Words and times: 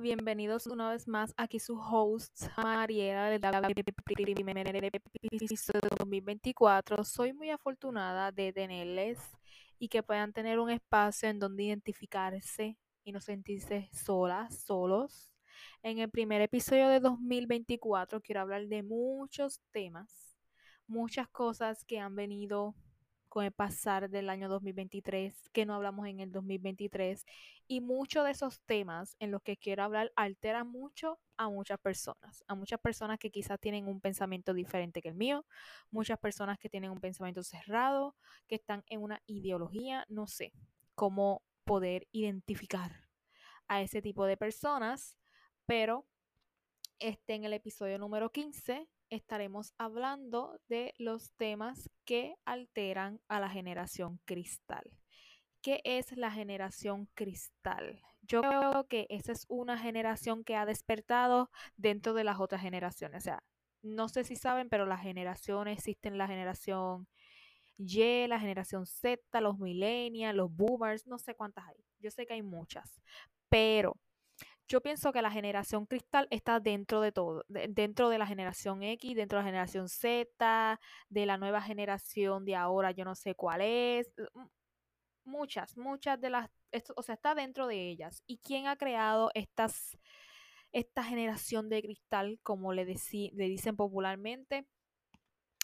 Bienvenidos 0.00 0.66
una 0.68 0.88
vez 0.88 1.06
más 1.06 1.34
aquí 1.36 1.58
su 1.58 1.78
host 1.78 2.46
Mariela 2.56 3.28
de 3.28 3.38
2024. 5.98 7.04
Soy 7.04 7.34
muy 7.34 7.50
afortunada 7.50 8.32
de 8.32 8.54
tenerles 8.54 9.18
y 9.78 9.88
que 9.88 10.02
puedan 10.02 10.32
tener 10.32 10.60
un 10.60 10.70
espacio 10.70 11.28
en 11.28 11.38
donde 11.38 11.64
identificarse 11.64 12.78
y 13.04 13.12
no 13.12 13.20
sentirse 13.20 13.90
solas, 13.92 14.62
solos. 14.64 15.34
En 15.82 15.98
el 15.98 16.08
primer 16.08 16.40
episodio 16.40 16.88
de 16.88 17.00
2024 17.00 18.22
quiero 18.22 18.40
hablar 18.40 18.68
de 18.68 18.82
muchos 18.82 19.60
temas, 19.72 20.38
muchas 20.86 21.28
cosas 21.28 21.84
que 21.84 22.00
han 22.00 22.16
venido 22.16 22.74
con 23.28 23.44
el 23.44 23.52
pasar 23.52 24.08
del 24.10 24.30
año 24.30 24.48
2023, 24.48 25.50
que 25.50 25.66
no 25.66 25.74
hablamos 25.74 26.06
en 26.06 26.20
el 26.20 26.32
2023. 26.32 27.24
Y 27.68 27.80
muchos 27.80 28.24
de 28.24 28.30
esos 28.30 28.60
temas 28.62 29.16
en 29.18 29.30
los 29.30 29.42
que 29.42 29.56
quiero 29.56 29.84
hablar 29.84 30.12
alteran 30.16 30.68
mucho 30.68 31.18
a 31.36 31.48
muchas 31.48 31.78
personas, 31.78 32.44
a 32.46 32.54
muchas 32.54 32.80
personas 32.80 33.18
que 33.18 33.30
quizás 33.30 33.60
tienen 33.60 33.88
un 33.88 34.00
pensamiento 34.00 34.54
diferente 34.54 35.02
que 35.02 35.08
el 35.08 35.14
mío, 35.14 35.44
muchas 35.90 36.18
personas 36.18 36.58
que 36.58 36.68
tienen 36.68 36.90
un 36.90 37.00
pensamiento 37.00 37.42
cerrado, 37.42 38.16
que 38.46 38.54
están 38.54 38.84
en 38.88 39.02
una 39.02 39.22
ideología, 39.26 40.06
no 40.08 40.26
sé 40.26 40.52
cómo 40.94 41.42
poder 41.64 42.08
identificar 42.12 43.06
a 43.68 43.82
ese 43.82 44.00
tipo 44.00 44.24
de 44.24 44.36
personas, 44.36 45.16
pero 45.66 46.06
este 46.98 47.34
en 47.34 47.44
el 47.44 47.52
episodio 47.52 47.98
número 47.98 48.30
15 48.30 48.88
estaremos 49.10 49.72
hablando 49.78 50.60
de 50.68 50.94
los 50.98 51.32
temas 51.32 51.90
que 52.04 52.34
alteran 52.44 53.20
a 53.28 53.40
la 53.40 53.48
generación 53.48 54.20
cristal. 54.24 54.90
¿Qué 55.62 55.80
es 55.84 56.16
la 56.16 56.30
generación 56.30 57.08
cristal? 57.14 58.00
Yo 58.22 58.40
creo 58.40 58.86
que 58.88 59.06
esa 59.08 59.32
es 59.32 59.46
una 59.48 59.78
generación 59.78 60.44
que 60.44 60.56
ha 60.56 60.66
despertado 60.66 61.50
dentro 61.76 62.14
de 62.14 62.24
las 62.24 62.40
otras 62.40 62.62
generaciones. 62.62 63.22
O 63.22 63.24
sea, 63.24 63.42
no 63.82 64.08
sé 64.08 64.24
si 64.24 64.36
saben, 64.36 64.68
pero 64.68 64.86
las 64.86 65.02
generaciones 65.02 65.78
existen 65.78 66.18
la 66.18 66.26
generación 66.26 67.08
Y, 67.78 68.26
la 68.26 68.40
generación 68.40 68.86
Z, 68.86 69.40
los 69.40 69.58
millennials, 69.58 70.36
los 70.36 70.54
boomers, 70.54 71.06
no 71.06 71.18
sé 71.18 71.34
cuántas 71.34 71.66
hay. 71.68 71.76
Yo 72.00 72.10
sé 72.10 72.26
que 72.26 72.34
hay 72.34 72.42
muchas, 72.42 73.00
pero 73.48 73.96
yo 74.68 74.80
pienso 74.80 75.12
que 75.12 75.22
la 75.22 75.30
generación 75.30 75.86
cristal 75.86 76.26
está 76.30 76.58
dentro 76.58 77.00
de 77.00 77.12
todo, 77.12 77.44
dentro 77.48 78.08
de 78.08 78.18
la 78.18 78.26
generación 78.26 78.82
X, 78.82 79.14
dentro 79.14 79.38
de 79.38 79.44
la 79.44 79.48
generación 79.48 79.88
Z, 79.88 80.80
de 81.08 81.26
la 81.26 81.38
nueva 81.38 81.62
generación 81.62 82.44
de 82.44 82.56
ahora, 82.56 82.90
yo 82.90 83.04
no 83.04 83.14
sé 83.14 83.34
cuál 83.34 83.60
es. 83.60 84.12
Muchas, 85.24 85.76
muchas 85.76 86.20
de 86.20 86.30
las, 86.30 86.50
o 86.96 87.02
sea, 87.02 87.14
está 87.14 87.34
dentro 87.34 87.66
de 87.66 87.88
ellas. 87.88 88.22
¿Y 88.26 88.38
quién 88.38 88.66
ha 88.66 88.76
creado 88.76 89.30
estas, 89.34 89.98
esta 90.72 91.04
generación 91.04 91.68
de 91.68 91.82
cristal, 91.82 92.40
como 92.42 92.72
le, 92.72 92.84
le 92.84 93.44
dicen 93.48 93.76
popularmente? 93.76 94.66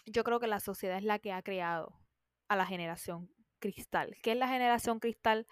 Yo 0.05 0.23
creo 0.23 0.39
que 0.39 0.47
la 0.47 0.59
sociedad 0.59 0.97
es 0.97 1.03
la 1.03 1.19
que 1.19 1.33
ha 1.33 1.41
creado 1.41 1.97
a 2.47 2.55
la 2.55 2.65
generación 2.65 3.29
cristal. 3.59 4.15
¿Qué 4.21 4.31
es 4.31 4.37
la 4.37 4.47
generación 4.47 4.99
cristal? 4.99 5.47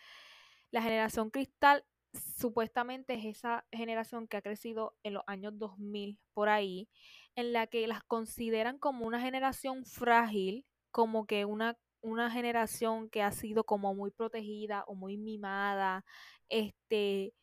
La 0.71 0.81
generación 0.81 1.31
cristal 1.31 1.85
supuestamente 2.13 3.13
es 3.13 3.25
esa 3.25 3.65
generación 3.71 4.27
que 4.27 4.37
ha 4.37 4.41
crecido 4.41 4.95
en 5.03 5.13
los 5.13 5.23
años 5.27 5.57
2000 5.57 6.19
por 6.33 6.49
ahí, 6.49 6.89
en 7.35 7.53
la 7.53 7.67
que 7.67 7.87
las 7.87 8.03
consideran 8.03 8.77
como 8.77 9.05
una 9.05 9.21
generación 9.21 9.85
frágil, 9.85 10.65
como 10.91 11.25
que 11.25 11.45
una, 11.45 11.77
una 12.01 12.29
generación 12.31 13.09
que 13.09 13.21
ha 13.23 13.31
sido 13.31 13.63
como 13.63 13.95
muy 13.95 14.11
protegida 14.11 14.83
o 14.87 14.95
muy 14.95 15.17
mimada, 15.17 16.05
este 16.49 17.33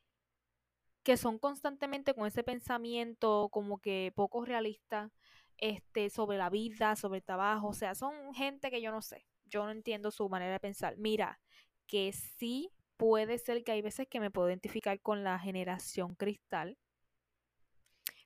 que 1.02 1.16
son 1.16 1.38
constantemente 1.38 2.12
con 2.12 2.26
ese 2.26 2.44
pensamiento 2.44 3.48
como 3.50 3.78
que 3.78 4.12
poco 4.14 4.44
realista 4.44 5.10
este 5.56 6.10
sobre 6.10 6.36
la 6.38 6.50
vida, 6.50 6.96
sobre 6.96 7.18
el 7.18 7.24
trabajo, 7.24 7.68
o 7.68 7.72
sea, 7.72 7.94
son 7.94 8.34
gente 8.34 8.70
que 8.70 8.82
yo 8.82 8.92
no 8.92 9.00
sé, 9.00 9.24
yo 9.46 9.64
no 9.64 9.70
entiendo 9.70 10.10
su 10.10 10.28
manera 10.28 10.52
de 10.52 10.60
pensar. 10.60 10.96
Mira, 10.98 11.40
que 11.86 12.12
sí 12.12 12.70
puede 12.98 13.38
ser 13.38 13.64
que 13.64 13.72
hay 13.72 13.80
veces 13.80 14.06
que 14.08 14.20
me 14.20 14.30
puedo 14.30 14.48
identificar 14.48 15.00
con 15.00 15.24
la 15.24 15.38
generación 15.38 16.14
cristal, 16.16 16.76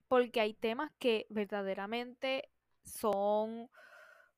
porque 0.09 0.41
hay 0.41 0.55
temas 0.55 0.91
que 0.99 1.27
verdaderamente 1.31 2.51
son, 2.83 3.69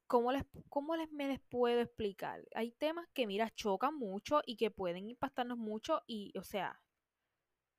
¿cómo 0.06 0.32
les, 0.32 0.44
cómo 0.68 0.96
les, 0.96 1.10
me 1.12 1.28
les 1.28 1.40
puedo 1.40 1.80
explicar? 1.80 2.44
Hay 2.54 2.72
temas 2.72 3.08
que, 3.14 3.26
mira, 3.26 3.50
chocan 3.50 3.96
mucho 3.96 4.42
y 4.44 4.56
que 4.56 4.70
pueden 4.70 5.08
impactarnos 5.08 5.56
mucho 5.56 6.02
y, 6.06 6.36
o 6.36 6.42
sea, 6.42 6.82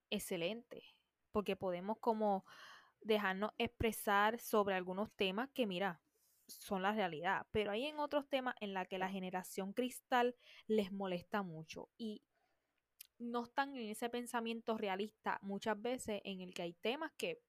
excelente, 0.09 0.83
porque 1.31 1.55
podemos 1.57 1.99
como 1.99 2.45
dejarnos 3.01 3.51
expresar 3.57 4.39
sobre 4.39 4.75
algunos 4.75 5.11
temas 5.13 5.49
que, 5.53 5.67
mira, 5.67 6.01
son 6.47 6.83
la 6.83 6.93
realidad, 6.93 7.47
pero 7.51 7.72
hay 7.72 7.85
en 7.85 7.99
otros 7.99 8.29
temas 8.29 8.55
en 8.61 8.73
la 8.73 8.85
que 8.85 8.97
la 8.97 9.09
generación 9.09 9.73
cristal 9.73 10.35
les 10.67 10.91
molesta 10.91 11.43
mucho 11.43 11.89
y 11.97 12.22
no 13.19 13.43
están 13.43 13.75
en 13.75 13.89
ese 13.89 14.09
pensamiento 14.09 14.77
realista 14.77 15.39
muchas 15.41 15.81
veces 15.81 16.21
en 16.23 16.41
el 16.41 16.53
que 16.53 16.63
hay 16.63 16.73
temas 16.73 17.11
que 17.17 17.41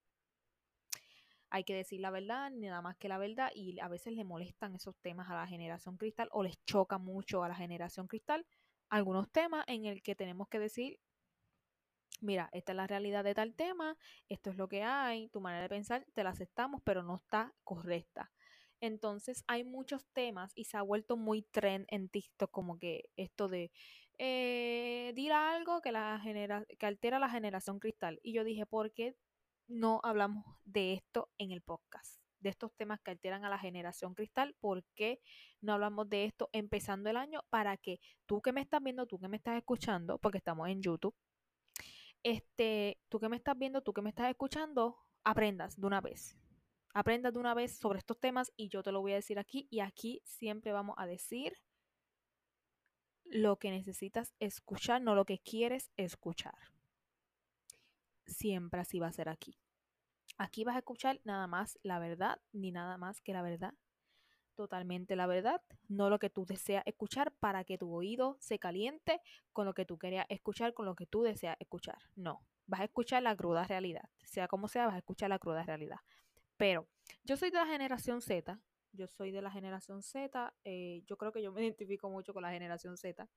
hay 1.48 1.64
que 1.64 1.74
decir 1.74 2.00
la 2.00 2.10
verdad, 2.10 2.50
nada 2.50 2.82
más 2.82 2.96
que 2.96 3.08
la 3.08 3.18
verdad, 3.18 3.50
y 3.54 3.78
a 3.80 3.88
veces 3.88 4.12
le 4.12 4.24
molestan 4.24 4.74
esos 4.74 4.96
temas 4.96 5.30
a 5.30 5.34
la 5.34 5.46
generación 5.46 5.96
cristal 5.96 6.28
o 6.32 6.42
les 6.42 6.56
choca 6.64 6.98
mucho 6.98 7.44
a 7.44 7.48
la 7.48 7.54
generación 7.54 8.08
cristal 8.08 8.46
algunos 8.88 9.30
temas 9.30 9.64
en 9.68 9.84
el 9.84 10.02
que 10.02 10.14
tenemos 10.14 10.48
que 10.48 10.58
decir, 10.58 10.98
mira, 12.20 12.48
esta 12.52 12.72
es 12.72 12.76
la 12.76 12.86
realidad 12.86 13.24
de 13.24 13.34
tal 13.34 13.54
tema, 13.54 13.96
esto 14.28 14.50
es 14.50 14.56
lo 14.56 14.68
que 14.68 14.82
hay, 14.82 15.28
tu 15.28 15.40
manera 15.40 15.62
de 15.62 15.68
pensar 15.68 16.06
te 16.14 16.24
la 16.24 16.30
aceptamos, 16.30 16.82
pero 16.84 17.02
no 17.02 17.16
está 17.16 17.54
correcta. 17.64 18.32
Entonces 18.80 19.42
hay 19.46 19.64
muchos 19.64 20.06
temas 20.12 20.52
y 20.54 20.64
se 20.64 20.76
ha 20.76 20.82
vuelto 20.82 21.16
muy 21.16 21.42
trend 21.42 21.86
en 21.88 22.08
TikTok 22.08 22.50
como 22.50 22.78
que 22.78 23.08
esto 23.16 23.48
de 23.48 23.70
eh, 24.18 25.12
dirá 25.14 25.54
algo 25.54 25.80
que, 25.82 25.92
la 25.92 26.18
genera 26.22 26.64
que 26.78 26.86
altera 26.86 27.18
la 27.18 27.28
generación 27.28 27.78
cristal. 27.78 28.20
Y 28.22 28.32
yo 28.32 28.44
dije, 28.44 28.66
¿por 28.66 28.92
qué 28.92 29.16
no 29.68 30.00
hablamos 30.02 30.44
de 30.64 30.94
esto 30.94 31.30
en 31.38 31.50
el 31.50 31.62
podcast? 31.62 32.20
De 32.40 32.50
estos 32.50 32.72
temas 32.76 33.00
que 33.00 33.10
alteran 33.10 33.44
a 33.44 33.50
la 33.50 33.58
generación 33.58 34.14
cristal, 34.14 34.54
¿por 34.60 34.84
qué 34.94 35.20
no 35.60 35.72
hablamos 35.72 36.08
de 36.08 36.24
esto 36.24 36.48
empezando 36.52 37.10
el 37.10 37.16
año? 37.16 37.40
Para 37.50 37.76
que 37.76 37.98
tú 38.26 38.40
que 38.40 38.52
me 38.52 38.60
estás 38.60 38.82
viendo, 38.82 39.06
tú 39.06 39.18
que 39.18 39.28
me 39.28 39.36
estás 39.36 39.56
escuchando, 39.56 40.18
porque 40.18 40.38
estamos 40.38 40.68
en 40.68 40.80
YouTube, 40.82 41.14
este, 42.22 42.98
tú 43.08 43.20
que 43.20 43.28
me 43.28 43.36
estás 43.36 43.56
viendo, 43.58 43.82
tú 43.82 43.92
que 43.92 44.02
me 44.02 44.10
estás 44.10 44.30
escuchando, 44.30 44.96
aprendas 45.24 45.76
de 45.76 45.86
una 45.86 46.00
vez. 46.00 46.36
Aprendas 46.94 47.32
de 47.34 47.38
una 47.38 47.52
vez 47.52 47.78
sobre 47.78 47.98
estos 47.98 48.18
temas 48.18 48.52
y 48.56 48.68
yo 48.68 48.82
te 48.82 48.92
lo 48.92 49.00
voy 49.00 49.12
a 49.12 49.16
decir 49.16 49.38
aquí 49.38 49.68
y 49.70 49.80
aquí 49.80 50.22
siempre 50.24 50.72
vamos 50.72 50.96
a 50.98 51.06
decir 51.06 51.52
lo 53.30 53.58
que 53.58 53.70
necesitas 53.70 54.34
escuchar, 54.38 55.02
no 55.02 55.14
lo 55.14 55.24
que 55.24 55.38
quieres 55.38 55.90
escuchar. 55.96 56.54
Siempre 58.26 58.80
así 58.80 58.98
va 58.98 59.08
a 59.08 59.12
ser 59.12 59.28
aquí. 59.28 59.58
Aquí 60.38 60.64
vas 60.64 60.76
a 60.76 60.80
escuchar 60.80 61.20
nada 61.24 61.46
más 61.46 61.78
la 61.82 61.98
verdad, 61.98 62.40
ni 62.52 62.70
nada 62.72 62.98
más 62.98 63.20
que 63.20 63.32
la 63.32 63.42
verdad. 63.42 63.74
Totalmente 64.54 65.16
la 65.16 65.26
verdad, 65.26 65.62
no 65.88 66.08
lo 66.08 66.18
que 66.18 66.30
tú 66.30 66.46
deseas 66.46 66.82
escuchar 66.86 67.32
para 67.32 67.64
que 67.64 67.76
tu 67.76 67.92
oído 67.92 68.36
se 68.40 68.58
caliente 68.58 69.20
con 69.52 69.66
lo 69.66 69.74
que 69.74 69.84
tú 69.84 69.98
querías 69.98 70.26
escuchar, 70.30 70.72
con 70.72 70.86
lo 70.86 70.94
que 70.94 71.06
tú 71.06 71.22
deseas 71.22 71.56
escuchar. 71.60 71.98
No, 72.14 72.40
vas 72.66 72.80
a 72.80 72.84
escuchar 72.84 73.22
la 73.22 73.36
cruda 73.36 73.64
realidad. 73.64 74.08
Sea 74.24 74.48
como 74.48 74.68
sea, 74.68 74.86
vas 74.86 74.94
a 74.94 74.98
escuchar 74.98 75.28
la 75.28 75.38
cruda 75.38 75.62
realidad. 75.62 75.98
Pero 76.56 76.88
yo 77.24 77.36
soy 77.36 77.50
de 77.50 77.58
la 77.58 77.66
generación 77.66 78.22
Z, 78.22 78.58
yo 78.96 79.06
soy 79.06 79.30
de 79.30 79.42
la 79.42 79.50
generación 79.50 80.02
Z, 80.02 80.54
eh, 80.64 81.02
yo 81.06 81.16
creo 81.16 81.32
que 81.32 81.42
yo 81.42 81.52
me 81.52 81.60
identifico 81.64 82.10
mucho 82.10 82.32
con 82.34 82.42
la 82.42 82.50
generación 82.50 82.96
Z 82.96 83.28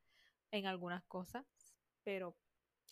en 0.52 0.66
algunas 0.66 1.04
cosas, 1.06 1.46
pero 2.04 2.36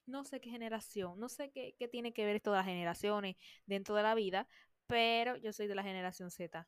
no 0.05 0.23
sé 0.23 0.39
qué 0.39 0.49
generación, 0.49 1.19
no 1.19 1.29
sé 1.29 1.51
qué, 1.51 1.75
qué 1.77 1.87
tiene 1.87 2.13
que 2.13 2.25
ver 2.25 2.37
esto 2.37 2.51
de 2.51 2.57
las 2.57 2.65
generaciones 2.65 3.35
dentro 3.65 3.95
de 3.95 4.03
la 4.03 4.15
vida, 4.15 4.47
pero 4.87 5.35
yo 5.37 5.53
soy 5.53 5.67
de 5.67 5.75
la 5.75 5.83
generación 5.83 6.31
Z. 6.31 6.67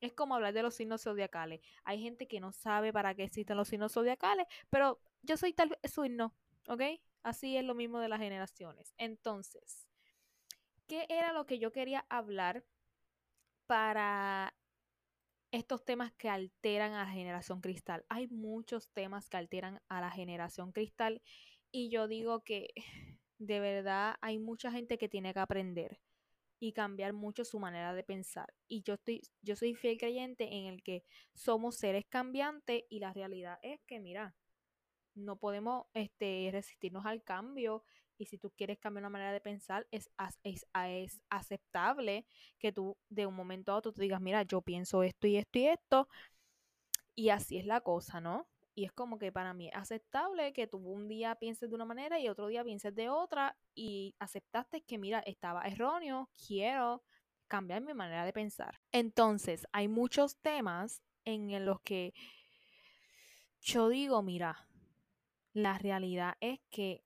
Es 0.00 0.12
como 0.12 0.34
hablar 0.34 0.52
de 0.52 0.62
los 0.62 0.74
signos 0.74 1.02
zodiacales. 1.02 1.60
Hay 1.84 2.00
gente 2.00 2.28
que 2.28 2.40
no 2.40 2.52
sabe 2.52 2.92
para 2.92 3.14
qué 3.14 3.24
existen 3.24 3.56
los 3.56 3.68
signos 3.68 3.92
zodiacales, 3.92 4.46
pero 4.70 5.00
yo 5.22 5.36
soy 5.36 5.52
tal 5.52 5.76
signo, 5.84 6.34
¿ok? 6.68 6.82
Así 7.22 7.56
es 7.56 7.64
lo 7.64 7.74
mismo 7.74 7.98
de 7.98 8.08
las 8.08 8.20
generaciones. 8.20 8.94
Entonces, 8.98 9.88
¿qué 10.86 11.06
era 11.08 11.32
lo 11.32 11.46
que 11.46 11.58
yo 11.58 11.72
quería 11.72 12.06
hablar 12.08 12.64
para 13.66 14.54
estos 15.52 15.84
temas 15.84 16.12
que 16.14 16.28
alteran 16.28 16.92
a 16.92 17.04
la 17.04 17.10
generación 17.10 17.60
cristal. 17.60 18.04
Hay 18.08 18.28
muchos 18.28 18.90
temas 18.90 19.28
que 19.28 19.36
alteran 19.36 19.80
a 19.88 20.00
la 20.00 20.10
generación 20.10 20.72
cristal 20.72 21.22
y 21.70 21.90
yo 21.90 22.08
digo 22.08 22.42
que 22.42 22.68
de 23.38 23.60
verdad 23.60 24.16
hay 24.20 24.38
mucha 24.38 24.70
gente 24.70 24.98
que 24.98 25.08
tiene 25.08 25.32
que 25.32 25.40
aprender 25.40 26.00
y 26.58 26.72
cambiar 26.72 27.12
mucho 27.12 27.44
su 27.44 27.58
manera 27.58 27.94
de 27.94 28.02
pensar. 28.02 28.52
Y 28.68 28.82
yo 28.82 28.94
estoy 28.94 29.22
yo 29.42 29.56
soy 29.56 29.74
fiel 29.74 29.98
creyente 29.98 30.54
en 30.54 30.66
el 30.66 30.82
que 30.82 31.04
somos 31.34 31.76
seres 31.76 32.06
cambiantes 32.08 32.84
y 32.88 33.00
la 33.00 33.12
realidad 33.12 33.58
es 33.62 33.80
que 33.86 34.00
mira, 34.00 34.34
no 35.14 35.36
podemos 35.36 35.86
este, 35.94 36.48
resistirnos 36.52 37.06
al 37.06 37.22
cambio 37.22 37.84
y 38.18 38.26
si 38.26 38.38
tú 38.38 38.50
quieres 38.50 38.78
cambiar 38.78 39.02
una 39.02 39.10
manera 39.10 39.32
de 39.32 39.40
pensar, 39.40 39.86
es, 39.90 40.10
es, 40.42 40.66
es, 40.74 41.20
aceptable 41.30 42.26
que 42.58 42.72
tú 42.72 42.96
de 43.08 43.26
un 43.26 43.34
momento 43.34 43.72
a 43.72 43.76
otro 43.76 43.92
te 43.92 44.02
digas, 44.02 44.20
mira, 44.20 44.42
yo 44.42 44.62
pienso 44.62 45.02
esto 45.02 45.26
y 45.26 45.36
esto 45.36 45.58
y 45.58 45.66
esto, 45.66 46.08
y 47.14 47.30
así 47.30 47.58
es 47.58 47.66
la 47.66 47.80
cosa, 47.80 48.20
¿no? 48.20 48.48
Y 48.74 48.84
es 48.84 48.92
como 48.92 49.18
que 49.18 49.32
para 49.32 49.54
mí 49.54 49.68
es 49.68 49.74
aceptable 49.74 50.52
que 50.52 50.66
tú 50.66 50.78
un 50.78 51.08
día 51.08 51.34
pienses 51.36 51.70
de 51.70 51.74
una 51.74 51.86
manera 51.86 52.20
y 52.20 52.28
otro 52.28 52.46
día 52.46 52.62
pienses 52.62 52.94
de 52.94 53.08
otra 53.08 53.56
y 53.74 54.14
aceptaste 54.18 54.82
que, 54.82 54.98
mira, 54.98 55.20
estaba 55.20 55.62
erróneo, 55.62 56.28
quiero 56.46 57.02
cambiar 57.48 57.80
mi 57.80 57.94
manera 57.94 58.26
de 58.26 58.34
pensar. 58.34 58.78
Entonces, 58.92 59.66
hay 59.72 59.88
muchos 59.88 60.36
temas 60.36 61.00
en 61.24 61.64
los 61.64 61.80
que 61.80 62.12
yo 63.60 63.88
digo, 63.88 64.22
mira, 64.22 64.68
la 65.54 65.78
realidad 65.78 66.36
es 66.40 66.60
que 66.68 67.05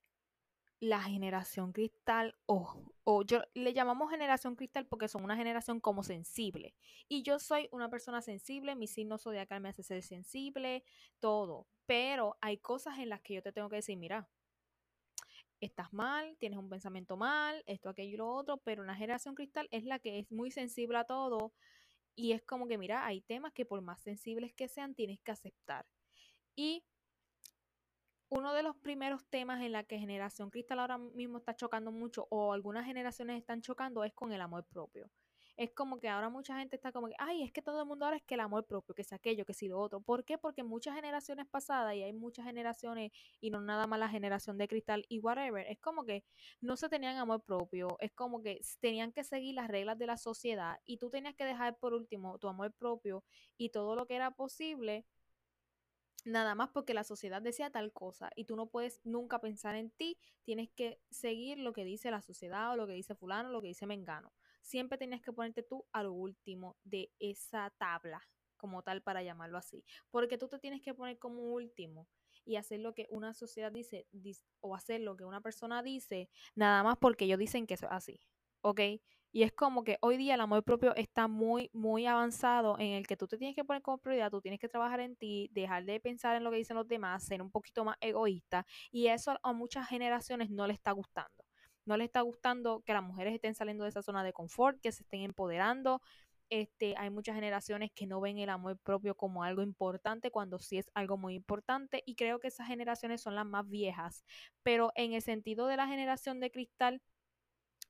la 0.81 1.03
generación 1.03 1.73
cristal, 1.73 2.37
o, 2.47 2.93
o 3.05 3.23
yo 3.23 3.43
le 3.55 3.75
llamamos 3.75 4.11
generación 4.11 4.57
cristal 4.57 4.87
porque 4.87 5.09
son 5.09 5.23
una 5.23 5.37
generación 5.37 5.79
como 5.79 6.03
sensible. 6.03 6.75
Y 7.09 7.23
yo 7.23 7.39
soy 7.39 7.69
una 7.71 7.91
persona 7.91 8.23
sensible, 8.23 8.75
mi 8.77 8.87
signo 8.87 9.19
zodiacal 9.19 9.61
me 9.61 9.69
hace 9.69 9.83
ser 9.83 10.03
sensible, 10.03 10.83
todo. 11.21 11.69
Pero 11.87 12.39
hay 12.41 12.59
cosas 12.59 12.99
en 12.99 13.11
las 13.11 13.21
que 13.21 13.35
yo 13.35 13.43
te 13.43 13.53
tengo 13.53 13.69
que 13.69 13.77
decir, 13.77 13.99
mira, 13.99 14.29
estás 15.61 15.93
mal, 15.93 16.37
tienes 16.39 16.59
un 16.59 16.71
pensamiento 16.71 17.17
mal, 17.17 17.63
esto, 17.67 17.91
aquello 17.91 18.15
y 18.15 18.17
lo 18.17 18.31
otro, 18.33 18.57
pero 18.59 18.83
una 18.83 18.97
generación 18.97 19.35
cristal 19.35 19.69
es 19.71 19.85
la 19.85 19.99
que 19.99 20.19
es 20.19 20.31
muy 20.31 20.51
sensible 20.51 20.99
a 20.99 21.05
todo. 21.05 21.53
Y 22.17 22.33
es 22.33 22.43
como 22.43 22.67
que, 22.67 22.79
mira, 22.79 23.07
hay 23.07 23.21
temas 23.21 23.53
que 23.53 23.67
por 23.67 23.83
más 23.83 24.01
sensibles 24.01 24.55
que 24.55 24.69
sean, 24.69 24.95
tienes 24.95 25.21
que 25.21 25.33
aceptar. 25.33 25.87
Y 26.57 26.85
uno 28.31 28.55
de 28.55 28.63
los 28.63 28.77
primeros 28.77 29.25
temas 29.29 29.61
en 29.61 29.73
la 29.73 29.83
que 29.83 29.99
generación 29.99 30.51
cristal 30.51 30.79
ahora 30.79 30.99
mismo 30.99 31.39
está 31.39 31.55
chocando 31.57 31.91
mucho 31.91 32.29
o 32.31 32.53
algunas 32.53 32.87
generaciones 32.87 33.37
están 33.37 33.61
chocando 33.61 34.05
es 34.05 34.15
con 34.15 34.33
el 34.33 34.41
amor 34.41 34.65
propio. 34.65 35.11
Es 35.57 35.73
como 35.73 35.99
que 35.99 36.09
ahora 36.09 36.31
mucha 36.31 36.57
gente 36.57 36.77
está 36.77 36.93
como 36.93 37.09
que, 37.09 37.15
ay, 37.19 37.43
es 37.43 37.53
que 37.53 37.61
todo 37.61 37.81
el 37.83 37.87
mundo 37.87 38.05
ahora 38.05 38.17
es 38.17 38.23
que 38.23 38.35
el 38.35 38.41
amor 38.41 38.65
propio, 38.67 38.95
que 38.95 39.03
es 39.03 39.13
aquello, 39.13 39.45
que 39.45 39.53
si 39.53 39.69
lo 39.69 39.79
otro. 39.81 40.01
¿Por 40.01 40.25
qué? 40.25 40.39
Porque 40.39 40.63
muchas 40.63 40.95
generaciones 40.95 41.47
pasadas 41.49 41.95
y 41.97 42.03
hay 42.03 42.13
muchas 42.13 42.47
generaciones 42.47 43.11
y 43.41 43.51
no 43.51 43.61
nada 43.61 43.87
más 43.87 43.99
la 43.99 44.09
generación 44.09 44.57
de 44.57 44.69
cristal 44.69 45.05
y 45.09 45.19
whatever, 45.19 45.67
es 45.67 45.79
como 45.81 46.05
que 46.05 46.25
no 46.61 46.77
se 46.77 46.89
tenían 46.89 47.17
amor 47.19 47.43
propio, 47.43 47.97
es 47.99 48.13
como 48.13 48.43
que 48.43 48.61
tenían 48.81 49.13
que 49.13 49.25
seguir 49.25 49.57
las 49.57 49.69
reglas 49.69 49.99
de 49.99 50.07
la 50.07 50.17
sociedad 50.17 50.79
y 50.87 50.99
tú 50.99 51.11
tenías 51.11 51.35
que 51.35 51.45
dejar 51.45 51.77
por 51.79 51.95
último 51.95 52.39
tu 52.39 52.49
amor 52.49 52.73
propio 52.73 53.25
y 53.59 53.71
todo 53.71 53.97
lo 53.97 54.07
que 54.07 54.15
era 54.15 54.31
posible 54.31 55.05
nada 56.25 56.55
más 56.55 56.71
porque 56.71 56.95
la 56.95 57.05
sociedad 57.05 57.43
decía 57.43 57.71
tal 57.71 57.93
cosa 57.93 58.31
y 58.37 58.45
tú 58.45 58.57
no 58.57 58.67
puedes 58.67 59.01
nunca 59.05 59.41
pensar 59.41 59.75
en 59.77 59.91
ti, 59.91 60.19
tienes 60.43 60.71
que 60.71 61.01
seguir 61.11 61.59
lo 61.59 61.73
que 61.73 61.85
dice 61.85 62.11
la 62.11 62.23
sociedad 62.23 62.73
o 62.73 62.77
lo 62.77 62.87
que 62.87 62.95
dice 62.95 63.15
fulano, 63.15 63.51
lo 63.51 63.61
que 63.61 63.69
dice 63.69 63.87
mengano. 63.87 64.33
Siempre 64.63 64.99
tienes 64.99 65.23
que 65.23 65.33
ponerte 65.33 65.63
tú 65.63 65.87
a 65.93 66.03
lo 66.03 66.13
último 66.13 66.77
de 66.85 67.13
esa 67.19 67.71
tabla, 67.79 68.21
como 68.57 68.83
tal 68.83 69.03
para 69.03 69.23
llamarlo 69.23 69.57
así, 69.59 69.85
porque 70.11 70.37
tú 70.37 70.49
te 70.49 70.59
tienes 70.59 70.83
que 70.83 70.95
poner 70.95 71.19
como 71.19 71.43
último 71.55 72.09
y 72.45 72.57
hacer 72.57 72.81
lo 72.81 72.95
que 72.95 73.07
una 73.11 73.33
sociedad 73.33 73.73
dice, 73.73 74.07
o 74.61 74.75
hacer 74.75 75.01
lo 75.01 75.17
que 75.17 75.25
una 75.25 75.41
persona 75.41 75.83
dice, 75.83 76.29
nada 76.55 76.83
más 76.83 76.99
porque 76.99 77.25
ellos 77.25 77.39
dicen 77.39 77.67
que 77.67 77.75
es 77.75 77.83
así, 77.85 78.21
¿ok? 78.61 78.81
Y 79.33 79.45
es 79.45 79.53
como 79.53 79.85
que 79.85 79.99
hoy 80.01 80.17
día 80.17 80.35
el 80.35 80.41
amor 80.41 80.65
propio 80.65 80.95
está 80.97 81.29
muy, 81.29 81.71
muy 81.73 82.07
avanzado 82.07 82.77
en 82.79 82.93
el 82.93 83.07
que 83.07 83.17
tú 83.17 83.29
te 83.29 83.39
tienes 83.39 83.55
que 83.55 83.65
poner 83.65 83.81
como 83.83 83.99
prioridad, 83.99 84.31
tú 84.31 84.41
tienes 84.41 84.59
que 84.59 84.69
trabajar 84.69 85.01
en 85.01 85.15
ti, 85.17 85.49
dejar 85.53 85.85
de 85.85 86.01
pensar 86.01 86.37
en 86.37 86.43
lo 86.43 86.51
que 86.51 86.57
dicen 86.57 86.77
los 86.77 86.89
demás, 86.89 87.25
ser 87.25 87.41
un 87.41 87.51
poquito 87.51 87.85
más 87.85 87.97
egoísta. 88.01 88.67
Y 88.91 89.07
eso 89.07 89.39
a 89.43 89.53
muchas 89.53 89.89
generaciones 89.89 90.51
no 90.51 90.67
le 90.67 90.73
está 90.73 90.91
gustando. 90.93 91.45
No 91.85 91.97
le 91.97 92.05
está 92.05 92.23
gustando 92.23 92.83
que 92.85 92.93
las 92.93 93.03
mujeres 93.03 93.35
estén 93.35 93.55
saliendo 93.55 93.85
de 93.85 93.91
esa 93.91 94.03
zona 94.03 94.25
de 94.25 94.33
confort, 94.33 94.81
que 94.81 94.93
se 94.93 95.03
estén 95.05 95.23
empoderando. 95.23 96.01
Este, 96.51 96.97
hay 96.99 97.11
muchas 97.11 97.37
generaciones 97.37 97.93
que 97.95 98.09
no 98.09 98.21
ven 98.21 98.39
el 98.39 98.49
amor 98.49 98.77
propio 98.79 99.15
como 99.15 99.45
algo 99.45 99.63
importante 99.63 100.33
cuando 100.33 100.59
sí 100.59 100.79
es 100.79 100.91
algo 100.95 101.17
muy 101.17 101.35
importante 101.35 102.03
y 102.05 102.17
creo 102.17 102.41
que 102.41 102.49
esas 102.49 102.67
generaciones 102.67 103.23
son 103.23 103.37
las 103.37 103.47
más 103.47 103.69
viejas, 103.69 104.25
pero 104.65 104.91
en 104.97 105.13
el 105.13 105.23
sentido 105.23 105.69
de 105.69 105.77
la 105.77 105.87
generación 105.87 106.41
de 106.41 106.51
cristal, 106.51 107.01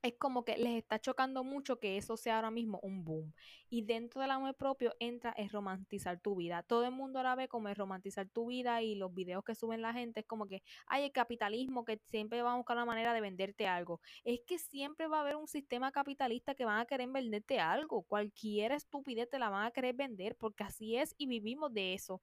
es 0.01 0.15
como 0.17 0.43
que 0.43 0.57
les 0.57 0.77
está 0.77 0.99
chocando 0.99 1.43
mucho 1.43 1.79
que 1.79 1.97
eso 1.97 2.17
sea 2.17 2.37
ahora 2.37 2.51
mismo 2.51 2.79
un 2.81 3.03
boom. 3.03 3.33
Y 3.69 3.83
dentro 3.83 4.21
del 4.21 4.31
amor 4.31 4.55
propio 4.55 4.93
entra 4.99 5.31
es 5.37 5.51
romantizar 5.51 6.19
tu 6.19 6.35
vida. 6.35 6.63
Todo 6.63 6.85
el 6.85 6.91
mundo 6.91 7.19
ahora 7.19 7.35
ve 7.35 7.47
como 7.47 7.69
es 7.69 7.77
romantizar 7.77 8.27
tu 8.29 8.47
vida 8.47 8.81
y 8.81 8.95
los 8.95 9.13
videos 9.13 9.43
que 9.43 9.55
suben 9.55 9.81
la 9.81 9.93
gente 9.93 10.21
es 10.21 10.25
como 10.25 10.47
que 10.47 10.63
hay 10.87 11.03
el 11.03 11.11
capitalismo 11.11 11.85
que 11.85 11.99
siempre 12.09 12.41
va 12.41 12.53
a 12.53 12.57
buscar 12.57 12.77
una 12.77 12.85
manera 12.85 13.13
de 13.13 13.21
venderte 13.21 13.67
algo. 13.67 14.01
Es 14.23 14.41
que 14.45 14.57
siempre 14.59 15.07
va 15.07 15.17
a 15.19 15.21
haber 15.21 15.35
un 15.35 15.47
sistema 15.47 15.91
capitalista 15.91 16.55
que 16.55 16.65
van 16.65 16.79
a 16.79 16.85
querer 16.85 17.09
venderte 17.09 17.59
algo. 17.59 18.03
Cualquier 18.03 18.71
estupidez 18.71 19.29
te 19.29 19.39
la 19.39 19.49
van 19.49 19.67
a 19.67 19.71
querer 19.71 19.95
vender 19.95 20.35
porque 20.37 20.63
así 20.63 20.95
es 20.97 21.13
y 21.17 21.27
vivimos 21.27 21.73
de 21.73 21.93
eso. 21.93 22.21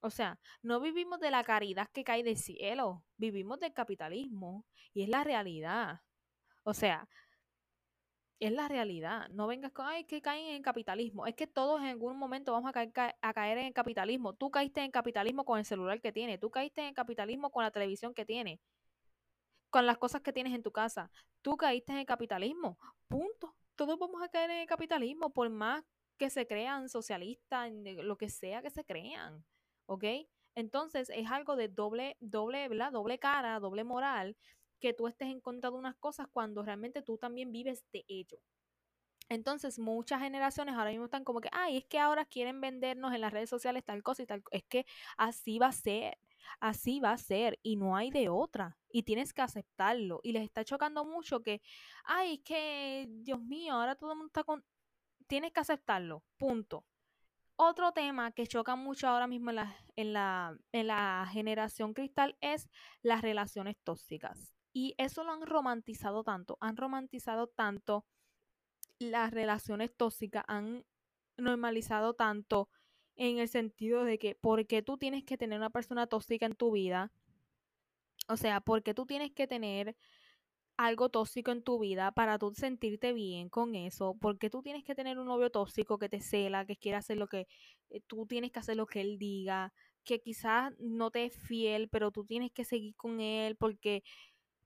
O 0.00 0.10
sea, 0.10 0.38
no 0.62 0.80
vivimos 0.80 1.18
de 1.20 1.30
la 1.30 1.42
caridad 1.42 1.88
que 1.92 2.04
cae 2.04 2.22
del 2.22 2.36
cielo, 2.36 3.04
vivimos 3.16 3.58
del 3.58 3.72
capitalismo 3.72 4.64
y 4.94 5.02
es 5.02 5.08
la 5.08 5.24
realidad. 5.24 6.00
O 6.66 6.74
sea, 6.74 7.08
es 8.40 8.50
la 8.50 8.66
realidad. 8.66 9.28
No 9.30 9.46
vengas 9.46 9.70
con, 9.70 9.86
ay, 9.86 10.04
que 10.04 10.20
caen 10.20 10.46
en 10.46 10.56
el 10.56 10.62
capitalismo. 10.62 11.24
Es 11.24 11.36
que 11.36 11.46
todos 11.46 11.80
en 11.80 11.86
algún 11.86 12.18
momento 12.18 12.50
vamos 12.52 12.68
a 12.68 12.72
caer, 12.72 13.16
a 13.20 13.32
caer 13.32 13.58
en 13.58 13.66
el 13.66 13.72
capitalismo. 13.72 14.34
Tú 14.34 14.50
caíste 14.50 14.80
en 14.80 14.86
el 14.86 14.92
capitalismo 14.92 15.44
con 15.44 15.60
el 15.60 15.64
celular 15.64 16.00
que 16.00 16.10
tienes. 16.10 16.40
Tú 16.40 16.50
caíste 16.50 16.80
en 16.80 16.88
el 16.88 16.94
capitalismo 16.94 17.50
con 17.50 17.62
la 17.62 17.70
televisión 17.70 18.14
que 18.14 18.24
tienes. 18.24 18.58
Con 19.70 19.86
las 19.86 19.96
cosas 19.96 20.22
que 20.22 20.32
tienes 20.32 20.54
en 20.54 20.64
tu 20.64 20.72
casa. 20.72 21.08
Tú 21.40 21.56
caíste 21.56 21.92
en 21.92 21.98
el 21.98 22.06
capitalismo. 22.06 22.78
Punto. 23.06 23.54
Todos 23.76 23.96
vamos 23.96 24.20
a 24.20 24.28
caer 24.28 24.50
en 24.50 24.58
el 24.58 24.66
capitalismo 24.66 25.30
por 25.32 25.48
más 25.48 25.84
que 26.18 26.30
se 26.30 26.48
crean 26.48 26.88
socialistas, 26.88 27.70
lo 27.72 28.16
que 28.18 28.28
sea 28.28 28.60
que 28.60 28.70
se 28.70 28.84
crean. 28.84 29.44
¿Ok? 29.86 30.04
Entonces 30.56 31.10
es 31.10 31.30
algo 31.30 31.54
de 31.54 31.68
doble, 31.68 32.16
doble, 32.18 32.66
¿verdad? 32.68 32.90
Doble 32.90 33.20
cara, 33.20 33.60
doble 33.60 33.84
moral 33.84 34.36
que 34.86 34.94
tú 34.94 35.08
estés 35.08 35.28
en 35.28 35.40
contra 35.40 35.70
de 35.70 35.76
unas 35.76 35.96
cosas 35.96 36.28
cuando 36.32 36.62
realmente 36.62 37.02
tú 37.02 37.18
también 37.18 37.50
vives 37.50 37.84
de 37.92 38.04
ello. 38.06 38.38
Entonces, 39.28 39.80
muchas 39.80 40.20
generaciones 40.22 40.76
ahora 40.76 40.90
mismo 40.90 41.06
están 41.06 41.24
como 41.24 41.40
que, 41.40 41.48
ay, 41.50 41.78
es 41.78 41.84
que 41.86 41.98
ahora 41.98 42.24
quieren 42.24 42.60
vendernos 42.60 43.12
en 43.12 43.20
las 43.20 43.32
redes 43.32 43.50
sociales 43.50 43.84
tal 43.84 44.04
cosa 44.04 44.22
y 44.22 44.26
tal. 44.26 44.44
Es 44.52 44.62
que 44.62 44.86
así 45.16 45.58
va 45.58 45.66
a 45.66 45.72
ser, 45.72 46.18
así 46.60 47.00
va 47.00 47.10
a 47.10 47.18
ser 47.18 47.58
y 47.64 47.74
no 47.74 47.96
hay 47.96 48.10
de 48.12 48.28
otra. 48.28 48.78
Y 48.92 49.02
tienes 49.02 49.32
que 49.32 49.42
aceptarlo. 49.42 50.20
Y 50.22 50.30
les 50.30 50.44
está 50.44 50.64
chocando 50.64 51.04
mucho 51.04 51.42
que, 51.42 51.60
ay, 52.04 52.34
es 52.34 52.40
que, 52.44 53.08
Dios 53.08 53.40
mío, 53.40 53.74
ahora 53.74 53.96
todo 53.96 54.12
el 54.12 54.18
mundo 54.18 54.28
está 54.28 54.44
con... 54.44 54.64
Tienes 55.26 55.50
que 55.50 55.58
aceptarlo, 55.58 56.22
punto. 56.36 56.84
Otro 57.56 57.90
tema 57.90 58.30
que 58.30 58.46
choca 58.46 58.76
mucho 58.76 59.08
ahora 59.08 59.26
mismo 59.26 59.50
en 59.50 59.56
la, 59.56 59.76
en 59.96 60.12
la, 60.12 60.56
en 60.70 60.86
la 60.86 61.28
generación 61.32 61.92
cristal 61.92 62.36
es 62.40 62.68
las 63.02 63.22
relaciones 63.22 63.76
tóxicas. 63.82 64.55
Y 64.76 64.94
eso 64.98 65.24
lo 65.24 65.32
han 65.32 65.40
romantizado 65.40 66.22
tanto, 66.22 66.58
han 66.60 66.76
romantizado 66.76 67.46
tanto 67.46 68.04
las 68.98 69.30
relaciones 69.30 69.96
tóxicas, 69.96 70.44
han 70.48 70.84
normalizado 71.38 72.12
tanto 72.12 72.68
en 73.14 73.38
el 73.38 73.48
sentido 73.48 74.04
de 74.04 74.18
que, 74.18 74.34
¿por 74.34 74.66
qué 74.66 74.82
tú 74.82 74.98
tienes 74.98 75.24
que 75.24 75.38
tener 75.38 75.58
una 75.58 75.70
persona 75.70 76.06
tóxica 76.06 76.44
en 76.44 76.56
tu 76.56 76.72
vida? 76.72 77.10
O 78.28 78.36
sea, 78.36 78.60
¿por 78.60 78.82
qué 78.82 78.92
tú 78.92 79.06
tienes 79.06 79.32
que 79.32 79.46
tener 79.46 79.96
algo 80.76 81.08
tóxico 81.08 81.52
en 81.52 81.62
tu 81.62 81.78
vida 81.78 82.12
para 82.12 82.38
tú 82.38 82.52
sentirte 82.52 83.14
bien 83.14 83.48
con 83.48 83.76
eso? 83.76 84.14
¿Por 84.20 84.36
qué 84.38 84.50
tú 84.50 84.60
tienes 84.60 84.84
que 84.84 84.94
tener 84.94 85.18
un 85.18 85.28
novio 85.28 85.48
tóxico 85.48 85.98
que 85.98 86.10
te 86.10 86.20
cela, 86.20 86.66
que 86.66 86.76
quiere 86.76 86.98
hacer 86.98 87.16
lo 87.16 87.28
que 87.28 87.48
eh, 87.88 88.02
tú 88.06 88.26
tienes 88.26 88.52
que 88.52 88.58
hacer 88.58 88.76
lo 88.76 88.84
que 88.84 89.00
él 89.00 89.16
diga, 89.18 89.72
que 90.04 90.20
quizás 90.20 90.74
no 90.78 91.10
te 91.10 91.24
es 91.24 91.34
fiel, 91.34 91.88
pero 91.88 92.10
tú 92.10 92.26
tienes 92.26 92.52
que 92.52 92.66
seguir 92.66 92.94
con 92.94 93.20
él 93.20 93.56
porque 93.56 94.02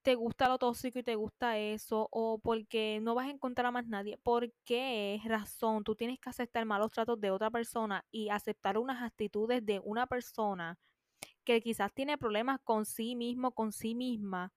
te 0.03 0.15
gusta 0.15 0.49
lo 0.49 0.59
tóxico 0.59 0.99
y 0.99 1.03
te 1.03 1.15
gusta 1.15 1.59
eso, 1.59 2.09
o 2.11 2.39
porque 2.39 3.01
no 3.03 3.15
vas 3.15 3.27
a 3.27 3.31
encontrar 3.31 3.67
a 3.67 3.71
más 3.71 3.87
nadie. 3.87 4.19
¿Por 4.19 4.53
qué 4.65 5.21
razón 5.25 5.85
tú 5.85 5.95
tienes 5.95 6.19
que 6.19 6.31
aceptar 6.31 6.65
malos 6.65 6.93
tratos 6.93 7.21
de 7.21 7.31
otra 7.31 7.51
persona 7.51 8.05
y 8.11 8.31
aceptar 8.31 8.79
unas 8.79 9.03
actitudes 9.03 9.65
de 9.65 9.81
una 9.81 10.07
persona 10.07 10.79
que 11.45 11.61
quizás 11.61 11.93
tiene 11.93 12.19
problemas 12.19 12.61
con 12.65 12.87
sí 12.87 13.15
mismo, 13.17 13.53
con 13.53 13.73
sí 13.73 13.95
misma? 13.95 14.53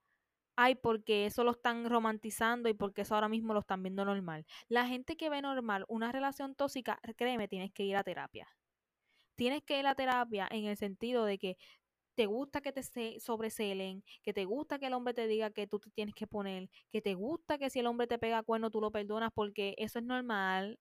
Ay, 0.55 0.75
porque 0.75 1.25
eso 1.25 1.43
lo 1.43 1.51
están 1.51 1.89
romantizando 1.89 2.69
y 2.69 2.73
porque 2.73 3.01
eso 3.01 3.15
ahora 3.15 3.29
mismo 3.29 3.53
lo 3.53 3.61
están 3.61 3.83
viendo 3.83 4.05
normal. 4.05 4.45
La 4.69 4.87
gente 4.87 5.17
que 5.17 5.29
ve 5.29 5.41
normal 5.41 5.85
una 5.87 6.11
relación 6.11 6.55
tóxica, 6.55 6.99
créeme, 7.17 7.47
tienes 7.47 7.71
que 7.73 7.83
ir 7.83 7.95
a 7.97 8.03
terapia. 8.03 8.47
Tienes 9.35 9.63
que 9.63 9.79
ir 9.79 9.87
a 9.87 9.95
terapia 9.95 10.47
en 10.51 10.65
el 10.65 10.77
sentido 10.77 11.25
de 11.25 11.39
que 11.39 11.57
te 12.15 12.25
gusta 12.27 12.61
que 12.61 12.71
te 12.71 13.19
sobrecelen, 13.19 14.03
que 14.23 14.33
te 14.33 14.45
gusta 14.45 14.79
que 14.79 14.87
el 14.87 14.93
hombre 14.93 15.13
te 15.13 15.27
diga 15.27 15.51
que 15.51 15.67
tú 15.67 15.79
te 15.79 15.89
tienes 15.91 16.15
que 16.15 16.27
poner, 16.27 16.69
que 16.91 17.01
te 17.01 17.15
gusta 17.15 17.57
que 17.57 17.69
si 17.69 17.79
el 17.79 17.87
hombre 17.87 18.07
te 18.07 18.19
pega 18.19 18.43
cuerno 18.43 18.69
tú 18.69 18.81
lo 18.81 18.91
perdonas 18.91 19.31
porque 19.33 19.75
eso 19.77 19.99
es 19.99 20.05
normal. 20.05 20.79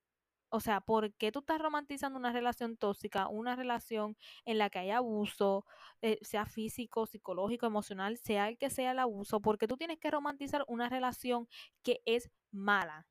O 0.51 0.61
sea, 0.61 0.81
¿por 0.83 1.15
qué 1.15 1.33
tú 1.33 1.41
estás 1.41 1.61
romantizando 1.61 2.19
una 2.19 2.33
relación 2.33 2.77
tóxica, 2.77 3.29
una 3.29 3.57
relación 3.57 4.17
en 4.45 4.59
la 4.59 4.69
que 4.71 4.81
hay 4.81 4.91
abuso, 4.91 5.65
eh, 6.03 6.19
sea 6.23 6.45
físico, 6.47 7.07
psicológico, 7.07 7.67
emocional, 7.67 8.19
sea 8.19 8.49
el 8.49 8.59
que 8.59 8.69
sea 8.71 8.93
el 8.93 8.99
abuso? 8.99 9.41
Porque 9.41 9.67
tú 9.67 9.77
tienes 9.79 9.99
que 9.99 10.11
romantizar 10.11 10.65
una 10.69 10.91
relación 10.91 11.49
que 11.83 12.03
es 12.05 12.31
mala. 12.51 13.07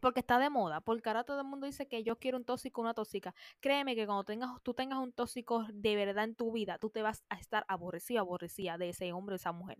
Porque 0.00 0.20
está 0.20 0.38
de 0.38 0.50
moda, 0.50 0.80
porque 0.80 1.08
ahora 1.08 1.24
todo 1.24 1.40
el 1.40 1.46
mundo 1.46 1.66
dice 1.66 1.88
que 1.88 2.02
yo 2.04 2.18
quiero 2.18 2.38
un 2.38 2.44
tóxico, 2.44 2.80
una 2.80 2.94
tóxica. 2.94 3.34
Créeme 3.60 3.94
que 3.96 4.06
cuando 4.06 4.24
tengas, 4.24 4.50
tú 4.62 4.74
tengas 4.74 4.98
un 4.98 5.12
tóxico 5.12 5.66
de 5.72 5.96
verdad 5.96 6.24
en 6.24 6.34
tu 6.34 6.52
vida, 6.52 6.78
tú 6.78 6.90
te 6.90 7.02
vas 7.02 7.24
a 7.28 7.36
estar 7.36 7.64
aborrecida, 7.68 8.20
aborrecida 8.20 8.78
de 8.78 8.90
ese 8.90 9.12
hombre 9.12 9.34
o 9.34 9.36
esa 9.36 9.52
mujer. 9.52 9.78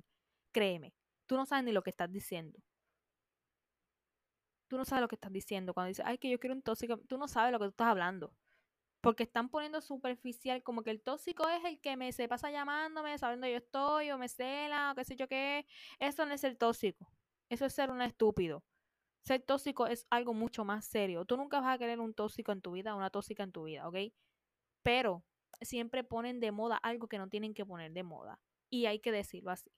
Créeme, 0.53 0.95
tú 1.27 1.37
no 1.37 1.47
sabes 1.47 1.65
ni 1.65 1.73
lo 1.73 1.83
que 1.83 1.91
estás 1.91 2.11
diciendo. 2.11 2.59
Tú 4.69 4.77
no 4.77 4.85
sabes 4.85 5.01
lo 5.03 5.09
que 5.09 5.15
estás 5.17 5.33
diciendo 5.33 5.73
cuando 5.73 5.89
dices, 5.89 6.05
ay, 6.07 6.19
que 6.19 6.29
yo 6.31 6.39
quiero 6.39 6.55
un 6.55 6.63
tóxico. 6.63 6.99
Tú 7.09 7.17
no 7.19 7.27
sabes 7.27 7.53
lo 7.53 7.59
que 7.59 7.67
tú 7.67 7.71
estás 7.71 7.89
hablando. 7.89 8.35
Porque 9.01 9.23
están 9.23 9.49
poniendo 9.49 9.81
superficial, 9.81 10.63
como 10.63 10.83
que 10.83 10.91
el 10.91 11.01
tóxico 11.03 11.49
es 11.49 11.65
el 11.65 11.81
que 11.81 11.97
me 11.97 12.13
se 12.13 12.29
pasa 12.29 12.51
llamándome, 12.51 13.17
sabiendo 13.19 13.47
yo 13.47 13.57
estoy, 13.57 14.11
o 14.11 14.19
me 14.19 14.29
cela, 14.29 14.93
o 14.93 14.95
qué 14.95 15.05
sé 15.05 15.17
yo 15.17 15.29
qué. 15.29 15.67
Eso 16.01 16.27
no 16.27 16.35
es 16.35 16.45
el 16.45 16.59
tóxico. 16.59 17.11
Eso 17.49 17.65
es 17.67 17.75
ser 17.75 17.91
un 17.91 18.03
estúpido. 18.03 18.65
Ser 19.25 19.43
tóxico 19.43 19.87
es 19.87 20.07
algo 20.11 20.35
mucho 20.35 20.65
más 20.65 20.85
serio. 20.87 21.25
Tú 21.25 21.37
nunca 21.37 21.61
vas 21.61 21.75
a 21.75 21.79
querer 21.79 22.01
un 22.01 22.15
tóxico 22.15 22.53
en 22.53 22.63
tu 22.63 22.73
vida, 22.73 22.95
una 22.95 23.11
tóxica 23.11 23.43
en 23.43 23.53
tu 23.53 23.65
vida, 23.65 23.87
¿ok? 23.89 23.97
Pero 24.83 25.25
siempre 25.61 26.05
ponen 26.05 26.41
de 26.41 26.53
moda 26.53 26.77
algo 26.77 27.09
que 27.09 27.19
no 27.19 27.29
tienen 27.29 27.55
que 27.55 27.67
poner 27.67 27.93
de 27.93 28.03
moda. 28.03 28.41
Y 28.71 28.87
hay 28.87 29.01
que 29.01 29.13
decirlo 29.13 29.51
así. 29.51 29.71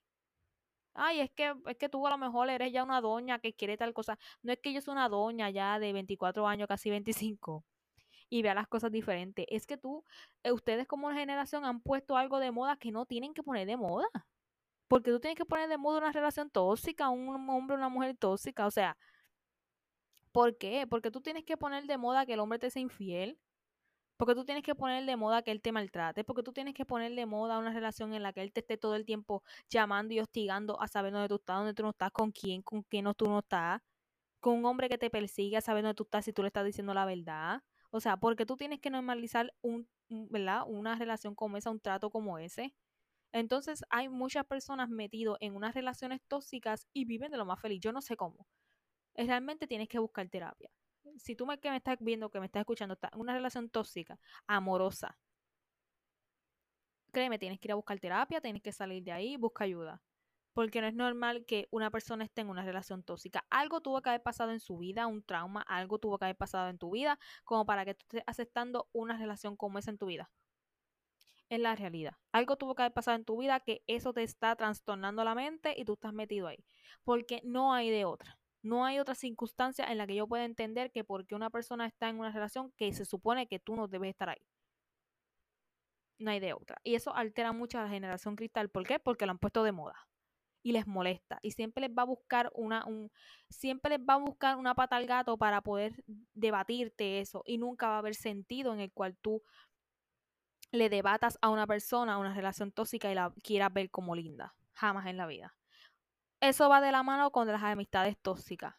Ay, 0.95 1.21
es 1.21 1.31
que, 1.31 1.55
es 1.67 1.77
que 1.77 1.89
tú 1.89 2.07
a 2.07 2.11
lo 2.11 2.19
mejor 2.19 2.51
eres 2.51 2.73
ya 2.73 2.83
una 2.83 3.01
doña 3.01 3.39
que 3.39 3.55
quiere 3.55 3.77
tal 3.77 3.95
cosa. 3.95 4.19
No 4.43 4.53
es 4.53 4.59
que 4.59 4.73
yo 4.73 4.81
soy 4.81 4.93
una 4.93 5.09
doña 5.09 5.51
ya 5.51 5.79
de 5.79 5.93
24 5.93 6.47
años, 6.47 6.69
casi 6.69 6.91
25, 6.91 7.65
y 8.29 8.43
vea 8.43 8.55
las 8.55 8.69
cosas 8.69 8.93
diferentes. 8.93 9.47
Es 9.49 9.67
que 9.67 9.77
tú, 9.79 10.05
eh, 10.43 10.53
ustedes 10.53 10.87
como 10.87 11.07
una 11.09 11.17
generación 11.17 11.65
han 11.65 11.81
puesto 11.81 12.17
algo 12.17 12.39
de 12.41 12.51
moda 12.53 12.77
que 12.77 12.93
no 12.93 13.07
tienen 13.07 13.35
que 13.35 13.43
poner 13.43 13.67
de 13.67 13.77
moda. 13.77 14.09
Porque 14.89 15.11
tú 15.13 15.21
tienes 15.21 15.37
que 15.39 15.45
poner 15.47 15.69
de 15.69 15.79
moda 15.79 15.99
una 15.99 16.13
relación 16.13 16.51
tóxica, 16.51 17.11
un 17.11 17.49
hombre 17.51 17.77
una 17.77 17.89
mujer 17.89 18.17
tóxica. 18.17 18.67
O 18.67 18.71
sea, 18.73 18.97
¿por 20.33 20.57
qué? 20.59 20.87
Porque 20.89 21.11
tú 21.11 21.21
tienes 21.21 21.45
que 21.45 21.57
poner 21.57 21.87
de 21.87 21.99
moda 21.99 22.27
que 22.27 22.35
el 22.35 22.41
hombre 22.41 22.59
te 22.59 22.71
sea 22.71 22.83
infiel. 22.83 23.39
Porque 24.17 24.35
tú 24.35 24.45
tienes 24.45 24.63
que 24.65 24.75
poner 24.75 25.07
de 25.07 25.17
moda 25.17 25.43
que 25.43 25.51
él 25.51 25.63
te 25.63 25.73
maltrate, 25.73 26.25
porque 26.25 26.43
tú 26.43 26.53
tienes 26.53 26.75
que 26.75 26.85
poner 26.85 27.15
de 27.15 27.25
moda 27.25 27.59
una 27.59 27.73
relación 27.73 28.13
en 28.13 28.23
la 28.23 28.35
que 28.35 28.43
él 28.43 28.53
te 28.53 28.61
esté 28.61 28.77
todo 28.77 28.95
el 28.95 29.07
tiempo 29.07 29.43
llamando 29.71 30.13
y 30.13 30.21
hostigando 30.21 30.79
a 30.81 30.89
saber 30.89 31.13
dónde 31.13 31.29
tú 31.29 31.37
estás, 31.37 31.57
dónde 31.57 31.73
tú 31.75 31.83
no 31.85 31.91
estás, 31.91 32.11
con 32.13 32.31
quién, 32.31 32.61
con 32.61 32.83
quién 32.83 33.05
no, 33.05 33.15
tú 33.15 33.27
no 33.27 33.39
estás, 33.39 33.81
con 34.41 34.59
un 34.59 34.67
hombre 34.67 34.91
que 34.91 34.99
te 34.99 35.11
persigue 35.11 35.57
a 35.57 35.63
saber 35.63 35.83
dónde 35.85 35.95
tú 35.95 36.03
estás 36.05 36.27
si 36.27 36.35
tú 36.35 36.43
le 36.43 36.49
estás 36.49 36.67
diciendo 36.67 36.93
la 36.95 37.07
verdad. 37.07 37.63
O 37.91 38.01
sea, 38.01 38.19
porque 38.19 38.47
tú 38.47 38.57
tienes 38.57 38.81
que 38.81 38.91
normalizar 38.91 39.55
un, 39.63 39.89
¿verdad? 40.11 40.65
una 40.67 40.97
relación 40.97 41.35
como 41.35 41.57
esa, 41.57 41.71
un 41.71 41.81
trato 41.81 42.11
como 42.11 42.39
ese. 42.39 42.75
Entonces 43.33 43.85
hay 43.91 44.09
muchas 44.11 44.45
personas 44.47 44.91
metidas 44.91 45.37
en 45.41 45.57
unas 45.57 45.75
relaciones 45.75 46.21
tóxicas 46.29 46.87
y 46.93 47.05
viven 47.07 47.31
de 47.33 47.39
lo 47.39 47.47
más 47.47 47.61
feliz. 47.61 47.81
Yo 47.81 47.93
no 47.93 48.03
sé 48.03 48.17
cómo. 48.17 48.47
Realmente 49.27 49.67
tienes 49.67 49.89
que 49.89 49.99
buscar 49.99 50.29
terapia 50.29 50.71
si 51.19 51.37
tú 51.37 51.47
me, 51.47 51.59
que 51.59 51.71
me 51.71 51.77
estás 51.77 51.99
viendo, 52.01 52.31
que 52.31 52.41
me 52.41 52.47
estás 52.47 52.61
escuchando, 52.61 52.95
está 52.95 53.11
en 53.13 53.21
una 53.21 53.33
relación 53.33 53.69
tóxica, 53.71 54.19
amorosa, 54.47 55.19
créeme, 57.13 57.39
tienes 57.39 57.59
que 57.61 57.69
ir 57.69 57.73
a 57.73 57.77
buscar 57.77 57.99
terapia, 57.99 58.41
tienes 58.41 58.63
que 58.63 58.73
salir 58.73 59.03
de 59.03 59.13
ahí, 59.13 59.37
busca 59.37 59.65
ayuda. 59.65 60.03
Porque 60.53 60.81
no 60.81 60.89
es 60.89 60.95
normal 60.95 61.45
que 61.47 61.69
una 61.71 61.91
persona 61.91 62.25
esté 62.25 62.41
en 62.41 62.49
una 62.49 62.65
relación 62.65 63.05
tóxica. 63.05 63.47
Algo 63.51 63.81
tuvo 63.81 64.03
que 64.03 64.11
haber 64.11 64.23
pasado 64.23 64.51
en 64.51 64.59
su 64.59 64.79
vida, 64.79 65.07
un 65.07 65.23
trauma, 65.23 65.63
algo 65.63 65.99
tuvo 65.99 66.19
que 66.19 66.25
haber 66.25 66.37
pasado 66.37 66.69
en 66.69 66.79
tu 66.79 66.91
vida, 66.91 67.19
como 67.45 67.65
para 67.67 67.85
que 67.85 67.95
tú 67.95 68.05
estés 68.09 68.25
aceptando 68.27 68.89
una 68.93 69.17
relación 69.17 69.57
como 69.57 69.79
esa 69.79 69.91
en 69.93 69.99
tu 69.99 70.07
vida. 70.07 70.31
Es 71.49 71.61
la 71.61 71.77
realidad. 71.77 72.17
Algo 72.33 72.57
tuvo 72.57 72.75
que 72.75 72.83
haber 72.83 72.93
pasado 72.93 73.17
en 73.17 73.25
tu 73.25 73.39
vida 73.39 73.61
que 73.61 73.83
eso 73.87 74.13
te 74.13 74.23
está 74.23 74.57
trastornando 74.57 75.25
la 75.25 75.35
mente 75.35 75.75
y 75.77 75.85
tú 75.85 75.95
estás 75.95 76.13
metido 76.13 76.49
ahí. 76.49 76.65
Porque 77.05 77.41
no 77.45 77.73
hay 77.73 77.91
de 77.91 78.05
otra. 78.05 78.40
No 78.63 78.85
hay 78.85 78.99
otra 78.99 79.15
circunstancia 79.15 79.87
en 79.87 79.99
la 79.99 80.07
que 80.07 80.15
yo 80.15 80.27
pueda 80.27 80.45
entender 80.45 80.91
que 80.93 81.03
porque 81.03 81.35
una 81.35 81.51
persona 81.51 81.87
está 81.87 82.09
en 82.09 82.19
una 82.19 82.31
relación 82.31 82.73
que 82.73 82.93
se 82.93 83.05
supone 83.07 83.47
que 83.47 83.59
tú 83.59 83.75
no 83.75 83.89
debes 83.89 84.11
estar 84.11 84.29
ahí. 84.29 84.47
No 86.19 86.31
hay 86.31 86.41
de 86.41 86.53
otra. 86.53 86.79
Y 86.85 86.95
eso 86.95 87.15
altera 87.15 87.53
mucho 87.53 87.79
a 87.79 87.85
la 87.85 87.89
generación 87.89 88.37
cristal. 88.37 88.69
¿Por 88.69 88.87
qué? 88.87 88.99
Porque 88.99 89.25
lo 89.25 89.33
han 89.33 89.39
puesto 89.39 89.63
de 89.65 89.73
moda. 89.73 89.97
Y 90.63 90.73
les 90.73 90.87
molesta. 90.87 91.39
Y 91.41 91.53
siempre 91.53 91.89
les 91.89 91.97
va 91.97 92.03
a 92.03 92.07
buscar 92.07 92.51
una, 92.55 92.85
un, 92.85 93.11
siempre 93.49 93.97
les 93.97 94.07
va 94.07 94.15
a 94.15 94.19
buscar 94.19 94.57
una 94.57 94.75
pata 94.75 94.97
al 94.97 95.07
gato 95.07 95.39
para 95.39 95.63
poder 95.63 96.05
debatirte 96.35 97.21
eso. 97.21 97.43
Y 97.47 97.57
nunca 97.57 97.89
va 97.89 97.95
a 97.97 97.99
haber 98.01 98.15
sentido 98.15 98.75
en 98.75 98.81
el 98.81 98.93
cual 98.93 99.17
tú 99.17 99.43
le 100.71 100.91
debatas 100.91 101.39
a 101.41 101.49
una 101.49 101.67
persona 101.67 102.19
una 102.19 102.35
relación 102.35 102.73
tóxica 102.73 103.11
y 103.11 103.15
la 103.15 103.33
quieras 103.43 103.73
ver 103.73 103.91
como 103.91 104.15
linda. 104.15 104.55
Jamás 104.75 105.07
en 105.07 105.17
la 105.17 105.27
vida 105.27 105.55
eso 106.41 106.69
va 106.69 106.81
de 106.81 106.93
la 106.93 107.03
mano 107.03 107.31
con 107.31 107.47
las 107.49 107.63
amistades 107.63 108.17
tóxicas. 108.21 108.75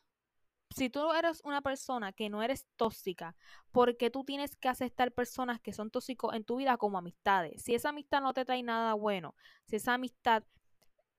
Si 0.76 0.90
tú 0.90 1.12
eres 1.12 1.42
una 1.44 1.62
persona 1.62 2.14
que 2.14 2.30
no 2.30 2.42
eres 2.44 2.66
tóxica, 2.78 3.36
porque 3.72 4.10
tú 4.10 4.24
tienes 4.24 4.56
que 4.56 4.70
aceptar 4.70 5.12
personas 5.12 5.60
que 5.60 5.74
son 5.74 5.92
tóxicos 5.92 6.34
en 6.34 6.46
tu 6.46 6.58
vida 6.58 6.78
como 6.78 6.98
amistades? 6.98 7.62
Si 7.64 7.76
esa 7.76 7.90
amistad 7.90 8.22
no 8.22 8.34
te 8.34 8.46
trae 8.46 8.64
nada 8.64 8.94
bueno, 8.94 9.36
si 9.66 9.76
esa 9.76 9.96
amistad 9.96 10.44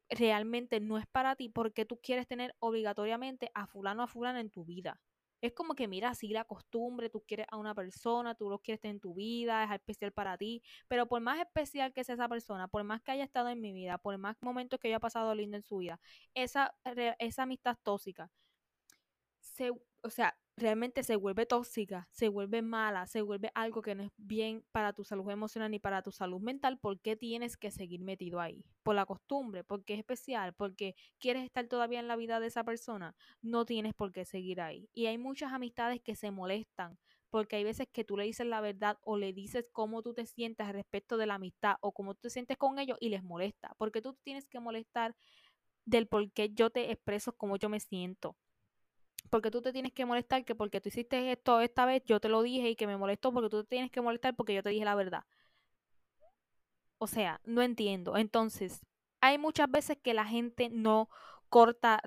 realmente 0.09 0.81
no 0.81 0.99
es 0.99 1.07
para 1.07 1.37
ti, 1.37 1.49
porque 1.49 1.85
tú 1.85 2.01
quieres 2.03 2.27
tener 2.27 2.55
obligatoriamente 2.61 3.51
a 3.55 3.67
fulano 3.67 4.03
a 4.03 4.07
fulano 4.07 4.39
en 4.39 4.51
tu 4.51 4.65
vida? 4.65 5.01
Es 5.43 5.53
como 5.53 5.75
que, 5.75 5.89
mira, 5.89 6.11
así 6.11 6.29
la 6.29 6.45
costumbre, 6.45 7.11
tú 7.11 7.25
quieres 7.27 7.47
a 7.51 7.57
una 7.59 7.75
persona, 7.75 8.35
tú 8.37 8.49
lo 8.49 8.61
quieres 8.61 8.81
tener 8.81 8.97
en 8.97 9.01
tu 9.01 9.15
vida, 9.15 9.65
es 9.65 9.73
especial 9.73 10.13
para 10.13 10.39
ti, 10.39 10.63
pero 10.89 11.09
por 11.09 11.21
más 11.21 11.41
especial 11.41 11.93
que 11.93 12.05
sea 12.05 12.15
esa 12.15 12.29
persona, 12.29 12.69
por 12.69 12.85
más 12.85 13.03
que 13.03 13.13
haya 13.13 13.25
estado 13.25 13.49
en 13.51 13.61
mi 13.61 13.73
vida, 13.73 13.99
por 13.99 14.17
más 14.19 14.37
momentos 14.41 14.81
que 14.81 14.89
haya 14.89 15.01
pasado 15.01 15.35
lindo 15.35 15.57
en 15.59 15.65
su 15.65 15.79
vida, 15.79 16.01
esa, 16.35 16.75
esa 17.19 17.43
amistad 17.43 17.77
tóxica, 17.83 18.31
se, 19.41 19.73
o 20.03 20.11
sea, 20.11 20.37
realmente 20.57 21.03
se 21.03 21.17
vuelve 21.17 21.47
tóxica, 21.47 22.09
se 22.11 22.29
vuelve 22.29 22.63
mala, 22.63 23.07
se 23.07 23.23
vuelve 23.23 23.51
algo 23.55 23.83
que 23.83 23.95
no 23.95 24.03
es 24.03 24.11
bien 24.17 24.65
para 24.73 24.93
tu 24.93 25.05
salud 25.05 25.31
emocional 25.31 25.71
ni 25.71 25.79
para 25.79 26.03
tu 26.03 26.13
salud 26.13 26.41
mental, 26.41 26.79
¿por 26.79 27.01
qué 27.01 27.17
tienes 27.17 27.57
que 27.57 27.71
seguir 27.71 28.01
metido 28.01 28.41
ahí? 28.41 28.65
Por 28.83 28.95
la 28.95 29.07
costumbre, 29.07 29.65
porque 29.65 29.95
es 29.95 30.01
especial, 30.01 30.53
porque 30.55 30.95
quieres 31.19 31.45
estar 31.45 31.67
todavía 31.69 32.01
en 32.01 32.09
la 32.09 32.17
vida 32.17 32.41
de 32.41 32.49
esa 32.49 32.65
persona, 32.65 33.15
no 33.41 33.65
tienes 33.65 33.95
por 33.95 34.13
qué 34.13 34.25
seguir 34.25 34.61
ahí. 34.61 34.89
Y 34.93 35.07
hay 35.07 35.19
muchas 35.19 35.53
amistades 35.53 36.01
que 36.03 36.17
se 36.17 36.31
molestan 36.31 36.99
porque 37.31 37.57
hay 37.57 37.65
veces 37.65 37.89
que 37.91 38.05
tú 38.05 38.19
le 38.19 38.25
dices 38.25 38.47
la 38.47 38.61
verdad 38.61 38.99
o 39.05 39.17
le 39.17 39.33
dices 39.33 39.67
cómo 39.73 40.03
tú 40.03 40.13
te 40.13 40.27
sientes 40.27 40.71
respecto 40.71 41.17
de 41.17 41.25
la 41.27 41.37
amistad 41.37 41.77
o 41.81 41.93
cómo 41.93 42.13
tú 42.15 42.21
te 42.25 42.31
sientes 42.31 42.59
con 42.59 42.79
ellos 42.79 42.99
y 43.01 43.09
les 43.09 43.23
molesta, 43.23 43.75
porque 43.79 44.03
tú 44.03 44.15
tienes 44.23 44.47
que 44.47 44.61
molestar 44.61 45.17
del 45.87 46.09
por 46.09 46.31
qué 46.33 46.51
yo 46.53 46.71
te 46.71 46.91
expreso 46.93 47.37
cómo 47.37 47.57
yo 47.57 47.69
me 47.69 47.81
siento 47.81 48.37
porque 49.33 49.51
tú 49.51 49.63
te 49.63 49.73
tienes 49.73 49.95
que 49.95 50.05
molestar 50.05 50.45
que 50.45 50.55
porque 50.55 50.83
tú 50.83 50.91
hiciste 50.91 51.33
esto 51.33 51.63
esta 51.63 51.87
vez, 51.87 52.03
yo 52.05 52.21
te 52.21 52.29
lo 52.29 52.43
dije 52.43 52.69
y 52.69 52.77
que 52.77 52.87
me 52.87 52.99
molestó 52.99 53.33
porque 53.33 53.49
tú 53.49 53.63
te 53.63 53.71
tienes 53.71 53.91
que 53.91 54.03
molestar 54.03 54.37
porque 54.37 54.53
yo 54.53 54.63
te 54.63 54.69
dije 54.69 54.85
la 54.85 54.95
verdad. 54.95 55.25
O 56.99 57.07
sea, 57.07 57.41
no 57.45 57.63
entiendo. 57.63 58.19
Entonces, 58.19 58.85
hay 59.23 59.39
muchas 59.39 59.71
veces 59.71 59.97
que 59.97 60.13
la 60.13 60.27
gente 60.27 60.69
no 60.69 61.09
corta 61.49 62.03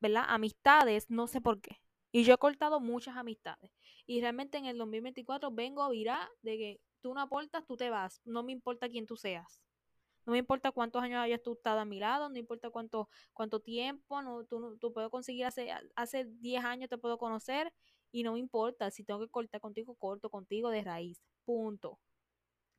¿verdad? 0.00 0.24
amistades, 0.26 1.08
no 1.08 1.28
sé 1.28 1.40
por 1.40 1.60
qué. 1.60 1.80
Y 2.10 2.24
yo 2.24 2.34
he 2.34 2.38
cortado 2.38 2.80
muchas 2.80 3.16
amistades. 3.16 3.70
Y 4.04 4.20
realmente 4.20 4.58
en 4.58 4.66
el 4.66 4.76
2024 4.76 5.52
vengo 5.52 5.84
a 5.84 5.90
virar 5.90 6.28
de 6.42 6.58
que 6.58 6.80
tú 7.00 7.14
no 7.14 7.20
aportas, 7.20 7.64
tú 7.64 7.76
te 7.76 7.90
vas. 7.90 8.20
No 8.24 8.42
me 8.42 8.50
importa 8.50 8.88
quién 8.88 9.06
tú 9.06 9.16
seas. 9.16 9.62
No 10.26 10.32
me 10.32 10.38
importa 10.38 10.72
cuántos 10.72 11.02
años 11.02 11.18
hayas 11.20 11.42
tú 11.42 11.52
estado 11.52 11.80
a 11.80 11.84
mi 11.84 11.98
lado, 11.98 12.28
no 12.28 12.38
importa 12.38 12.70
cuánto, 12.70 13.08
cuánto 13.32 13.60
tiempo, 13.60 14.22
no, 14.22 14.44
tú, 14.44 14.76
tú 14.78 14.92
puedo 14.92 15.10
conseguir 15.10 15.46
hace, 15.46 15.72
hace 15.96 16.24
10 16.24 16.64
años 16.64 16.88
te 16.88 16.98
puedo 16.98 17.18
conocer 17.18 17.72
y 18.12 18.22
no 18.22 18.34
me 18.34 18.38
importa. 18.38 18.90
Si 18.90 19.04
tengo 19.04 19.20
que 19.20 19.28
cortar 19.28 19.60
contigo, 19.60 19.94
corto 19.94 20.30
contigo 20.30 20.70
de 20.70 20.82
raíz. 20.82 21.22
Punto. 21.44 21.98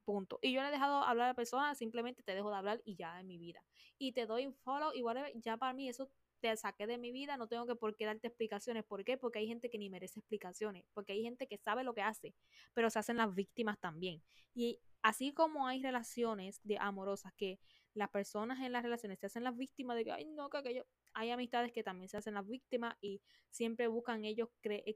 Punto. 0.06 0.40
Y 0.42 0.52
yo 0.54 0.62
le 0.62 0.70
he 0.70 0.72
dejado 0.72 1.04
hablar 1.04 1.26
a 1.26 1.30
la 1.30 1.36
persona, 1.36 1.76
simplemente 1.76 2.24
te 2.24 2.34
dejo 2.34 2.50
de 2.50 2.58
hablar 2.58 2.82
y 2.86 2.96
ya 2.96 3.20
en 3.20 3.28
mi 3.28 3.38
vida. 3.38 3.64
Y 3.98 4.14
te 4.14 4.26
doy 4.26 4.48
un 4.48 4.56
follow 4.56 4.92
y 4.94 5.04
ya 5.42 5.58
para 5.58 5.74
mí 5.74 5.90
eso 5.90 6.10
te 6.42 6.56
saqué 6.58 6.88
de 6.88 6.98
mi 6.98 7.12
vida, 7.12 7.38
no 7.38 7.48
tengo 7.48 7.68
que 7.68 7.76
por 7.76 7.96
qué 7.96 8.06
darte 8.06 8.28
explicaciones. 8.28 8.84
¿Por 8.84 9.06
qué? 9.06 9.16
Porque 9.18 9.40
hay 9.40 9.48
gente 9.48 9.70
que 9.70 9.78
ni 9.78 9.90
merece 9.90 10.20
explicaciones, 10.20 10.84
porque 10.94 11.14
hay 11.14 11.22
gente 11.22 11.48
que 11.48 11.58
sabe 11.58 11.84
lo 11.84 11.94
que 11.94 12.02
hace, 12.02 12.34
pero 12.74 12.90
se 12.90 13.00
hacen 13.00 13.18
las 13.18 13.34
víctimas 13.34 13.80
también. 13.80 14.24
Y 14.54 14.80
así 15.02 15.34
como 15.34 15.68
hay 15.68 15.82
relaciones 15.82 16.60
de 16.64 16.78
amorosas 16.78 17.34
que 17.34 17.60
las 17.94 18.10
personas 18.10 18.60
en 18.62 18.72
las 18.72 18.84
relaciones 18.84 19.20
se 19.20 19.26
hacen 19.26 19.44
las 19.44 19.58
víctimas 19.58 19.98
de 19.98 20.06
que, 20.06 20.12
ay, 20.12 20.26
no, 20.26 20.50
que 20.50 20.58
aquello, 20.58 20.86
hay 21.14 21.30
amistades 21.32 21.72
que 21.72 21.84
también 21.84 22.10
se 22.10 22.18
hacen 22.18 22.36
las 22.36 22.48
víctimas 22.48 22.96
y 23.02 23.22
siempre 23.50 23.88
buscan 23.88 24.24
ellos 24.24 24.50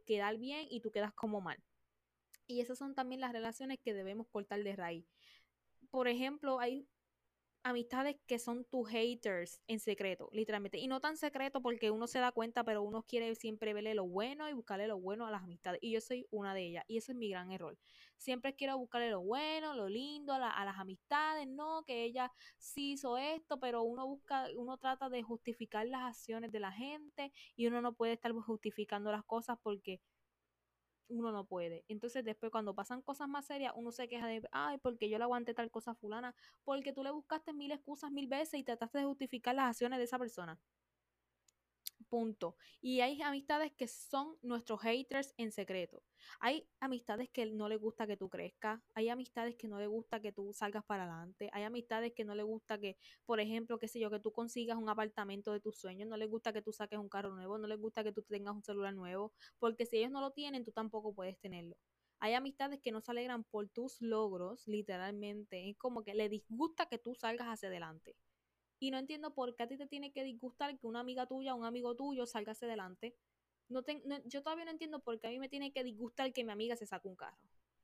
quedar 0.06 0.38
bien 0.38 0.68
y 0.70 0.80
tú 0.82 0.92
quedas 0.92 1.14
como 1.14 1.42
mal. 1.42 1.62
Y 2.48 2.62
esas 2.62 2.78
son 2.78 2.94
también 2.96 3.22
las 3.22 3.34
relaciones 3.34 3.80
que 3.84 3.94
debemos 3.94 4.28
cortar 4.28 4.64
de 4.64 4.76
raíz. 4.76 5.06
Por 5.90 6.08
ejemplo, 6.08 6.60
hay 6.60 6.88
amistades 7.66 8.16
que 8.28 8.38
son 8.38 8.64
tus 8.66 8.88
haters 8.90 9.60
en 9.68 9.80
secreto, 9.80 10.30
literalmente. 10.32 10.78
Y 10.78 10.88
no 10.88 11.02
tan 11.02 11.18
secreto 11.18 11.62
porque 11.62 11.90
uno 11.90 12.06
se 12.06 12.20
da 12.20 12.32
cuenta, 12.32 12.64
pero 12.64 12.84
uno 12.84 13.02
quiere 13.02 13.34
siempre 13.34 13.74
verle 13.74 13.96
lo 13.96 14.06
bueno 14.06 14.48
y 14.48 14.54
buscarle 14.54 14.88
lo 14.88 15.00
bueno 15.00 15.26
a 15.26 15.32
las 15.32 15.42
amistades. 15.42 15.80
Y 15.82 15.92
yo 15.92 16.00
soy 16.00 16.28
una 16.30 16.54
de 16.54 16.62
ellas. 16.68 16.86
Y 16.88 16.98
eso 16.98 17.12
es 17.12 17.18
mi 17.18 17.28
gran 17.28 17.52
error. 17.52 17.76
Siempre 18.18 18.56
quiero 18.56 18.78
buscarle 18.78 19.10
lo 19.10 19.22
bueno, 19.22 19.74
lo 19.74 19.90
lindo 19.90 20.32
a, 20.34 20.52
a 20.52 20.64
las 20.64 20.78
amistades. 20.78 21.48
No, 21.48 21.84
que 21.86 22.04
ella 22.04 22.32
sí 22.60 22.92
hizo 22.92 23.18
esto, 23.18 23.60
pero 23.60 23.82
uno 23.82 24.06
busca, 24.06 24.46
uno 24.56 24.78
trata 24.78 25.10
de 25.10 25.24
justificar 25.24 25.88
las 25.88 26.04
acciones 26.04 26.52
de 26.52 26.60
la 26.60 26.72
gente 26.72 27.34
y 27.56 27.66
uno 27.66 27.82
no 27.82 27.94
puede 27.94 28.14
estar 28.14 28.32
justificando 28.32 29.12
las 29.12 29.24
cosas 29.24 29.58
porque 29.64 30.02
uno 31.10 31.32
no 31.32 31.46
puede. 31.46 31.84
Entonces 31.88 32.24
después 32.26 32.52
cuando 32.52 32.76
pasan 32.76 33.02
cosas 33.02 33.28
más 33.30 33.46
serias, 33.46 33.74
uno 33.76 33.92
se 33.92 34.08
queja 34.08 34.28
de, 34.28 34.42
ay, 34.52 34.78
porque 34.80 35.10
yo 35.10 35.18
le 35.18 35.24
aguanté 35.26 35.54
tal 35.54 35.72
cosa 35.72 35.92
a 35.92 35.96
fulana, 35.96 36.36
porque 36.64 36.94
tú 36.94 37.04
le 37.04 37.12
buscaste 37.12 37.54
mil 37.54 37.72
excusas 37.72 38.12
mil 38.12 38.28
veces 38.28 38.60
y 38.60 38.64
trataste 38.64 39.00
de 39.00 39.06
justificar 39.06 39.56
las 39.56 39.70
acciones 39.70 40.00
de 40.00 40.06
esa 40.06 40.20
persona. 40.20 40.60
Punto. 42.16 42.56
Y 42.80 43.02
hay 43.02 43.22
amistades 43.22 43.74
que 43.74 43.90
son 43.90 44.38
nuestros 44.42 44.80
haters 44.80 45.34
en 45.36 45.52
secreto. 45.52 46.02
Hay 46.40 46.66
amistades 46.80 47.30
que 47.30 47.46
no 47.46 47.68
les 47.68 47.78
gusta 47.78 48.08
que 48.08 48.16
tú 48.16 48.30
crezcas. 48.30 48.80
Hay 48.94 49.10
amistades 49.10 49.58
que 49.58 49.68
no 49.68 49.80
les 49.80 49.90
gusta 49.90 50.22
que 50.22 50.32
tú 50.32 50.54
salgas 50.54 50.86
para 50.86 51.04
adelante. 51.04 51.50
Hay 51.52 51.64
amistades 51.64 52.14
que 52.16 52.24
no 52.24 52.34
les 52.34 52.46
gusta 52.46 52.80
que, 52.80 52.98
por 53.26 53.42
ejemplo, 53.42 53.80
qué 53.80 53.90
sé 53.90 54.00
yo, 54.00 54.10
que 54.10 54.22
tú 54.22 54.32
consigas 54.32 54.78
un 54.78 54.88
apartamento 54.88 55.52
de 55.52 55.60
tus 55.60 55.78
sueños. 55.78 56.08
No 56.08 56.16
les 56.16 56.30
gusta 56.30 56.54
que 56.54 56.62
tú 56.62 56.72
saques 56.72 56.98
un 56.98 57.10
carro 57.10 57.36
nuevo. 57.36 57.58
No 57.58 57.68
les 57.68 57.80
gusta 57.82 58.02
que 58.02 58.14
tú 58.14 58.22
tengas 58.24 58.56
un 58.56 58.64
celular 58.64 58.94
nuevo. 58.94 59.34
Porque 59.60 59.86
si 59.86 59.98
ellos 59.98 60.12
no 60.12 60.22
lo 60.22 60.32
tienen, 60.32 60.64
tú 60.64 60.72
tampoco 60.72 61.14
puedes 61.14 61.38
tenerlo. 61.42 61.76
Hay 62.22 62.34
amistades 62.34 62.80
que 62.80 62.94
no 62.94 63.02
se 63.02 63.12
alegran 63.12 63.44
por 63.44 63.68
tus 63.68 64.02
logros, 64.02 64.66
literalmente. 64.70 65.70
Es 65.70 65.76
como 65.78 66.06
que 66.06 66.14
le 66.14 66.30
disgusta 66.30 66.86
que 66.86 66.98
tú 66.98 67.14
salgas 67.14 67.48
hacia 67.50 67.68
adelante. 67.68 68.16
Y 68.80 68.92
no 68.92 68.98
entiendo 68.98 69.34
por 69.34 69.56
qué 69.56 69.64
a 69.64 69.68
ti 69.68 69.78
te 69.78 69.88
tiene 69.88 70.12
que 70.12 70.24
disgustar 70.24 70.78
que 70.78 70.88
una 70.88 71.00
amiga 71.00 71.26
tuya, 71.26 71.56
un 71.56 71.66
amigo 71.66 71.96
tuyo 71.96 72.26
salga 72.26 72.52
hacia 72.52 72.68
adelante. 72.68 73.16
No, 73.70 73.82
yo 74.26 74.44
todavía 74.44 74.66
no 74.66 74.72
entiendo 74.72 75.00
por 75.00 75.20
qué 75.20 75.28
a 75.28 75.30
mí 75.32 75.40
me 75.40 75.50
tiene 75.50 75.72
que 75.72 75.84
disgustar 75.84 76.32
que 76.34 76.44
mi 76.44 76.52
amiga 76.52 76.76
se 76.76 76.86
saque 76.86 77.08
un 77.08 77.16
carro. 77.16 77.38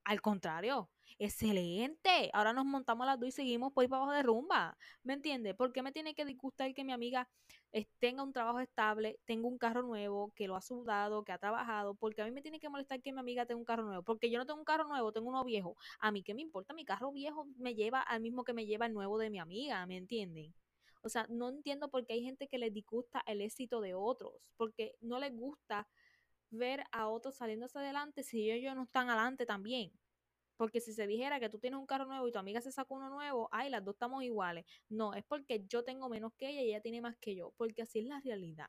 Al 0.04 0.20
contrario, 0.20 0.90
excelente. 1.20 2.32
Ahora 2.34 2.54
nos 2.54 2.66
montamos 2.66 3.06
las 3.06 3.20
dos 3.20 3.30
y 3.30 3.32
seguimos 3.32 3.72
por 3.72 3.84
ir 3.84 3.90
para 3.90 4.02
abajo 4.02 4.16
de 4.16 4.24
rumba. 4.24 4.78
¿Me 5.04 5.14
entiendes? 5.14 5.56
¿Por 5.56 5.72
qué 5.72 5.84
me 5.84 5.92
tiene 5.92 6.16
que 6.16 6.26
disgustar 6.26 6.74
que 6.74 6.84
mi 6.84 6.92
amiga 6.92 7.30
tenga 8.00 8.24
un 8.24 8.34
trabajo 8.34 8.60
estable, 8.60 9.20
tenga 9.26 9.48
un 9.48 9.58
carro 9.60 9.84
nuevo, 9.84 10.32
que 10.36 10.48
lo 10.48 10.56
ha 10.56 10.62
sudado, 10.62 11.24
que 11.24 11.32
ha 11.32 11.38
trabajado? 11.38 11.94
Porque 11.94 12.22
a 12.22 12.26
mí 12.26 12.32
me 12.32 12.42
tiene 12.42 12.60
que 12.60 12.70
molestar 12.70 13.02
que 13.02 13.14
mi 13.14 13.20
amiga 13.20 13.46
tenga 13.46 13.60
un 13.60 13.66
carro 13.66 13.84
nuevo. 13.84 14.04
Porque 14.04 14.30
yo 14.32 14.40
no 14.40 14.46
tengo 14.46 14.60
un 14.60 14.66
carro 14.66 14.86
nuevo, 14.86 15.12
tengo 15.12 15.30
uno 15.30 15.44
viejo. 15.44 15.78
A 16.00 16.12
mí 16.12 16.24
qué 16.24 16.34
me 16.34 16.42
importa, 16.42 16.74
mi 16.74 16.84
carro 16.84 17.12
viejo 17.12 17.46
me 17.58 17.76
lleva 17.76 18.02
al 18.02 18.22
mismo 18.22 18.44
que 18.44 18.54
me 18.54 18.66
lleva 18.66 18.88
el 18.88 18.94
nuevo 18.94 19.18
de 19.20 19.30
mi 19.30 19.40
amiga, 19.40 19.86
¿me 19.86 19.98
entienden? 19.98 20.54
O 21.02 21.10
sea, 21.10 21.26
no 21.30 21.50
entiendo 21.50 21.90
por 21.90 22.06
qué 22.06 22.14
hay 22.14 22.24
gente 22.24 22.48
que 22.48 22.58
les 22.58 22.74
disgusta 22.74 23.24
el 23.26 23.42
éxito 23.42 23.82
de 23.82 23.94
otros, 23.94 24.34
porque 24.58 24.96
no 25.02 25.20
les 25.20 25.36
gusta 25.36 25.88
ver 26.52 26.84
a 26.92 27.08
otros 27.08 27.36
saliéndose 27.38 27.80
adelante 27.80 28.24
si 28.24 28.52
ellos 28.52 28.76
no 28.76 28.84
están 28.84 29.10
adelante 29.10 29.46
también. 29.46 29.92
Porque 30.58 30.80
si 30.80 30.94
se 30.94 31.08
dijera 31.08 31.40
que 31.40 31.50
tú 31.50 31.58
tienes 31.58 31.80
un 31.80 31.88
carro 31.88 32.06
nuevo 32.06 32.28
y 32.28 32.32
tu 32.32 32.38
amiga 32.38 32.62
se 32.62 32.72
sacó 32.72 32.96
uno 32.96 33.10
nuevo, 33.10 33.50
ay, 33.52 33.70
las 33.72 33.84
dos 33.84 33.96
estamos 33.96 34.24
iguales. 34.24 34.66
No, 34.90 35.16
es 35.16 35.24
porque 35.24 35.66
yo 35.68 35.84
tengo 35.84 36.08
menos 36.08 36.34
que 36.38 36.50
ella 36.50 36.62
y 36.62 36.70
ella 36.70 36.82
tiene 36.82 37.02
más 37.02 37.18
que 37.18 37.36
yo, 37.36 37.52
porque 37.58 37.82
así 37.82 38.00
es 38.00 38.06
la 38.06 38.20
realidad. 38.20 38.68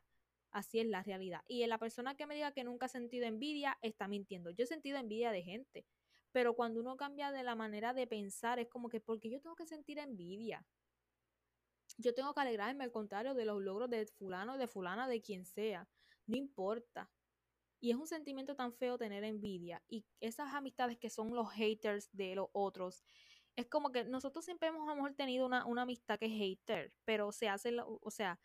Así 0.49 0.79
es 0.79 0.87
la 0.87 1.03
realidad. 1.03 1.41
Y 1.47 1.65
la 1.67 1.77
persona 1.77 2.15
que 2.15 2.25
me 2.25 2.35
diga 2.35 2.51
que 2.51 2.63
nunca 2.63 2.87
ha 2.87 2.89
sentido 2.89 3.27
envidia 3.27 3.77
está 3.81 4.07
mintiendo. 4.07 4.49
Yo 4.49 4.63
he 4.63 4.67
sentido 4.67 4.97
envidia 4.97 5.31
de 5.31 5.43
gente, 5.43 5.85
pero 6.31 6.55
cuando 6.55 6.79
uno 6.79 6.97
cambia 6.97 7.31
de 7.31 7.43
la 7.43 7.55
manera 7.55 7.93
de 7.93 8.07
pensar, 8.07 8.59
es 8.59 8.67
como 8.69 8.89
que, 8.89 8.99
porque 8.99 9.29
yo 9.29 9.39
tengo 9.39 9.55
que 9.55 9.67
sentir 9.67 9.99
envidia? 9.99 10.65
Yo 11.97 12.13
tengo 12.13 12.33
que 12.33 12.41
alegrarme 12.41 12.83
al 12.83 12.91
contrario 12.91 13.33
de 13.33 13.45
los 13.45 13.61
logros 13.61 13.89
de 13.89 14.05
fulano, 14.05 14.57
de 14.57 14.67
fulana, 14.67 15.07
de 15.07 15.21
quien 15.21 15.45
sea. 15.45 15.87
No 16.25 16.37
importa. 16.37 17.09
Y 17.79 17.91
es 17.91 17.97
un 17.97 18.07
sentimiento 18.07 18.55
tan 18.55 18.73
feo 18.73 18.97
tener 18.97 19.23
envidia. 19.23 19.83
Y 19.87 20.05
esas 20.19 20.53
amistades 20.53 20.97
que 20.97 21.09
son 21.09 21.35
los 21.35 21.51
haters 21.51 22.09
de 22.11 22.35
los 22.35 22.47
otros. 22.53 23.03
Es 23.55 23.67
como 23.67 23.91
que 23.91 24.05
nosotros 24.05 24.45
siempre 24.45 24.69
hemos 24.69 25.15
tenido 25.15 25.45
una, 25.45 25.63
amistad 25.81 26.17
que 26.17 26.25
es 26.25 26.31
hater. 26.31 26.93
Pero 27.05 27.31
se 27.31 27.49
hace, 27.49 27.75
o 27.79 28.11
sea, 28.11 28.39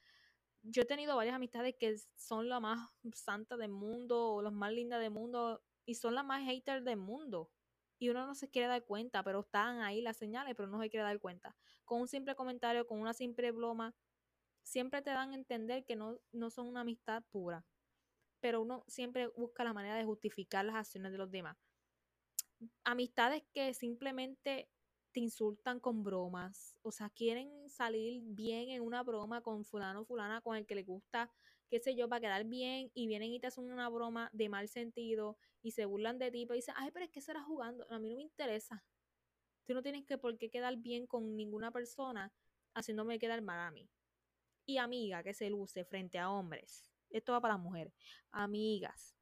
yo 0.63 0.83
he 0.83 0.87
tenido 0.87 1.17
varias 1.17 1.37
amistades 1.37 1.75
que 1.79 1.97
son 2.17 2.49
la 2.49 2.61
más 2.61 2.91
santa 3.15 3.57
del 3.57 3.71
mundo, 3.71 4.35
o 4.35 4.43
las 4.43 4.53
más 4.53 4.73
lindas 4.73 5.01
del 5.01 5.13
mundo, 5.13 5.63
y 5.87 5.95
son 5.95 6.15
las 6.15 6.25
más 6.25 6.45
haters 6.45 6.85
del 6.85 6.99
mundo 6.99 7.51
y 7.99 8.09
uno 8.11 8.27
no 8.27 8.35
se 8.35 8.49
quiere 8.49 8.69
dar 8.69 8.85
cuenta, 8.85 9.23
pero 9.23 9.41
están 9.41 9.81
ahí 9.81 10.01
las 10.01 10.17
señales, 10.17 10.55
pero 10.57 10.69
no 10.69 10.81
se 10.81 10.91
quiere 10.91 11.05
dar 11.05 11.19
cuenta. 11.19 11.57
Con 11.85 12.01
un 12.01 12.09
simple 12.09 12.35
comentario, 12.35 12.87
con 12.87 13.01
una 13.01 13.13
simple 13.13 13.51
broma, 13.51 13.95
siempre 14.63 15.03
te 15.03 15.11
dan 15.11 15.33
a 15.33 15.35
entender 15.35 15.85
que 15.85 15.97
no, 15.97 16.21
no 16.33 16.51
son 16.51 16.69
una 16.69 16.81
amistad 16.81 17.25
pura. 17.31 17.65
Pero 18.41 18.63
uno 18.63 18.85
siempre 18.87 19.29
busca 19.29 19.65
la 19.65 19.73
manera 19.73 19.97
de 19.97 20.05
justificar 20.05 20.65
las 20.65 20.77
acciones 20.77 21.13
de 21.13 21.19
los 21.19 21.31
demás. 21.31 21.57
Amistades 22.85 23.43
que 23.53 23.75
simplemente 23.75 24.69
te 25.13 25.21
insultan 25.21 25.81
con 25.81 26.05
bromas, 26.05 26.77
o 26.83 26.93
sea, 26.93 27.11
quieren 27.11 27.69
salir 27.69 28.23
bien 28.25 28.71
en 28.71 28.83
una 28.83 29.03
broma 29.03 29.41
con 29.41 29.65
fulano 29.65 30.03
o 30.03 30.05
fulana 30.05 30.41
con 30.43 30.57
el 30.57 30.67
que 30.67 30.75
le 30.75 30.83
gusta 30.83 31.31
qué 31.69 31.81
sé 31.81 31.95
yo, 31.95 32.09
para 32.09 32.21
quedar 32.21 32.45
bien 32.45 32.91
y 32.95 33.07
vienen 33.07 33.33
y 33.33 33.41
te 33.41 33.47
hacen 33.47 33.71
una 33.71 33.89
broma 33.89 34.31
de 34.33 34.49
mal 34.49 34.69
sentido 34.69 35.37
y 35.63 35.73
se 35.73 35.85
burlan 35.85 36.19
de 36.19 36.31
ti, 36.31 36.47
pero 36.47 36.57
dicen, 36.57 36.75
ay, 36.77 36.91
pero 36.93 37.05
es 37.05 37.11
que 37.11 37.21
será 37.21 37.43
jugando, 37.43 37.87
a 37.91 37.99
mí 37.99 38.09
no 38.09 38.17
me 38.17 38.23
interesa. 38.23 38.85
Tú 39.67 39.75
no 39.75 39.83
tienes 39.83 40.05
que 40.05 40.19
por 40.19 40.39
qué 40.39 40.51
quedar 40.51 40.77
bien 40.77 41.07
con 41.07 41.37
ninguna 41.37 41.71
persona 41.71 42.33
haciéndome 42.75 43.19
quedar 43.19 43.43
mal 43.43 43.61
a 43.61 43.71
mí. 43.71 43.91
Y 44.67 44.79
amiga 44.79 45.23
que 45.23 45.35
se 45.35 45.51
luce 45.51 45.85
frente 45.85 46.19
a 46.19 46.31
hombres, 46.31 46.91
esto 47.11 47.33
va 47.33 47.41
para 47.41 47.55
las 47.55 47.63
mujeres, 47.63 47.95
amigas 48.31 49.17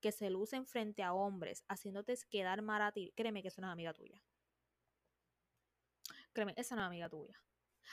que 0.00 0.12
se 0.12 0.30
lucen 0.30 0.66
frente 0.66 1.02
a 1.02 1.12
hombres 1.12 1.64
haciéndote 1.68 2.14
quedar 2.30 2.62
mal 2.62 2.82
a 2.82 2.92
ti, 2.92 3.12
créeme 3.16 3.42
que 3.42 3.48
es 3.48 3.58
una 3.58 3.72
amiga 3.72 3.92
tuya. 3.92 4.22
Créeme, 6.32 6.54
esa 6.56 6.76
no 6.76 6.82
es 6.82 6.86
amiga 6.86 7.08
tuya. 7.08 7.42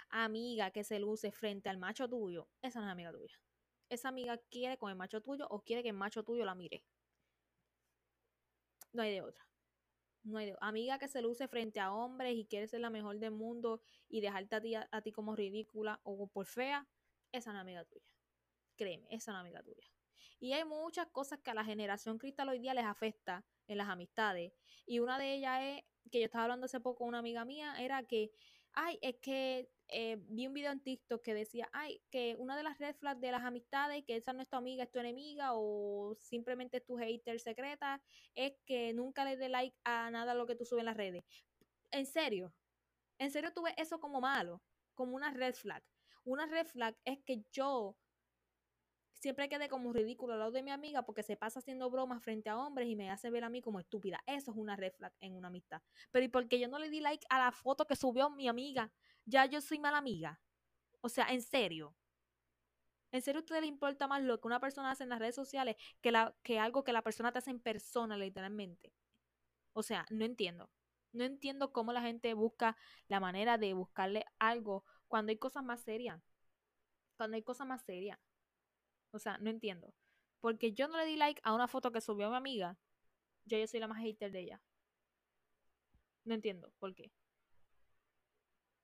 Amiga 0.10 0.72
que 0.72 0.84
se 0.84 1.00
luce 1.00 1.32
frente 1.32 1.70
al 1.70 1.78
macho 1.78 2.08
tuyo, 2.08 2.50
esa 2.62 2.80
no 2.80 2.86
es 2.86 2.92
amiga 2.92 3.12
tuya 3.12 3.40
esa 3.90 4.10
amiga 4.10 4.38
quiere 4.50 4.78
con 4.78 4.90
el 4.90 4.96
macho 4.96 5.22
tuyo 5.22 5.48
o 5.50 5.62
quiere 5.62 5.84
que 5.84 5.90
el 5.90 5.96
macho 5.96 6.24
tuyo 6.24 6.46
la 6.46 6.56
mire. 6.56 6.84
No 8.96 9.02
hay 9.02 9.12
de 9.12 9.22
otra. 9.22 9.46
No 10.24 10.38
hay 10.38 10.46
de 10.48 10.56
Amiga 10.62 10.98
que 10.98 11.10
se 11.10 11.22
luce 11.22 11.50
frente 11.50 11.82
a 11.82 11.94
hombres 11.94 12.34
y 12.36 12.46
quiere 12.46 12.66
ser 12.68 12.80
la 12.80 12.90
mejor 12.90 13.20
del 13.20 13.32
mundo 13.32 13.82
y 14.08 14.22
dejarte 14.22 14.56
a 14.56 14.62
ti, 14.62 14.76
a, 14.76 15.02
ti 15.02 15.12
como 15.12 15.36
ridícula 15.36 16.00
o 16.04 16.28
por 16.28 16.46
fea, 16.46 16.88
esa 17.34 17.52
no 17.52 17.60
es 17.60 17.62
amiga 17.62 17.84
tuya. 17.84 18.06
Créeme, 18.78 19.06
esa 19.12 19.34
no 19.34 19.40
es 19.40 19.42
amiga 19.42 19.62
tuya. 19.64 19.86
Y 20.40 20.54
hay 20.54 20.64
muchas 20.64 21.08
cosas 21.08 21.40
que 21.42 21.52
a 21.52 21.54
la 21.54 21.66
generación 21.66 22.18
cristal 22.18 22.48
hoy 22.48 22.60
día 22.60 22.74
les 22.74 22.86
afecta 22.86 23.46
en 23.68 23.78
las 23.78 23.90
amistades. 23.90 24.54
Y 24.86 25.00
una 25.00 25.20
de 25.20 25.34
ellas 25.34 25.60
es, 25.62 25.84
que 26.10 26.20
yo 26.20 26.26
estaba 26.26 26.46
hablando 26.46 26.66
hace 26.66 26.80
poco 26.80 27.00
con 27.00 27.10
una 27.10 27.20
amiga 27.20 27.44
mía, 27.44 27.76
era 27.80 28.02
que, 28.04 28.32
ay, 28.76 29.00
es 29.02 29.16
que 29.22 29.70
eh, 29.88 30.18
vi 30.30 30.48
un 30.48 30.54
video 30.54 30.72
en 30.72 30.82
TikTok 30.82 31.22
que 31.22 31.34
decía, 31.34 31.70
ay, 31.74 32.02
que 32.12 32.36
una 32.38 32.58
de 32.58 32.64
las 32.64 32.78
red 32.80 32.96
flags 32.96 33.22
de 33.22 33.32
las 33.32 33.44
amistades, 33.44 34.04
que 34.06 34.16
esa 34.16 34.34
no 34.34 34.42
es 34.42 34.50
tu 34.50 34.58
amiga, 34.58 34.84
es 34.84 34.92
tu 34.92 35.00
enemiga 35.00 35.52
o 35.54 36.16
simplemente 36.20 36.78
es 36.78 36.86
tu 36.86 36.98
hater 36.98 37.40
secreta, 37.40 38.02
es 38.34 38.54
que 38.66 38.94
nunca 38.94 39.26
le 39.26 39.38
dé 39.38 39.50
like 39.50 39.78
a 39.84 40.12
nada 40.12 40.34
lo 40.34 40.46
que 40.46 40.56
tú 40.56 40.66
subes 40.66 40.82
en 40.82 40.86
las 40.86 40.98
redes. 40.98 41.24
En 41.92 42.06
serio, 42.06 42.54
en 43.18 43.32
serio 43.32 43.54
tú 43.54 43.64
ves 43.64 43.74
eso 43.78 44.00
como 44.00 44.22
malo, 44.22 44.62
como 44.96 45.16
una 45.16 45.32
red 45.32 45.54
flag. 45.56 45.84
Una 46.24 46.48
red 46.48 46.66
flag 46.68 46.96
es 47.06 47.20
que 47.24 47.44
yo 47.52 47.96
siempre 49.16 49.50
quede 49.50 49.68
como 49.70 49.92
ridículo 49.92 50.34
al 50.34 50.40
lado 50.40 50.52
de 50.52 50.64
mi 50.64 50.72
amiga 50.72 51.04
porque 51.04 51.24
se 51.24 51.36
pasa 51.36 51.60
haciendo 51.60 51.90
bromas 51.90 52.24
frente 52.24 52.50
a 52.50 52.58
hombres 52.58 52.88
y 52.88 52.96
me 52.96 53.10
hace 53.10 53.30
ver 53.30 53.44
a 53.44 53.50
mí 53.50 53.62
como 53.62 53.80
estúpida. 53.80 54.22
Eso 54.28 54.52
es 54.52 54.58
una 54.58 54.76
red 54.76 54.94
flag 54.94 55.14
en 55.20 55.36
una 55.36 55.48
amistad. 55.48 55.82
Pero 56.12 56.26
¿y 56.26 56.30
porque 56.30 56.60
yo 56.60 56.68
no 56.68 56.80
le 56.80 56.90
di 56.90 57.00
like 57.00 57.26
a 57.30 57.40
la 57.40 57.52
foto 57.52 57.86
que 57.86 57.96
subió 57.96 58.30
mi 58.30 58.48
amiga? 58.48 58.92
ya 59.26 59.46
yo 59.46 59.62
soy 59.62 59.80
mala 59.80 59.98
amiga. 59.98 60.40
O 61.02 61.10
sea, 61.10 61.28
en 61.28 61.42
serio. 61.42 61.96
¿En 63.12 63.22
serio 63.22 63.40
a 63.40 63.44
ustedes 63.44 63.62
les 63.62 63.70
importa 63.70 64.08
más 64.08 64.24
lo 64.24 64.40
que 64.40 64.48
una 64.48 64.60
persona 64.60 64.92
hace 64.92 65.04
en 65.04 65.10
las 65.10 65.20
redes 65.20 65.36
sociales 65.36 65.76
que, 66.02 66.12
la, 66.12 66.36
que 66.44 66.60
algo 66.60 66.84
que 66.84 66.94
la 66.94 67.02
persona 67.02 67.32
te 67.32 67.40
hace 67.40 67.52
en 67.52 67.60
persona, 67.60 68.18
literalmente? 68.18 68.94
O 69.74 69.84
sea, 69.84 70.06
no 70.10 70.26
entiendo. 70.26 70.70
No 71.14 71.24
entiendo 71.24 71.72
cómo 71.72 71.94
la 71.94 72.02
gente 72.02 72.34
busca 72.34 72.78
la 73.08 73.20
manera 73.20 73.58
de 73.58 73.74
buscarle 73.74 74.26
algo 74.38 74.84
cuando 75.08 75.30
hay 75.30 75.38
cosas 75.38 75.64
más 75.64 75.82
serias. 75.82 76.22
Cuando 77.16 77.36
hay 77.36 77.44
cosas 77.44 77.68
más 77.68 77.84
serias. 77.84 78.20
O 79.16 79.20
sea, 79.20 79.38
no 79.40 79.50
entiendo. 79.50 79.94
Porque 80.42 80.74
yo 80.74 80.88
no 80.88 80.98
le 80.98 81.06
di 81.06 81.16
like 81.16 81.42
a 81.44 81.54
una 81.54 81.68
foto 81.68 81.92
que 81.92 82.02
subió 82.02 82.30
mi 82.30 82.36
amiga. 82.36 82.78
Yo, 83.46 83.58
yo 83.58 83.68
soy 83.68 83.80
la 83.80 83.88
más 83.88 84.00
hater 84.00 84.32
de 84.32 84.42
ella. 84.42 84.62
No 86.26 86.34
entiendo 86.36 86.74
por 86.80 86.94
qué. 86.94 87.12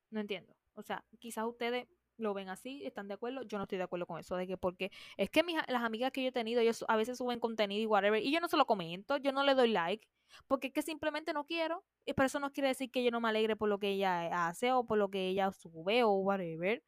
No 0.09 0.21
entiendo. 0.21 0.55
O 0.73 0.83
sea, 0.83 1.03
quizás 1.19 1.45
ustedes 1.45 1.87
lo 2.17 2.33
ven 2.33 2.49
así, 2.49 2.85
están 2.85 3.07
de 3.07 3.15
acuerdo. 3.15 3.43
Yo 3.43 3.57
no 3.57 3.63
estoy 3.65 3.77
de 3.77 3.83
acuerdo 3.83 4.05
con 4.05 4.19
eso, 4.19 4.35
de 4.37 4.47
que 4.47 4.57
porque 4.57 4.91
es 5.17 5.29
que 5.29 5.43
mis, 5.43 5.57
las 5.67 5.83
amigas 5.83 6.11
que 6.11 6.21
yo 6.23 6.29
he 6.29 6.31
tenido, 6.31 6.61
ellos 6.61 6.85
a 6.87 6.95
veces 6.95 7.17
suben 7.17 7.39
contenido 7.39 7.81
y 7.81 7.85
whatever, 7.85 8.23
y 8.23 8.31
yo 8.31 8.39
no 8.39 8.47
se 8.47 8.57
lo 8.57 8.65
comento, 8.65 9.17
yo 9.17 9.31
no 9.31 9.43
le 9.43 9.55
doy 9.55 9.69
like, 9.69 10.07
porque 10.47 10.67
es 10.67 10.73
que 10.73 10.81
simplemente 10.81 11.33
no 11.33 11.45
quiero, 11.45 11.83
y 12.05 12.13
por 12.13 12.25
eso 12.25 12.39
no 12.39 12.51
quiere 12.51 12.69
decir 12.69 12.91
que 12.91 13.03
yo 13.03 13.11
no 13.11 13.19
me 13.21 13.29
alegre 13.29 13.55
por 13.55 13.69
lo 13.69 13.79
que 13.79 13.89
ella 13.89 14.47
hace 14.47 14.71
o 14.71 14.85
por 14.85 14.97
lo 14.97 15.09
que 15.09 15.27
ella 15.27 15.51
sube 15.51 16.03
o 16.03 16.13
whatever. 16.13 16.83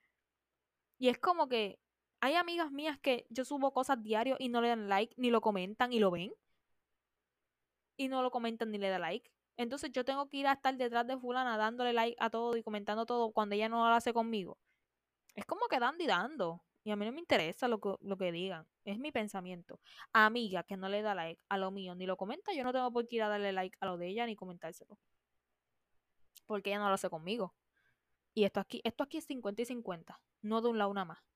Y 1.00 1.10
es 1.10 1.18
como 1.18 1.50
que 1.50 1.80
hay 2.24 2.36
amigas 2.36 2.72
mías 2.72 2.98
que 2.98 3.28
yo 3.30 3.44
subo 3.44 3.74
cosas 3.74 4.02
diario 4.02 4.38
y 4.40 4.48
no 4.48 4.62
le 4.62 4.70
dan 4.70 4.88
like, 4.88 5.14
ni 5.18 5.30
lo 5.30 5.42
comentan 5.42 5.92
y 5.92 6.00
lo 6.00 6.10
ven. 6.10 6.34
Y 7.98 8.08
no 8.08 8.22
lo 8.24 8.32
comentan 8.32 8.72
ni 8.72 8.78
le 8.78 8.88
dan 8.88 9.02
like. 9.02 9.30
Entonces 9.58 9.92
yo 9.92 10.06
tengo 10.06 10.30
que 10.30 10.38
ir 10.38 10.48
a 10.48 10.54
estar 10.54 10.78
detrás 10.78 11.06
de 11.06 11.18
fulana 11.18 11.58
dándole 11.58 11.92
like 11.92 12.16
a 12.22 12.30
todo 12.30 12.56
y 12.56 12.64
comentando 12.64 13.06
todo 13.06 13.34
cuando 13.34 13.56
ella 13.56 13.68
no 13.68 13.90
lo 13.90 13.94
hace 13.94 14.14
conmigo. 14.14 14.58
Es 15.36 15.44
como 15.46 15.68
que 15.68 15.80
dando 15.80 16.02
y 16.02 16.08
dando. 16.08 16.64
Y 16.86 16.92
a 16.92 16.96
mí 16.96 17.06
no 17.06 17.12
me 17.12 17.20
interesa 17.20 17.68
lo 17.68 17.82
que, 17.82 17.94
lo 18.00 18.18
que 18.18 18.32
digan. 18.32 18.66
Es 18.86 18.98
mi 19.00 19.12
pensamiento. 19.12 19.82
Amiga 20.14 20.64
que 20.64 20.78
no 20.78 20.88
le 20.88 21.02
da 21.02 21.14
like 21.16 21.42
a 21.50 21.58
lo 21.58 21.72
mío 21.72 21.94
ni 21.94 22.06
lo 22.06 22.16
comenta, 22.16 22.54
yo 22.54 22.64
no 22.64 22.72
tengo 22.72 22.90
por 22.90 23.06
qué 23.06 23.18
ir 23.18 23.24
a 23.24 23.28
darle 23.28 23.52
like 23.52 23.78
a 23.82 23.86
lo 23.86 23.98
de 23.98 24.08
ella 24.08 24.26
ni 24.26 24.38
comentárselo. 24.38 24.98
Porque 26.46 26.70
ella 26.70 26.80
no 26.80 26.88
lo 26.88 26.94
hace 26.94 27.10
conmigo. 27.10 27.54
Y 28.34 28.46
esto 28.46 28.62
aquí, 28.62 28.80
esto 28.86 29.04
aquí 29.04 29.18
es 29.18 29.26
50 29.26 29.62
y 29.62 29.66
50. 29.66 30.22
No 30.42 30.62
de 30.62 30.70
un 30.70 30.78
lado 30.78 30.90
una 30.90 31.04
más. 31.04 31.33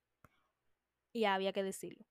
Y 1.18 1.26
había 1.26 1.52
que 1.52 1.64
decirlo. 1.64 2.06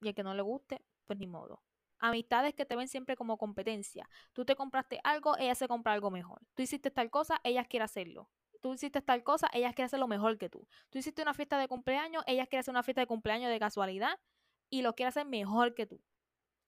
Y 0.00 0.06
el 0.06 0.14
que 0.14 0.22
no 0.22 0.34
le 0.34 0.42
guste, 0.42 0.84
pues 1.06 1.18
ni 1.18 1.26
modo. 1.26 1.64
Amistades 1.98 2.54
que 2.54 2.64
te 2.64 2.76
ven 2.76 2.86
siempre 2.86 3.16
como 3.16 3.36
competencia. 3.36 4.08
Tú 4.32 4.44
te 4.44 4.54
compraste 4.54 5.00
algo, 5.02 5.36
ella 5.36 5.56
se 5.56 5.66
compra 5.66 5.94
algo 5.94 6.12
mejor. 6.12 6.42
Tú 6.54 6.62
hiciste 6.62 6.92
tal 6.92 7.10
cosa, 7.10 7.40
ella 7.42 7.64
quiere 7.64 7.82
hacerlo. 7.82 8.30
Tú 8.60 8.72
hiciste 8.72 9.02
tal 9.02 9.24
cosa, 9.24 9.48
ella 9.52 9.72
quiere 9.72 9.86
hacerlo 9.86 10.06
mejor 10.06 10.38
que 10.38 10.48
tú. 10.48 10.68
Tú 10.90 10.98
hiciste 10.98 11.22
una 11.22 11.34
fiesta 11.34 11.58
de 11.58 11.66
cumpleaños, 11.66 12.22
ella 12.28 12.46
quiere 12.46 12.60
hacer 12.60 12.70
una 12.70 12.84
fiesta 12.84 13.00
de 13.00 13.08
cumpleaños 13.08 13.50
de 13.50 13.58
casualidad 13.58 14.20
y 14.70 14.82
lo 14.82 14.94
quiere 14.94 15.08
hacer 15.08 15.26
mejor 15.26 15.74
que 15.74 15.86
tú. 15.86 16.00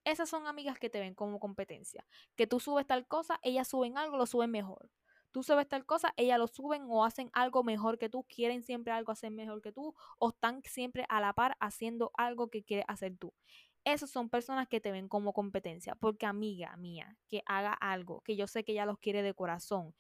Esas 0.03 0.29
son 0.29 0.49
amigas 0.49 0.81
que 0.81 0.91
te 0.91 0.99
ven 0.99 1.15
como 1.15 1.39
competencia. 1.39 2.05
Que 2.35 2.49
tú 2.49 2.59
subes 2.59 2.89
tal 2.89 3.07
cosa, 3.07 3.39
ellas 3.45 3.69
suben 3.69 3.97
algo, 3.99 4.17
lo 4.17 4.27
suben 4.27 4.51
mejor. 4.51 4.91
Tú 5.35 5.43
subes 5.43 5.69
tal 5.69 5.85
cosa, 5.85 6.15
ellas 6.17 6.39
lo 6.39 6.47
suben 6.47 6.85
o 6.89 7.05
hacen 7.05 7.29
algo 7.33 7.65
mejor 7.65 7.99
que 7.99 8.09
tú, 8.09 8.23
quieren 8.23 8.63
siempre 8.63 8.93
algo 8.93 9.11
hacer 9.11 9.33
mejor 9.33 9.61
que 9.63 9.73
tú 9.73 9.93
o 10.21 10.29
están 10.29 10.63
siempre 10.63 11.07
a 11.09 11.21
la 11.21 11.33
par 11.33 11.57
haciendo 11.59 12.13
algo 12.15 12.51
que 12.51 12.63
quieres 12.63 12.85
hacer 12.87 13.17
tú. 13.19 13.35
Esas 13.83 14.11
son 14.11 14.31
personas 14.31 14.69
que 14.69 14.81
te 14.81 14.93
ven 14.93 15.09
como 15.09 15.33
competencia, 15.33 15.97
porque 15.97 16.25
amiga 16.25 16.77
mía, 16.77 17.19
que 17.29 17.43
haga 17.47 17.73
algo, 17.73 18.21
que 18.21 18.37
yo 18.37 18.47
sé 18.47 18.63
que 18.63 18.71
ella 18.75 18.87
los 18.87 19.01
quiere 19.01 19.25
de 19.25 19.35
corazón, 19.35 19.93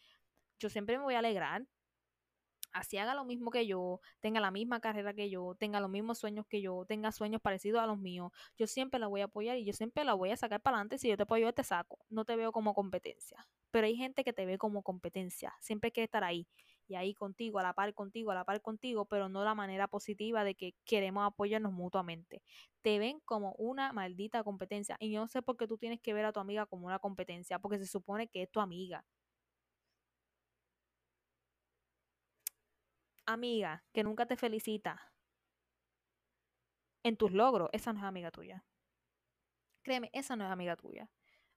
yo 0.60 0.68
siempre 0.70 0.98
me 0.98 1.02
voy 1.02 1.14
a 1.16 1.18
alegrar. 1.18 1.66
Así 2.72 2.96
haga 2.98 3.14
lo 3.14 3.24
mismo 3.24 3.50
que 3.50 3.66
yo, 3.66 4.00
tenga 4.20 4.38
la 4.38 4.52
misma 4.52 4.78
carrera 4.78 5.14
que 5.14 5.30
yo, 5.30 5.56
tenga 5.58 5.80
los 5.80 5.90
mismos 5.90 6.18
sueños 6.18 6.46
que 6.46 6.62
yo, 6.62 6.84
tenga 6.86 7.10
sueños 7.10 7.40
parecidos 7.42 7.82
a 7.82 7.86
los 7.86 7.98
míos, 7.98 8.30
yo 8.56 8.68
siempre 8.68 9.00
la 9.00 9.08
voy 9.08 9.22
a 9.22 9.24
apoyar 9.24 9.58
y 9.58 9.64
yo 9.64 9.72
siempre 9.72 10.04
la 10.04 10.14
voy 10.14 10.30
a 10.30 10.36
sacar 10.36 10.60
para 10.60 10.76
adelante. 10.76 10.98
Si 10.98 11.08
yo 11.08 11.16
te 11.16 11.24
apoyo, 11.24 11.52
te 11.52 11.64
saco. 11.64 11.98
No 12.08 12.24
te 12.24 12.36
veo 12.36 12.52
como 12.52 12.72
competencia. 12.72 13.44
Pero 13.74 13.88
hay 13.88 13.96
gente 13.96 14.22
que 14.22 14.32
te 14.32 14.46
ve 14.46 14.56
como 14.56 14.84
competencia, 14.84 15.52
siempre 15.60 15.90
quiere 15.90 16.04
estar 16.04 16.22
ahí 16.22 16.46
y 16.86 16.94
ahí 16.94 17.12
contigo, 17.12 17.58
a 17.58 17.64
la 17.64 17.72
par 17.74 17.92
contigo, 17.92 18.30
a 18.30 18.34
la 18.36 18.44
par 18.44 18.62
contigo, 18.62 19.04
pero 19.06 19.28
no 19.28 19.42
la 19.42 19.56
manera 19.56 19.88
positiva 19.88 20.44
de 20.44 20.54
que 20.54 20.76
queremos 20.84 21.26
apoyarnos 21.26 21.72
mutuamente. 21.72 22.40
Te 22.82 23.00
ven 23.00 23.18
como 23.24 23.52
una 23.58 23.92
maldita 23.92 24.44
competencia 24.44 24.96
y 25.00 25.10
yo 25.10 25.18
no 25.18 25.26
sé 25.26 25.42
por 25.42 25.56
qué 25.56 25.66
tú 25.66 25.76
tienes 25.76 26.00
que 26.00 26.14
ver 26.14 26.24
a 26.24 26.32
tu 26.32 26.38
amiga 26.38 26.66
como 26.66 26.86
una 26.86 27.00
competencia, 27.00 27.58
porque 27.58 27.78
se 27.78 27.86
supone 27.88 28.28
que 28.28 28.42
es 28.42 28.50
tu 28.52 28.60
amiga. 28.60 29.04
Amiga 33.26 33.84
que 33.92 34.04
nunca 34.04 34.24
te 34.26 34.36
felicita 34.36 35.12
en 37.02 37.16
tus 37.16 37.32
logros, 37.32 37.70
esa 37.72 37.92
no 37.92 37.98
es 37.98 38.04
amiga 38.04 38.30
tuya. 38.30 38.64
Créeme, 39.82 40.10
esa 40.12 40.36
no 40.36 40.44
es 40.44 40.50
amiga 40.50 40.76
tuya 40.76 41.08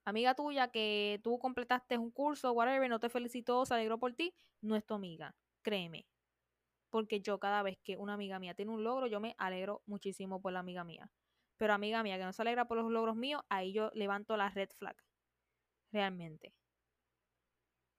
amiga 0.09 0.33
tuya 0.35 0.69
que 0.69 1.19
tú 1.21 1.37
completaste 1.37 1.97
un 1.97 2.11
curso, 2.11 2.53
whatever, 2.53 2.89
no 2.89 2.99
te 2.99 3.09
felicitó, 3.09 3.65
se 3.65 3.73
alegró 3.73 3.99
por 3.99 4.13
ti, 4.13 4.33
no 4.61 4.77
es 4.77 4.85
tu 4.85 4.93
amiga, 4.93 5.35
créeme. 5.61 6.07
Porque 6.89 7.19
yo 7.19 7.39
cada 7.39 7.61
vez 7.61 7.77
que 7.83 7.97
una 7.97 8.13
amiga 8.13 8.39
mía 8.39 8.53
tiene 8.53 8.71
un 8.71 8.85
logro, 8.85 9.07
yo 9.07 9.19
me 9.19 9.35
alegro 9.37 9.81
muchísimo 9.85 10.41
por 10.41 10.53
la 10.53 10.59
amiga 10.59 10.85
mía. 10.85 11.11
Pero 11.57 11.73
amiga 11.73 12.03
mía 12.03 12.17
que 12.17 12.23
no 12.23 12.31
se 12.31 12.41
alegra 12.41 12.65
por 12.65 12.77
los 12.77 12.89
logros 12.89 13.17
míos, 13.17 13.41
ahí 13.49 13.73
yo 13.73 13.91
levanto 13.93 14.37
la 14.37 14.49
red 14.49 14.69
flag. 14.77 14.95
Realmente. 15.91 16.53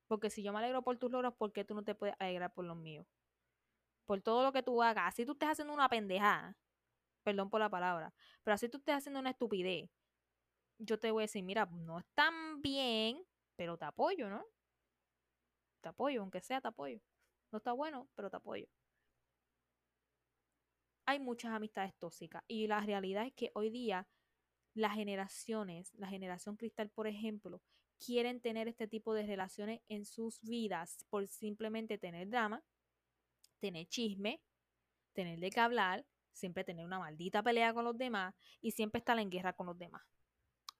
Porque 0.06 0.30
si 0.30 0.42
yo 0.42 0.54
me 0.54 0.60
alegro 0.60 0.82
por 0.82 0.96
tus 0.96 1.10
logros, 1.10 1.34
¿por 1.34 1.52
qué 1.52 1.64
tú 1.64 1.74
no 1.74 1.84
te 1.84 1.94
puedes 1.94 2.16
alegrar 2.18 2.54
por 2.54 2.64
los 2.64 2.76
míos? 2.76 3.06
Por 4.06 4.22
todo 4.22 4.42
lo 4.42 4.52
que 4.52 4.62
tú 4.62 4.82
hagas. 4.82 5.14
Si 5.14 5.26
tú 5.26 5.32
estás 5.32 5.50
haciendo 5.50 5.74
una 5.74 5.90
pendejada, 5.90 6.56
perdón 7.22 7.50
por 7.50 7.60
la 7.60 7.68
palabra, 7.68 8.14
pero 8.42 8.54
así 8.54 8.70
tú 8.70 8.78
estás 8.78 8.98
haciendo 8.98 9.20
una 9.20 9.30
estupidez, 9.30 9.90
yo 10.78 10.98
te 10.98 11.10
voy 11.10 11.22
a 11.22 11.24
decir, 11.24 11.42
mira, 11.42 11.66
no 11.66 11.98
es 11.98 12.06
tan 12.14 12.62
bien, 12.62 13.22
pero 13.56 13.76
te 13.76 13.84
apoyo, 13.84 14.28
¿no? 14.30 14.44
Te 15.80 15.88
apoyo, 15.88 16.20
aunque 16.22 16.40
sea 16.40 16.60
te 16.60 16.68
apoyo. 16.68 17.00
No 17.50 17.58
está 17.58 17.72
bueno, 17.72 18.08
pero 18.14 18.30
te 18.30 18.36
apoyo. 18.36 18.66
Hay 21.06 21.18
muchas 21.18 21.52
amistades 21.52 21.94
tóxicas 21.98 22.42
y 22.46 22.66
la 22.66 22.80
realidad 22.80 23.26
es 23.26 23.32
que 23.32 23.50
hoy 23.54 23.70
día 23.70 24.06
las 24.74 24.94
generaciones, 24.94 25.94
la 25.94 26.08
generación 26.08 26.56
cristal, 26.56 26.90
por 26.90 27.06
ejemplo, 27.06 27.62
quieren 27.98 28.40
tener 28.40 28.68
este 28.68 28.86
tipo 28.86 29.14
de 29.14 29.26
relaciones 29.26 29.80
en 29.88 30.04
sus 30.04 30.40
vidas 30.42 31.04
por 31.08 31.26
simplemente 31.26 31.98
tener 31.98 32.28
drama, 32.28 32.62
tener 33.58 33.86
chisme, 33.86 34.42
tener 35.14 35.40
de 35.40 35.50
qué 35.50 35.60
hablar, 35.60 36.06
siempre 36.32 36.62
tener 36.62 36.84
una 36.84 36.98
maldita 36.98 37.42
pelea 37.42 37.72
con 37.72 37.84
los 37.84 37.96
demás 37.96 38.34
y 38.60 38.72
siempre 38.72 38.98
estar 38.98 39.18
en 39.18 39.30
guerra 39.30 39.54
con 39.54 39.66
los 39.66 39.78
demás 39.78 40.02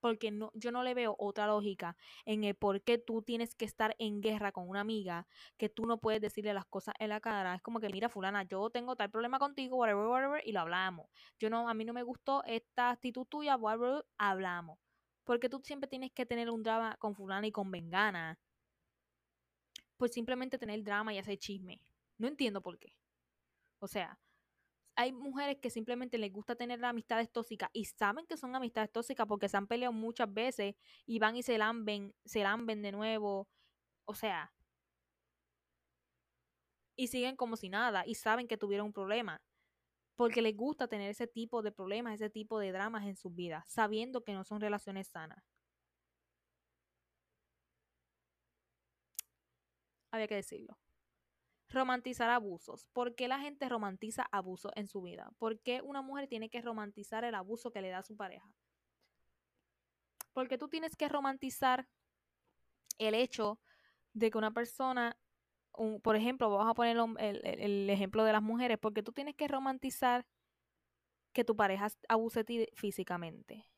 porque 0.01 0.31
no, 0.31 0.51
yo 0.55 0.73
no 0.73 0.83
le 0.83 0.95
veo 0.95 1.17
otra 1.19 1.47
lógica 1.47 1.97
en 2.25 2.45
el 2.45 2.55
por 2.55 2.83
qué 2.83 2.99
tú 2.99 3.23
tienes 3.23 3.55
que 3.55 3.65
estar 3.65 3.95
en 3.99 4.21
guerra 4.21 4.53
con 4.53 4.69
una 4.69 4.81
amiga 4.81 5.27
que 5.57 5.69
tú 5.69 5.87
no 5.87 5.99
puedes 5.99 6.21
decirle 6.21 6.55
las 6.55 6.67
cosas 6.67 6.95
en 6.99 7.11
la 7.11 7.21
cara. 7.21 7.55
Es 7.55 7.63
como 7.63 7.81
que, 7.81 7.89
mira, 7.89 8.09
fulana, 8.09 8.43
yo 8.45 8.71
tengo 8.71 8.97
tal 8.97 9.11
problema 9.11 9.39
contigo, 9.39 9.77
whatever, 9.77 10.07
whatever, 10.07 10.43
y 10.47 10.53
lo 10.53 10.61
hablamos. 10.61 11.09
Yo 11.39 11.51
no, 11.51 11.69
a 11.69 11.75
mí 11.75 11.85
no 11.85 11.93
me 11.93 12.03
gustó 12.03 12.43
esta 12.45 12.91
actitud 12.91 13.27
tuya, 13.27 13.57
whatever, 13.57 14.05
hablamos. 14.19 14.79
Porque 15.25 15.49
tú 15.49 15.61
siempre 15.63 15.89
tienes 15.89 16.13
que 16.13 16.27
tener 16.27 16.51
un 16.51 16.63
drama 16.63 16.97
con 16.99 17.15
fulana 17.15 17.47
y 17.47 17.53
con 17.53 17.71
vengana. 17.71 18.39
Pues 19.97 20.13
simplemente 20.13 20.59
tener 20.59 20.83
drama 20.83 21.13
y 21.13 21.19
hacer 21.19 21.39
chisme. 21.39 21.83
No 22.19 22.29
entiendo 22.29 22.63
por 22.63 22.79
qué. 22.79 22.95
O 23.81 23.87
sea, 23.89 24.19
hay 24.99 25.13
mujeres 25.13 25.59
que 25.61 25.71
simplemente 25.71 26.19
les 26.19 26.33
gusta 26.33 26.57
tener 26.57 26.85
amistades 26.85 27.31
tóxicas 27.31 27.71
y 27.73 27.85
saben 27.85 28.27
que 28.27 28.37
son 28.37 28.57
amistades 28.57 28.91
tóxicas 28.91 29.27
porque 29.29 29.49
se 29.49 29.57
han 29.57 29.69
peleado 29.69 29.93
muchas 29.93 30.33
veces 30.35 30.75
y 31.07 31.21
van 31.21 31.37
y 31.37 31.45
se 31.45 31.57
lamben, 31.57 32.13
se 32.25 32.43
lamben 32.43 32.83
de 32.83 32.91
nuevo. 32.91 33.49
O 34.07 34.15
sea, 34.17 34.53
y 36.97 37.07
siguen 37.09 37.37
como 37.37 37.57
si 37.57 37.69
nada 37.69 38.05
y 38.07 38.17
saben 38.17 38.49
que 38.49 38.59
tuvieron 38.59 38.87
un 38.89 38.93
problema. 38.93 39.41
Porque 40.17 40.43
les 40.43 40.57
gusta 40.57 40.89
tener 40.89 41.11
ese 41.11 41.29
tipo 41.29 41.63
de 41.63 41.73
problemas, 41.73 42.15
ese 42.15 42.31
tipo 42.31 42.59
de 42.59 42.73
dramas 42.73 43.07
en 43.07 43.17
sus 43.17 43.35
vidas, 43.35 43.65
sabiendo 43.69 44.25
que 44.25 44.35
no 44.35 44.45
son 44.45 44.61
relaciones 44.61 45.09
sanas. 45.09 45.45
Había 50.11 50.27
que 50.29 50.35
decirlo 50.37 50.77
romantizar 51.69 52.31
abusos. 52.31 52.87
¿Por 52.93 53.15
qué 53.15 53.29
la 53.29 53.39
gente 53.39 53.69
romantiza 53.69 54.27
abusos 54.33 54.73
en 54.75 54.87
su 54.87 55.03
vida? 55.03 55.31
¿Por 55.39 55.61
qué 55.61 55.83
una 55.83 56.03
mujer 56.03 56.29
tiene 56.29 56.49
que 56.49 56.63
romantizar 56.63 57.25
el 57.25 57.35
abuso 57.35 57.71
que 57.71 57.83
le 57.83 57.91
da 57.91 57.99
a 57.99 58.03
su 58.03 58.17
pareja? 58.17 58.51
Porque 60.33 60.59
tú 60.59 60.69
tienes 60.69 60.97
que 60.97 61.09
romantizar 61.09 61.89
el 62.99 63.15
hecho 63.15 63.61
de 64.13 64.31
que 64.31 64.39
una 64.39 64.53
persona, 64.53 65.17
por 66.03 66.17
ejemplo, 66.17 66.51
vamos 66.51 66.71
a 66.71 66.75
poner 66.75 66.97
el, 67.19 67.91
ejemplo 67.91 68.25
de 68.25 68.33
las 68.33 68.43
mujeres, 68.43 68.79
porque 68.79 69.03
tú 69.03 69.13
tienes 69.13 69.35
que 69.35 69.49
romantizar 69.49 70.27
que 71.33 71.45
tu 71.45 71.57
pareja 71.57 71.89
abuse 72.09 72.45
ti 72.45 72.67
físicamente. 72.75 73.69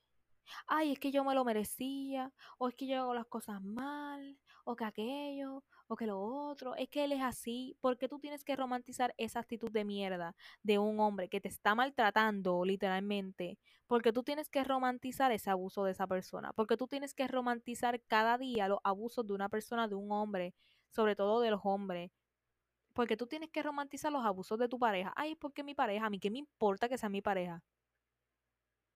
Ay, 0.66 0.92
es 0.92 0.98
que 0.98 1.12
yo 1.12 1.24
me 1.24 1.34
lo 1.34 1.44
merecía, 1.44 2.32
o 2.58 2.68
es 2.68 2.74
que 2.74 2.86
yo 2.86 3.00
hago 3.00 3.14
las 3.14 3.26
cosas 3.26 3.62
mal, 3.62 4.38
o 4.64 4.76
que 4.76 4.84
aquello, 4.84 5.64
o 5.88 5.96
que 5.96 6.06
lo 6.06 6.20
otro, 6.20 6.74
es 6.76 6.88
que 6.88 7.04
él 7.04 7.12
es 7.12 7.22
así, 7.22 7.76
porque 7.80 8.08
tú 8.08 8.18
tienes 8.18 8.44
que 8.44 8.56
romantizar 8.56 9.14
esa 9.18 9.40
actitud 9.40 9.70
de 9.70 9.84
mierda 9.84 10.34
de 10.62 10.78
un 10.78 11.00
hombre 11.00 11.28
que 11.28 11.40
te 11.40 11.48
está 11.48 11.74
maltratando 11.74 12.64
literalmente, 12.64 13.58
porque 13.86 14.12
tú 14.12 14.22
tienes 14.22 14.48
que 14.48 14.64
romantizar 14.64 15.32
ese 15.32 15.50
abuso 15.50 15.84
de 15.84 15.92
esa 15.92 16.06
persona, 16.06 16.52
porque 16.54 16.76
tú 16.76 16.86
tienes 16.86 17.14
que 17.14 17.26
romantizar 17.28 18.00
cada 18.02 18.38
día 18.38 18.68
los 18.68 18.78
abusos 18.84 19.26
de 19.26 19.34
una 19.34 19.48
persona, 19.48 19.88
de 19.88 19.94
un 19.96 20.12
hombre, 20.12 20.54
sobre 20.90 21.16
todo 21.16 21.40
de 21.40 21.50
los 21.50 21.60
hombres, 21.64 22.10
porque 22.94 23.16
tú 23.16 23.26
tienes 23.26 23.50
que 23.50 23.62
romantizar 23.62 24.12
los 24.12 24.24
abusos 24.24 24.58
de 24.58 24.68
tu 24.68 24.78
pareja. 24.78 25.12
Ay, 25.16 25.34
porque 25.36 25.62
mi 25.64 25.74
pareja, 25.74 26.06
a 26.06 26.10
mí 26.10 26.18
qué 26.20 26.30
me 26.30 26.38
importa 26.38 26.88
que 26.88 26.98
sea 26.98 27.08
mi 27.08 27.22
pareja. 27.22 27.62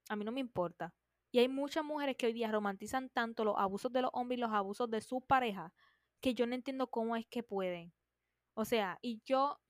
A 0.09 0.16
mí 0.16 0.24
no 0.24 0.33
me 0.33 0.40
importa. 0.40 0.92
Y 1.35 1.40
hay 1.40 1.49
muchas 1.49 1.85
mujeres 1.85 2.14
que 2.16 2.27
hoy 2.27 2.33
día 2.33 2.49
romantizan 2.53 3.11
tanto 3.11 3.42
los 3.42 3.57
abusos 3.59 3.92
de 3.92 4.03
los 4.03 4.11
hombres 4.12 4.38
y 4.38 4.40
los 4.40 4.53
abusos 4.53 4.88
de 4.88 5.01
sus 5.01 5.20
parejas 5.25 5.73
que 6.20 6.33
yo 6.33 6.47
no 6.47 6.55
entiendo 6.55 6.87
cómo 6.87 7.16
es 7.16 7.27
que 7.27 7.42
pueden. 7.42 7.92
O 8.55 8.64
sea, 8.64 9.01
y 9.03 9.20
yo, 9.25 9.61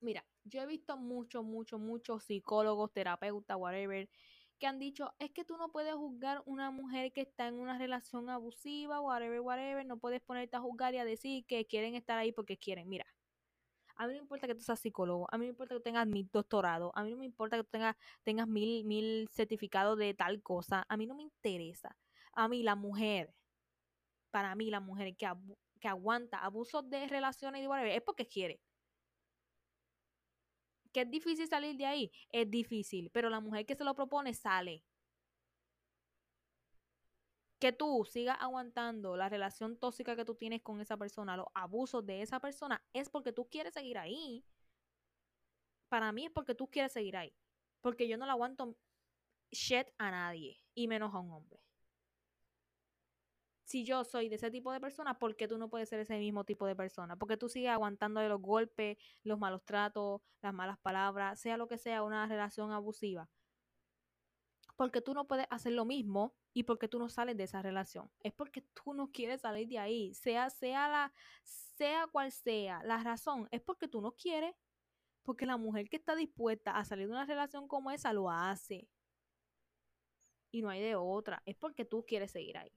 mira, 0.00 0.26
yo 0.44 0.60
he 0.60 0.66
visto 0.66 0.98
muchos, 0.98 1.46
muchos, 1.46 1.80
muchos 1.80 2.24
psicólogos, 2.24 2.92
terapeutas, 2.92 3.56
whatever, 3.56 4.10
que 4.58 4.66
han 4.66 4.78
dicho, 4.78 5.14
es 5.18 5.30
que 5.30 5.46
tú 5.46 5.56
no 5.56 5.72
puedes 5.72 5.94
juzgar 5.94 6.42
una 6.44 6.70
mujer 6.70 7.10
que 7.10 7.22
está 7.22 7.48
en 7.48 7.54
una 7.54 7.78
relación 7.78 8.28
abusiva, 8.28 9.00
whatever, 9.00 9.40
whatever, 9.40 9.86
no 9.86 9.96
puedes 9.96 10.20
ponerte 10.20 10.58
a 10.58 10.60
juzgar 10.60 10.92
y 10.92 10.98
a 10.98 11.06
decir 11.06 11.46
que 11.46 11.66
quieren 11.66 11.94
estar 11.94 12.18
ahí 12.18 12.32
porque 12.32 12.58
quieren. 12.58 12.86
Mira, 12.86 13.06
a 13.96 14.06
mí 14.06 14.12
no 14.12 14.18
me 14.18 14.24
importa 14.24 14.46
que 14.46 14.54
tú 14.54 14.62
seas 14.62 14.80
psicólogo, 14.80 15.26
a 15.30 15.38
mí 15.38 15.46
no 15.46 15.48
me 15.48 15.52
importa 15.52 15.74
que 15.74 15.80
tengas 15.80 16.06
mil 16.06 16.28
doctorado, 16.32 16.92
a 16.94 17.02
mí 17.02 17.10
no 17.10 17.16
me 17.18 17.24
importa 17.24 17.56
que 17.56 17.64
tú 17.64 17.70
tengas, 17.70 17.96
tengas 18.24 18.46
mil, 18.46 18.84
mil 18.84 19.28
certificados 19.32 19.98
de 19.98 20.14
tal 20.14 20.42
cosa, 20.42 20.84
a 20.88 20.96
mí 20.96 21.06
no 21.06 21.14
me 21.14 21.22
interesa. 21.22 21.96
A 22.32 22.48
mí 22.48 22.62
la 22.62 22.76
mujer, 22.76 23.32
para 24.30 24.54
mí 24.54 24.70
la 24.70 24.80
mujer 24.80 25.16
que, 25.16 25.30
que 25.80 25.88
aguanta 25.88 26.38
abusos 26.38 26.88
de 26.90 27.08
relaciones 27.08 27.62
y 27.62 27.66
whatever, 27.66 27.92
es 27.92 28.02
porque 28.02 28.26
quiere 28.26 28.60
que 30.96 31.02
es 31.02 31.10
difícil 31.10 31.46
salir 31.46 31.76
de 31.76 31.84
ahí, 31.84 32.10
es 32.30 32.50
difícil, 32.50 33.10
pero 33.10 33.28
la 33.28 33.40
mujer 33.40 33.66
que 33.66 33.74
se 33.74 33.84
lo 33.84 33.94
propone 33.94 34.32
sale. 34.32 34.82
Que 37.58 37.72
tú 37.72 38.04
sigas 38.04 38.36
aguantando 38.40 39.16
la 39.16 39.28
relación 39.28 39.78
tóxica 39.78 40.14
que 40.16 40.24
tú 40.24 40.34
tienes 40.34 40.62
con 40.62 40.80
esa 40.80 40.96
persona, 40.96 41.36
los 41.36 41.46
abusos 41.54 42.04
de 42.04 42.22
esa 42.22 42.40
persona, 42.40 42.84
es 42.92 43.08
porque 43.08 43.32
tú 43.32 43.48
quieres 43.48 43.74
seguir 43.74 43.98
ahí. 43.98 44.44
Para 45.88 46.12
mí 46.12 46.26
es 46.26 46.30
porque 46.32 46.54
tú 46.54 46.68
quieres 46.68 46.92
seguir 46.92 47.16
ahí. 47.16 47.34
Porque 47.80 48.08
yo 48.08 48.18
no 48.18 48.26
le 48.26 48.32
aguanto 48.32 48.76
shit 49.50 49.88
a 49.98 50.10
nadie, 50.10 50.60
y 50.74 50.88
menos 50.88 51.14
a 51.14 51.20
un 51.20 51.30
hombre 51.30 51.66
si 53.66 53.84
yo 53.84 54.04
soy 54.04 54.28
de 54.28 54.36
ese 54.36 54.50
tipo 54.50 54.72
de 54.72 54.80
persona, 54.80 55.18
¿por 55.18 55.34
qué 55.36 55.48
tú 55.48 55.58
no 55.58 55.68
puedes 55.68 55.88
ser 55.88 55.98
ese 55.98 56.18
mismo 56.18 56.44
tipo 56.44 56.66
de 56.66 56.76
persona? 56.76 57.16
Porque 57.16 57.36
tú 57.36 57.48
sigues 57.48 57.70
aguantando 57.70 58.20
de 58.20 58.28
los 58.28 58.40
golpes, 58.40 58.96
los 59.24 59.38
malos 59.40 59.64
tratos, 59.64 60.22
las 60.40 60.54
malas 60.54 60.78
palabras, 60.78 61.40
sea 61.40 61.56
lo 61.56 61.66
que 61.66 61.76
sea 61.76 62.04
una 62.04 62.26
relación 62.28 62.70
abusiva. 62.70 63.28
Porque 64.76 65.00
tú 65.00 65.14
no 65.14 65.26
puedes 65.26 65.46
hacer 65.50 65.72
lo 65.72 65.84
mismo 65.84 66.34
y 66.56 66.62
porque 66.62 66.88
tú 66.88 66.98
no 66.98 67.10
sales 67.10 67.36
de 67.36 67.44
esa 67.44 67.60
relación. 67.60 68.10
Es 68.22 68.32
porque 68.32 68.62
tú 68.62 68.94
no 68.94 69.12
quieres 69.12 69.42
salir 69.42 69.68
de 69.68 69.78
ahí. 69.78 70.14
Sea, 70.14 70.48
sea 70.48 70.88
la, 70.88 71.12
sea 71.44 72.06
cual 72.06 72.32
sea 72.32 72.82
la 72.82 72.96
razón, 73.02 73.46
es 73.50 73.60
porque 73.60 73.88
tú 73.88 74.00
no 74.00 74.12
quieres. 74.12 74.54
Porque 75.22 75.44
la 75.44 75.58
mujer 75.58 75.90
que 75.90 75.96
está 75.96 76.16
dispuesta 76.16 76.70
a 76.78 76.86
salir 76.86 77.08
de 77.08 77.12
una 77.12 77.26
relación 77.26 77.68
como 77.68 77.90
esa 77.90 78.14
lo 78.14 78.30
hace. 78.30 78.88
Y 80.50 80.62
no 80.62 80.70
hay 80.70 80.80
de 80.80 80.96
otra. 80.96 81.42
Es 81.44 81.56
porque 81.56 81.84
tú 81.84 82.06
quieres 82.06 82.30
seguir 82.30 82.56
ahí. 82.56 82.72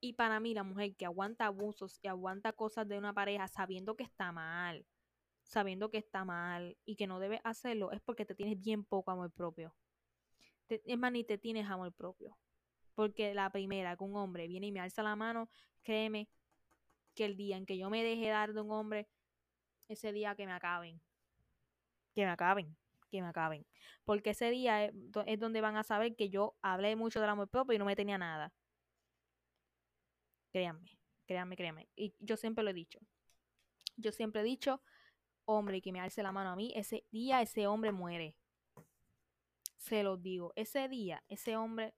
Y 0.00 0.14
para 0.14 0.40
mí, 0.40 0.54
la 0.54 0.64
mujer 0.64 0.96
que 0.96 1.06
aguanta 1.06 1.46
abusos 1.46 2.00
y 2.02 2.08
aguanta 2.08 2.52
cosas 2.52 2.88
de 2.88 2.98
una 2.98 3.14
pareja 3.14 3.46
sabiendo 3.46 3.94
que 3.96 4.02
está 4.02 4.32
mal, 4.32 4.84
sabiendo 5.44 5.88
que 5.88 5.98
está 5.98 6.24
mal 6.24 6.76
y 6.84 6.96
que 6.96 7.06
no 7.06 7.20
debe 7.20 7.40
hacerlo, 7.44 7.92
es 7.92 8.00
porque 8.00 8.26
te 8.26 8.34
tienes 8.34 8.60
bien 8.60 8.84
poco 8.84 9.12
amor 9.12 9.30
propio. 9.30 9.72
Es 10.68 10.98
más, 10.98 11.12
ni 11.12 11.24
te 11.24 11.38
tienes 11.38 11.68
amor 11.68 11.92
propio. 11.92 12.36
Porque 12.94 13.34
la 13.34 13.50
primera 13.50 13.96
que 13.96 14.04
un 14.04 14.16
hombre 14.16 14.48
viene 14.48 14.66
y 14.66 14.72
me 14.72 14.80
alza 14.80 15.02
la 15.02 15.16
mano, 15.16 15.48
créeme 15.82 16.28
que 17.14 17.24
el 17.24 17.36
día 17.36 17.56
en 17.56 17.66
que 17.66 17.78
yo 17.78 17.90
me 17.90 18.02
deje 18.02 18.28
dar 18.28 18.52
de 18.52 18.60
un 18.60 18.70
hombre, 18.70 19.08
ese 19.88 20.12
día 20.12 20.34
que 20.34 20.46
me 20.46 20.52
acaben. 20.52 21.00
Que 22.14 22.24
me 22.24 22.30
acaben, 22.30 22.76
que 23.10 23.22
me 23.22 23.28
acaben. 23.28 23.66
Porque 24.04 24.30
ese 24.30 24.50
día 24.50 24.84
es, 24.84 24.92
es 25.26 25.38
donde 25.38 25.60
van 25.60 25.76
a 25.76 25.84
saber 25.84 26.16
que 26.16 26.28
yo 26.30 26.56
hablé 26.62 26.96
mucho 26.96 27.20
del 27.20 27.30
amor 27.30 27.48
propio 27.48 27.74
y 27.74 27.78
no 27.78 27.84
me 27.84 27.96
tenía 27.96 28.18
nada. 28.18 28.52
Créanme, 30.52 30.98
créanme, 31.26 31.56
créanme. 31.56 31.88
Y 31.94 32.14
yo 32.18 32.36
siempre 32.36 32.64
lo 32.64 32.70
he 32.70 32.74
dicho. 32.74 33.00
Yo 33.96 34.12
siempre 34.12 34.42
he 34.42 34.44
dicho, 34.44 34.80
hombre 35.44 35.80
que 35.80 35.92
me 35.92 36.00
alce 36.00 36.22
la 36.22 36.32
mano 36.32 36.50
a 36.50 36.56
mí, 36.56 36.72
ese 36.76 37.04
día 37.10 37.42
ese 37.42 37.66
hombre 37.66 37.92
muere. 37.92 38.36
Se 39.78 40.02
los 40.02 40.22
digo, 40.22 40.52
ese 40.56 40.88
día 40.88 41.22
ese 41.28 41.56
hombre 41.56 41.94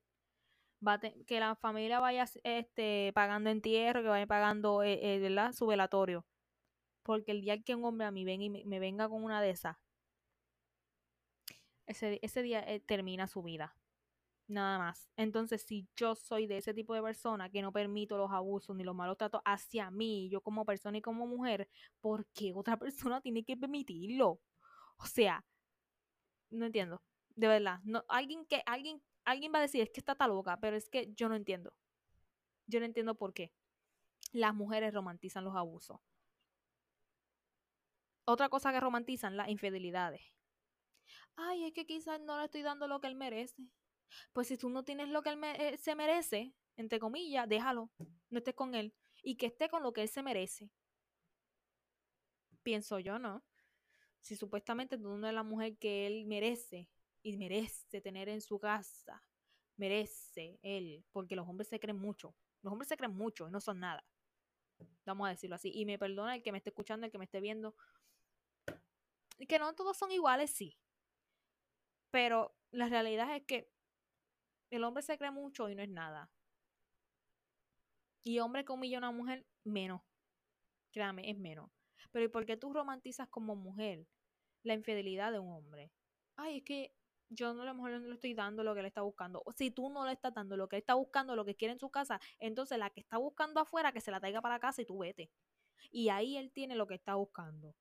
va 0.86 0.94
a 0.94 1.00
que 1.00 1.40
la 1.40 1.56
familia 1.56 2.00
vaya 2.00 2.26
este, 2.44 3.12
pagando 3.14 3.50
entierro, 3.50 4.02
que 4.02 4.08
vaya 4.08 4.26
pagando 4.26 4.82
eh, 4.82 4.98
eh, 5.16 5.52
su 5.52 5.66
velatorio. 5.66 6.26
Porque 7.02 7.32
el 7.32 7.42
día 7.42 7.62
que 7.62 7.74
un 7.74 7.84
hombre 7.84 8.06
a 8.06 8.10
mí 8.10 8.24
venga 8.24 8.44
y 8.44 8.50
me, 8.50 8.78
venga 8.80 9.08
con 9.08 9.24
una 9.24 9.42
de 9.42 9.50
esas, 9.50 9.76
ese, 11.86 12.18
ese 12.22 12.42
día 12.42 12.60
eh, 12.60 12.80
termina 12.80 13.26
su 13.26 13.42
vida 13.42 13.74
nada 14.50 14.78
más. 14.78 15.08
Entonces, 15.16 15.62
si 15.62 15.88
yo 15.96 16.14
soy 16.14 16.46
de 16.46 16.58
ese 16.58 16.74
tipo 16.74 16.94
de 16.94 17.02
persona 17.02 17.50
que 17.50 17.62
no 17.62 17.72
permito 17.72 18.18
los 18.18 18.30
abusos 18.32 18.76
ni 18.76 18.84
los 18.84 18.94
malos 18.94 19.16
tratos 19.16 19.40
hacia 19.44 19.90
mí, 19.90 20.28
yo 20.30 20.40
como 20.42 20.64
persona 20.64 20.98
y 20.98 21.02
como 21.02 21.26
mujer, 21.26 21.68
¿por 22.00 22.26
qué 22.34 22.52
otra 22.54 22.76
persona 22.78 23.20
tiene 23.20 23.44
que 23.44 23.56
permitirlo? 23.56 24.40
O 24.98 25.06
sea, 25.06 25.44
no 26.50 26.66
entiendo. 26.66 27.00
De 27.36 27.48
verdad, 27.48 27.80
no 27.84 28.04
alguien 28.08 28.44
que 28.46 28.62
alguien 28.66 29.02
alguien 29.24 29.52
va 29.52 29.58
a 29.58 29.62
decir, 29.62 29.80
es 29.82 29.90
que 29.90 30.00
está 30.00 30.14
tan 30.14 30.30
loca, 30.30 30.58
pero 30.60 30.76
es 30.76 30.88
que 30.88 31.12
yo 31.14 31.28
no 31.28 31.36
entiendo. 31.36 31.74
Yo 32.66 32.80
no 32.80 32.86
entiendo 32.86 33.14
por 33.14 33.32
qué 33.32 33.52
las 34.32 34.54
mujeres 34.54 34.94
romantizan 34.94 35.44
los 35.44 35.56
abusos. 35.56 36.00
Otra 38.24 38.48
cosa 38.48 38.72
que 38.72 38.80
romantizan, 38.80 39.36
las 39.36 39.48
infidelidades. 39.48 40.22
Ay, 41.36 41.64
es 41.64 41.72
que 41.72 41.86
quizás 41.86 42.20
no 42.20 42.38
le 42.38 42.44
estoy 42.44 42.62
dando 42.62 42.86
lo 42.86 43.00
que 43.00 43.08
él 43.08 43.16
merece. 43.16 43.62
Pues 44.32 44.48
si 44.48 44.56
tú 44.56 44.68
no 44.68 44.84
tienes 44.84 45.08
lo 45.08 45.22
que 45.22 45.30
él 45.30 45.40
eh, 45.42 45.76
se 45.78 45.94
merece, 45.94 46.52
entre 46.76 47.00
comillas, 47.00 47.48
déjalo, 47.48 47.90
no 48.28 48.38
estés 48.38 48.54
con 48.54 48.74
él 48.74 48.94
y 49.22 49.36
que 49.36 49.46
esté 49.46 49.68
con 49.68 49.82
lo 49.82 49.92
que 49.92 50.02
él 50.02 50.08
se 50.08 50.22
merece. 50.22 50.70
Pienso 52.62 52.98
yo, 52.98 53.18
¿no? 53.18 53.42
Si 54.20 54.36
supuestamente 54.36 54.98
tú 54.98 55.16
no 55.16 55.26
eres 55.26 55.34
la 55.34 55.42
mujer 55.42 55.76
que 55.78 56.06
él 56.06 56.26
merece 56.26 56.88
y 57.22 57.36
merece 57.36 58.00
tener 58.00 58.28
en 58.28 58.40
su 58.40 58.58
casa, 58.58 59.22
merece 59.76 60.58
él, 60.62 61.04
porque 61.12 61.36
los 61.36 61.48
hombres 61.48 61.68
se 61.68 61.80
creen 61.80 61.98
mucho, 61.98 62.34
los 62.62 62.72
hombres 62.72 62.88
se 62.88 62.96
creen 62.96 63.14
mucho 63.14 63.48
y 63.48 63.50
no 63.50 63.60
son 63.60 63.80
nada. 63.80 64.04
Vamos 65.04 65.26
a 65.26 65.30
decirlo 65.30 65.56
así. 65.56 65.70
Y 65.74 65.84
me 65.86 65.98
perdona 65.98 66.36
el 66.36 66.42
que 66.42 66.52
me 66.52 66.58
esté 66.58 66.70
escuchando, 66.70 67.06
el 67.06 67.12
que 67.12 67.18
me 67.18 67.24
esté 67.24 67.40
viendo. 67.40 67.74
Que 69.48 69.58
no 69.58 69.74
todos 69.74 69.96
son 69.96 70.10
iguales, 70.10 70.50
sí. 70.50 70.78
Pero 72.10 72.54
la 72.70 72.88
realidad 72.88 73.34
es 73.34 73.44
que 73.44 73.72
el 74.70 74.84
hombre 74.84 75.02
se 75.02 75.18
cree 75.18 75.30
mucho 75.30 75.68
y 75.68 75.74
no 75.74 75.82
es 75.82 75.88
nada. 75.88 76.30
Y 78.22 78.38
hombre 78.38 78.64
que 78.64 78.72
humilla 78.72 78.98
a 78.98 79.00
una 79.00 79.10
mujer, 79.10 79.46
menos. 79.64 80.02
Créame, 80.92 81.30
es 81.30 81.38
menos. 81.38 81.70
Pero 82.12 82.24
¿y 82.24 82.28
por 82.28 82.44
qué 82.44 82.56
tú 82.56 82.72
romantizas 82.72 83.28
como 83.28 83.56
mujer 83.56 84.06
la 84.62 84.74
infidelidad 84.74 85.32
de 85.32 85.38
un 85.38 85.52
hombre? 85.52 85.92
Ay, 86.36 86.58
es 86.58 86.64
que 86.64 86.94
yo 87.30 87.54
no 87.54 87.62
a 87.62 87.64
lo 87.64 87.74
mejor 87.74 87.92
no 87.92 88.08
le 88.08 88.14
estoy 88.14 88.34
dando 88.34 88.62
lo 88.62 88.74
que 88.74 88.80
él 88.80 88.86
está 88.86 89.02
buscando. 89.02 89.42
O 89.46 89.52
si 89.52 89.70
tú 89.70 89.88
no 89.88 90.04
le 90.04 90.12
estás 90.12 90.34
dando 90.34 90.56
lo 90.56 90.68
que 90.68 90.76
él 90.76 90.80
está 90.80 90.94
buscando, 90.94 91.36
lo 91.36 91.44
que 91.44 91.54
quiere 91.54 91.72
en 91.72 91.78
su 91.78 91.90
casa, 91.90 92.20
entonces 92.38 92.78
la 92.78 92.90
que 92.90 93.00
está 93.00 93.16
buscando 93.18 93.60
afuera, 93.60 93.92
que 93.92 94.00
se 94.00 94.10
la 94.10 94.20
traiga 94.20 94.42
para 94.42 94.58
casa 94.58 94.82
y 94.82 94.84
tú 94.84 94.98
vete. 94.98 95.30
Y 95.90 96.08
ahí 96.08 96.36
él 96.36 96.52
tiene 96.52 96.74
lo 96.74 96.86
que 96.86 96.94
está 96.94 97.14
buscando. 97.14 97.74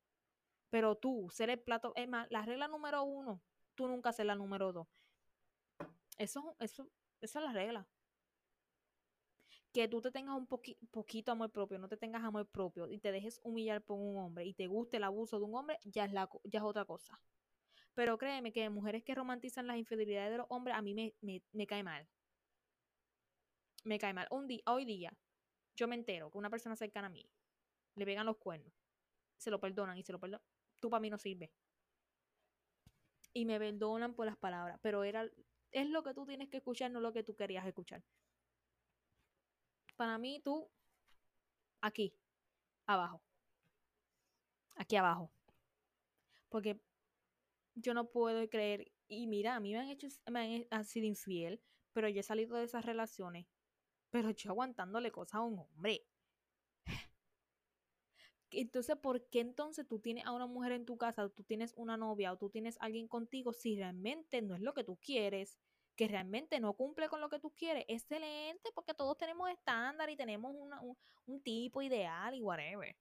Pero 0.70 0.94
tú, 0.94 1.28
ser 1.30 1.50
el 1.50 1.60
plato, 1.60 1.92
es 1.96 2.08
más, 2.08 2.30
la 2.30 2.42
regla 2.42 2.68
número 2.68 3.02
uno, 3.02 3.42
tú 3.74 3.88
nunca 3.88 4.12
ser 4.12 4.26
la 4.26 4.36
número 4.36 4.72
dos. 4.72 4.86
Eso, 6.16 6.56
eso, 6.60 6.88
esa 7.20 7.38
es 7.40 7.44
la 7.44 7.52
regla. 7.52 7.88
Que 9.72 9.88
tú 9.88 10.00
te 10.00 10.10
tengas 10.10 10.36
un 10.36 10.46
poquito 10.46 11.32
amor 11.32 11.50
propio, 11.50 11.78
no 11.78 11.88
te 11.88 11.96
tengas 11.96 12.22
amor 12.24 12.46
propio 12.46 12.88
y 12.88 12.98
te 12.98 13.12
dejes 13.12 13.40
humillar 13.42 13.82
por 13.82 13.98
un 13.98 14.16
hombre 14.18 14.44
y 14.44 14.54
te 14.54 14.66
guste 14.66 14.96
el 14.96 15.04
abuso 15.04 15.38
de 15.38 15.44
un 15.44 15.54
hombre, 15.54 15.78
ya 15.84 16.04
es, 16.04 16.12
la, 16.12 16.28
ya 16.44 16.58
es 16.58 16.64
otra 16.64 16.84
cosa. 16.84 17.20
Pero 18.00 18.16
créeme 18.16 18.50
que 18.50 18.70
mujeres 18.70 19.04
que 19.04 19.14
romantizan 19.14 19.66
las 19.66 19.76
infidelidades 19.76 20.30
de 20.30 20.38
los 20.38 20.46
hombres, 20.48 20.74
a 20.74 20.80
mí 20.80 20.94
me, 20.94 21.12
me, 21.52 21.66
cae 21.66 21.82
mal. 21.82 22.08
Me 23.84 23.98
cae 23.98 24.14
mal. 24.14 24.26
Un 24.30 24.46
día, 24.46 24.62
hoy 24.64 24.86
día, 24.86 25.12
yo 25.76 25.86
me 25.86 25.96
entero 25.96 26.30
que 26.30 26.38
una 26.38 26.48
persona 26.48 26.76
cercana 26.76 27.08
a 27.08 27.10
mí 27.10 27.28
le 27.96 28.06
pegan 28.06 28.24
los 28.24 28.38
cuernos, 28.38 28.72
se 29.36 29.50
lo 29.50 29.60
perdonan 29.60 29.98
y 29.98 30.02
se 30.02 30.12
lo 30.12 30.18
perdonan. 30.18 30.40
Tú 30.80 30.88
para 30.88 31.02
mí 31.02 31.10
no 31.10 31.18
sirve. 31.18 31.52
Y 33.34 33.44
me 33.44 33.58
perdonan 33.58 34.14
por 34.14 34.24
las 34.24 34.38
palabras, 34.38 34.78
pero 34.80 35.04
era 35.04 35.28
es 35.70 35.90
lo 35.90 36.02
que 36.02 36.14
tú 36.14 36.24
tienes 36.24 36.48
que 36.48 36.56
escuchar, 36.56 36.90
no 36.90 37.00
lo 37.00 37.12
que 37.12 37.22
tú 37.22 37.36
querías 37.36 37.66
escuchar. 37.66 38.02
Para 39.96 40.16
mí, 40.16 40.40
tú, 40.42 40.70
aquí, 41.82 42.14
abajo. 42.86 43.20
Aquí 44.76 44.96
abajo. 44.96 45.30
Porque 46.48 46.80
yo 47.80 47.94
no 47.94 48.10
puedo 48.10 48.48
creer. 48.48 48.90
Y 49.08 49.26
mira, 49.26 49.56
a 49.56 49.60
mí 49.60 49.72
me 49.72 49.78
han 49.80 49.88
hecho, 49.88 50.08
me 50.30 50.66
han 50.70 50.84
sido 50.84 51.06
infiel, 51.06 51.60
pero 51.92 52.08
yo 52.08 52.20
he 52.20 52.22
salido 52.22 52.56
de 52.56 52.64
esas 52.64 52.84
relaciones. 52.84 53.46
Pero 54.10 54.30
yo 54.30 54.50
aguantándole 54.50 55.10
cosas 55.12 55.36
a 55.36 55.42
un 55.42 55.58
hombre. 55.58 56.06
Entonces, 58.52 58.96
¿por 58.96 59.28
qué 59.28 59.40
entonces 59.40 59.86
tú 59.86 60.00
tienes 60.00 60.26
a 60.26 60.32
una 60.32 60.46
mujer 60.46 60.72
en 60.72 60.84
tu 60.84 60.96
casa, 60.96 61.28
tú 61.28 61.44
tienes 61.44 61.72
una 61.76 61.96
novia 61.96 62.32
o 62.32 62.36
tú 62.36 62.50
tienes 62.50 62.76
alguien 62.80 63.06
contigo 63.06 63.52
si 63.52 63.76
realmente 63.76 64.42
no 64.42 64.54
es 64.56 64.60
lo 64.60 64.74
que 64.74 64.82
tú 64.82 64.98
quieres, 65.00 65.58
que 65.94 66.08
realmente 66.08 66.58
no 66.58 66.74
cumple 66.74 67.08
con 67.08 67.20
lo 67.20 67.28
que 67.28 67.38
tú 67.38 67.52
quieres? 67.54 67.84
Excelente, 67.86 68.70
porque 68.74 68.94
todos 68.94 69.16
tenemos 69.16 69.48
estándar 69.50 70.10
y 70.10 70.16
tenemos 70.16 70.52
un, 70.52 70.96
un 71.26 71.42
tipo 71.42 71.80
ideal 71.82 72.34
y 72.34 72.42
whatever. 72.42 72.96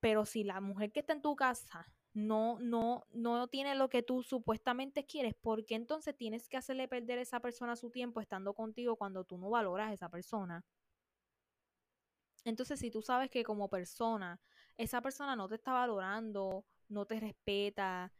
Pero 0.00 0.26
si 0.26 0.44
la 0.44 0.60
mujer 0.60 0.92
que 0.92 1.00
está 1.00 1.12
en 1.14 1.22
tu 1.22 1.34
casa 1.34 1.86
no, 2.18 2.58
no, 2.60 3.06
no 3.12 3.46
tiene 3.48 3.74
lo 3.74 3.88
que 3.88 4.02
tú 4.02 4.22
supuestamente 4.22 5.06
quieres, 5.06 5.34
¿por 5.34 5.64
qué 5.64 5.76
entonces 5.76 6.16
tienes 6.16 6.48
que 6.48 6.56
hacerle 6.56 6.88
perder 6.88 7.18
a 7.18 7.22
esa 7.22 7.40
persona 7.40 7.76
su 7.76 7.90
tiempo 7.90 8.20
estando 8.20 8.54
contigo 8.54 8.96
cuando 8.96 9.24
tú 9.24 9.38
no 9.38 9.50
valoras 9.50 9.90
a 9.90 9.92
esa 9.92 10.08
persona? 10.08 10.64
Entonces, 12.44 12.80
si 12.80 12.90
tú 12.90 13.02
sabes 13.02 13.30
que 13.30 13.44
como 13.44 13.68
persona, 13.68 14.40
esa 14.76 15.00
persona 15.00 15.36
no 15.36 15.48
te 15.48 15.56
está 15.56 15.72
valorando, 15.72 16.64
no 16.88 17.06
te 17.06 17.20
respeta, 17.20 18.12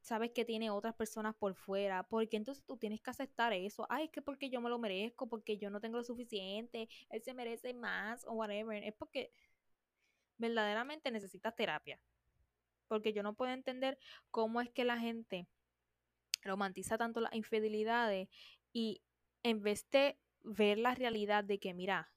sabes 0.00 0.30
que 0.32 0.44
tiene 0.44 0.70
otras 0.70 0.94
personas 0.94 1.34
por 1.34 1.54
fuera, 1.54 2.04
porque 2.04 2.36
entonces 2.36 2.64
tú 2.64 2.76
tienes 2.76 3.00
que 3.00 3.10
aceptar 3.10 3.52
eso. 3.52 3.86
Ay, 3.88 4.04
es 4.06 4.10
que 4.10 4.22
porque 4.22 4.50
yo 4.50 4.60
me 4.60 4.70
lo 4.70 4.78
merezco, 4.78 5.28
porque 5.28 5.58
yo 5.58 5.70
no 5.70 5.80
tengo 5.80 5.98
lo 5.98 6.04
suficiente, 6.04 6.88
él 7.10 7.22
se 7.22 7.34
merece 7.34 7.74
más 7.74 8.24
o 8.26 8.32
whatever. 8.34 8.82
Es 8.84 8.94
porque 8.94 9.32
verdaderamente 10.38 11.10
necesitas 11.10 11.54
terapia. 11.54 12.00
Porque 12.90 13.12
yo 13.12 13.22
no 13.22 13.34
puedo 13.34 13.52
entender 13.52 13.98
cómo 14.32 14.60
es 14.60 14.68
que 14.68 14.84
la 14.84 14.98
gente 14.98 15.46
romantiza 16.42 16.98
tanto 16.98 17.20
las 17.20 17.32
infidelidades 17.34 18.28
y 18.72 19.00
en 19.44 19.62
vez 19.62 19.88
de 19.92 20.18
ver 20.42 20.76
la 20.76 20.96
realidad 20.96 21.44
de 21.44 21.60
que, 21.60 21.72
mira, 21.72 22.10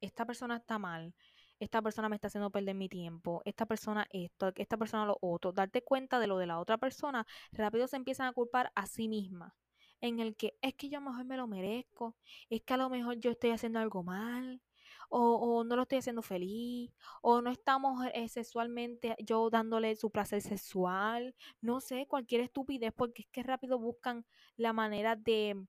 esta 0.00 0.24
persona 0.24 0.56
está 0.56 0.78
mal, 0.78 1.14
esta 1.60 1.82
persona 1.82 2.08
me 2.08 2.16
está 2.16 2.28
haciendo 2.28 2.48
perder 2.50 2.74
mi 2.74 2.88
tiempo, 2.88 3.42
esta 3.44 3.66
persona 3.66 4.06
esto, 4.10 4.50
esta 4.56 4.78
persona 4.78 5.04
lo 5.04 5.18
otro, 5.20 5.52
darte 5.52 5.82
cuenta 5.82 6.18
de 6.18 6.26
lo 6.26 6.38
de 6.38 6.46
la 6.46 6.58
otra 6.58 6.78
persona, 6.78 7.26
rápido 7.52 7.86
se 7.86 7.96
empiezan 7.96 8.28
a 8.28 8.32
culpar 8.32 8.72
a 8.74 8.86
sí 8.86 9.08
misma, 9.08 9.54
en 10.00 10.20
el 10.20 10.36
que 10.36 10.56
es 10.62 10.72
que 10.72 10.88
yo 10.88 10.96
a 10.98 11.02
lo 11.02 11.10
mejor 11.10 11.26
me 11.26 11.36
lo 11.36 11.46
merezco, 11.46 12.16
es 12.48 12.62
que 12.62 12.72
a 12.72 12.78
lo 12.78 12.88
mejor 12.88 13.18
yo 13.18 13.30
estoy 13.30 13.50
haciendo 13.50 13.78
algo 13.78 14.02
mal, 14.02 14.62
o, 15.08 15.64
no 15.64 15.76
lo 15.76 15.82
estoy 15.82 15.98
haciendo 15.98 16.22
feliz, 16.22 16.92
o 17.22 17.40
no 17.42 17.50
estamos 17.50 18.06
eh, 18.14 18.28
sexualmente 18.28 19.16
yo 19.24 19.50
dándole 19.50 19.96
su 19.96 20.10
placer 20.10 20.42
sexual, 20.42 21.34
no 21.60 21.80
sé, 21.80 22.06
cualquier 22.06 22.42
estupidez, 22.42 22.92
porque 22.94 23.22
es 23.22 23.28
que 23.28 23.42
rápido 23.42 23.78
buscan 23.78 24.26
la 24.56 24.72
manera 24.72 25.16
de 25.16 25.66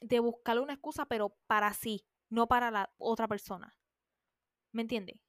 de 0.00 0.20
buscarle 0.20 0.62
una 0.62 0.74
excusa, 0.74 1.06
pero 1.06 1.36
para 1.46 1.72
sí, 1.74 2.04
no 2.28 2.46
para 2.46 2.70
la 2.70 2.92
otra 2.98 3.26
persona. 3.26 3.76
¿Me 4.72 4.82
entiende? 4.82 5.20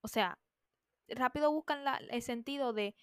O 0.00 0.08
sea, 0.08 0.38
rápido 1.08 1.52
buscan 1.52 1.84
el 2.10 2.22
sentido 2.22 2.72
de 2.72 2.94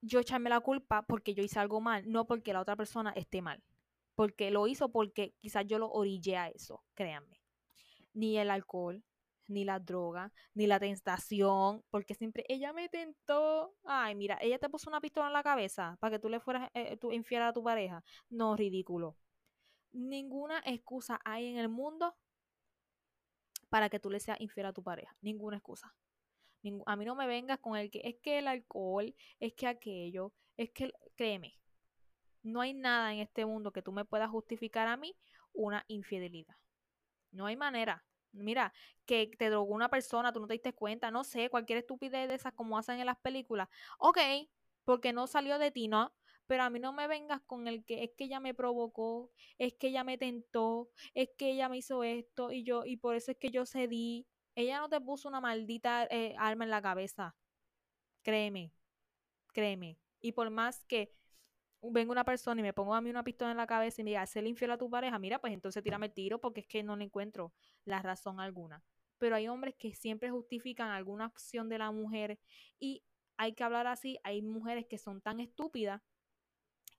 yo 0.00 0.20
echarme 0.20 0.50
la 0.50 0.60
culpa 0.60 1.02
porque 1.02 1.34
yo 1.34 1.42
hice 1.42 1.58
algo 1.58 1.80
mal, 1.80 2.10
no 2.10 2.26
porque 2.26 2.52
la 2.52 2.60
otra 2.60 2.76
persona 2.76 3.10
esté 3.10 3.42
mal. 3.42 3.62
Porque 4.14 4.50
lo 4.50 4.66
hizo 4.66 4.90
porque 4.90 5.34
quizás 5.40 5.66
yo 5.66 5.78
lo 5.78 5.90
orillé 5.90 6.36
a 6.36 6.48
eso, 6.48 6.84
créanme. 6.94 7.42
Ni 8.12 8.38
el 8.38 8.50
alcohol, 8.50 9.02
ni 9.48 9.64
la 9.64 9.78
droga, 9.78 10.32
ni 10.54 10.66
la 10.66 10.80
tentación, 10.80 11.84
porque 11.90 12.14
siempre 12.14 12.44
ella 12.48 12.72
me 12.72 12.88
tentó. 12.88 13.74
Ay, 13.84 14.14
mira, 14.14 14.38
ella 14.40 14.58
te 14.58 14.68
puso 14.68 14.88
una 14.90 15.00
pistola 15.00 15.26
en 15.28 15.32
la 15.32 15.42
cabeza 15.42 15.96
para 16.00 16.16
que 16.16 16.18
tú 16.20 16.28
le 16.28 16.40
fueras 16.40 16.70
eh, 16.74 16.96
tú 16.96 17.12
infiel 17.12 17.42
a 17.42 17.52
tu 17.52 17.62
pareja. 17.62 18.02
No, 18.30 18.56
ridículo. 18.56 19.16
Ninguna 19.92 20.60
excusa 20.64 21.20
hay 21.24 21.46
en 21.46 21.58
el 21.58 21.68
mundo 21.68 22.16
para 23.68 23.88
que 23.88 24.00
tú 24.00 24.10
le 24.10 24.20
seas 24.20 24.40
infiel 24.40 24.66
a 24.66 24.72
tu 24.72 24.82
pareja. 24.82 25.16
Ninguna 25.20 25.56
excusa. 25.56 25.94
a 26.86 26.96
mí 26.96 27.04
no 27.04 27.14
me 27.14 27.26
vengas 27.26 27.58
con 27.60 27.76
el 27.76 27.90
que 27.90 28.00
es 28.04 28.16
que 28.22 28.38
el 28.38 28.48
alcohol, 28.48 29.14
es 29.40 29.52
que 29.54 29.66
aquello, 29.66 30.32
es 30.56 30.70
que, 30.70 30.92
créeme, 31.16 31.58
no 32.44 32.60
hay 32.60 32.74
nada 32.74 33.12
en 33.12 33.18
este 33.18 33.44
mundo 33.46 33.72
que 33.72 33.82
tú 33.82 33.90
me 33.90 34.04
puedas 34.04 34.30
justificar 34.30 34.86
a 34.86 34.96
mí 34.96 35.16
una 35.52 35.84
infidelidad. 35.88 36.56
No 37.32 37.46
hay 37.46 37.56
manera. 37.56 38.04
Mira, 38.32 38.72
que 39.06 39.30
te 39.38 39.48
drogó 39.48 39.74
una 39.74 39.88
persona, 39.88 40.32
tú 40.32 40.40
no 40.40 40.46
te 40.46 40.54
diste 40.54 40.72
cuenta, 40.72 41.10
no 41.10 41.24
sé, 41.24 41.50
cualquier 41.50 41.78
estupidez 41.78 42.28
de 42.28 42.34
esas 42.34 42.52
como 42.52 42.76
hacen 42.78 43.00
en 43.00 43.06
las 43.06 43.18
películas. 43.18 43.68
Ok, 43.98 44.18
porque 44.84 45.12
no 45.12 45.26
salió 45.26 45.58
de 45.58 45.70
ti, 45.70 45.88
¿no? 45.88 46.12
Pero 46.46 46.64
a 46.64 46.70
mí 46.70 46.78
no 46.78 46.92
me 46.92 47.06
vengas 47.08 47.40
con 47.42 47.68
el 47.68 47.84
que 47.84 48.04
es 48.04 48.10
que 48.16 48.24
ella 48.24 48.40
me 48.40 48.52
provocó, 48.54 49.30
es 49.58 49.74
que 49.74 49.88
ella 49.88 50.04
me 50.04 50.18
tentó, 50.18 50.90
es 51.14 51.30
que 51.38 51.52
ella 51.52 51.68
me 51.68 51.78
hizo 51.78 52.04
esto 52.04 52.50
y 52.52 52.64
yo, 52.64 52.84
y 52.84 52.96
por 52.96 53.14
eso 53.14 53.30
es 53.30 53.38
que 53.38 53.50
yo 53.50 53.64
cedí. 53.66 54.26
Ella 54.56 54.80
no 54.80 54.88
te 54.88 55.00
puso 55.00 55.28
una 55.28 55.40
maldita 55.40 56.06
eh, 56.10 56.34
arma 56.38 56.64
en 56.64 56.70
la 56.70 56.82
cabeza. 56.82 57.34
Créeme, 58.22 58.72
créeme. 59.52 59.98
Y 60.20 60.32
por 60.32 60.50
más 60.50 60.84
que 60.84 61.12
venga 61.90 62.12
una 62.12 62.24
persona 62.24 62.60
y 62.60 62.64
me 62.64 62.72
ponga 62.72 62.96
a 62.96 63.00
mí 63.00 63.10
una 63.10 63.24
pistola 63.24 63.50
en 63.50 63.56
la 63.56 63.66
cabeza 63.66 64.00
y 64.00 64.04
me 64.04 64.10
diga, 64.10 64.22
hacerle 64.22 64.50
infiel 64.50 64.70
a 64.70 64.78
tu 64.78 64.90
pareja, 64.90 65.18
mira, 65.18 65.40
pues 65.40 65.52
entonces 65.52 65.82
tírame 65.82 66.06
el 66.06 66.12
tiro 66.12 66.40
porque 66.40 66.60
es 66.60 66.66
que 66.66 66.82
no 66.82 66.96
le 66.96 67.04
encuentro 67.04 67.52
la 67.84 68.02
razón 68.02 68.40
alguna. 68.40 68.82
Pero 69.18 69.36
hay 69.36 69.48
hombres 69.48 69.74
que 69.78 69.94
siempre 69.94 70.30
justifican 70.30 70.90
alguna 70.90 71.26
acción 71.26 71.68
de 71.68 71.78
la 71.78 71.90
mujer 71.90 72.38
y 72.78 73.02
hay 73.36 73.54
que 73.54 73.64
hablar 73.64 73.86
así, 73.86 74.18
hay 74.22 74.42
mujeres 74.42 74.86
que 74.86 74.98
son 74.98 75.20
tan 75.20 75.40
estúpidas 75.40 76.02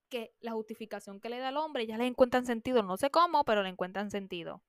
que 0.09 0.33
la 0.39 0.51
justificación 0.53 1.19
que 1.19 1.29
le 1.29 1.39
da 1.39 1.49
al 1.49 1.57
hombre 1.57 1.87
ya 1.87 1.97
le 1.97 2.05
encuentran 2.07 2.45
sentido, 2.45 2.83
no 2.83 2.97
sé 2.97 3.09
cómo, 3.09 3.43
pero 3.43 3.63
le 3.63 3.69
encuentran 3.69 4.11
sentido. 4.11 4.61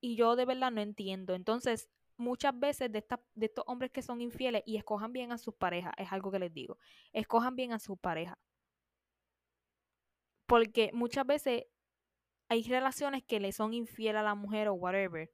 Y 0.00 0.16
yo 0.16 0.36
de 0.36 0.44
verdad 0.44 0.70
no 0.70 0.82
entiendo. 0.82 1.34
Entonces, 1.34 1.88
muchas 2.16 2.58
veces 2.58 2.90
de, 2.92 3.04
de 3.34 3.46
estos 3.46 3.64
hombres 3.66 3.90
que 3.90 4.02
son 4.02 4.20
infieles 4.20 4.62
y 4.66 4.76
escojan 4.76 5.12
bien 5.12 5.32
a 5.32 5.38
sus 5.38 5.54
parejas, 5.54 5.92
es 5.96 6.12
algo 6.12 6.30
que 6.30 6.38
les 6.38 6.52
digo, 6.52 6.78
escojan 7.12 7.56
bien 7.56 7.72
a 7.72 7.78
sus 7.78 7.98
parejas. 7.98 8.36
Porque 10.46 10.90
muchas 10.92 11.26
veces 11.26 11.64
hay 12.48 12.62
relaciones 12.64 13.24
que 13.24 13.40
le 13.40 13.52
son 13.52 13.74
infiel 13.74 14.16
a 14.16 14.22
la 14.22 14.34
mujer 14.34 14.68
o 14.68 14.74
whatever. 14.74 15.30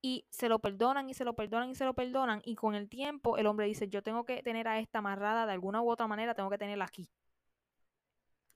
Y 0.00 0.26
se 0.30 0.48
lo 0.48 0.58
perdonan 0.58 1.08
y 1.08 1.14
se 1.14 1.24
lo 1.24 1.34
perdonan 1.34 1.70
y 1.70 1.74
se 1.74 1.84
lo 1.84 1.94
perdonan. 1.94 2.42
Y 2.44 2.56
con 2.56 2.74
el 2.74 2.88
tiempo 2.88 3.36
el 3.36 3.46
hombre 3.46 3.66
dice, 3.66 3.88
yo 3.88 4.02
tengo 4.02 4.24
que 4.24 4.42
tener 4.42 4.66
a 4.66 4.78
esta 4.80 4.98
amarrada 4.98 5.46
de 5.46 5.52
alguna 5.52 5.82
u 5.82 5.90
otra 5.90 6.08
manera, 6.08 6.34
tengo 6.34 6.50
que 6.50 6.58
tenerla 6.58 6.86
aquí. 6.86 7.08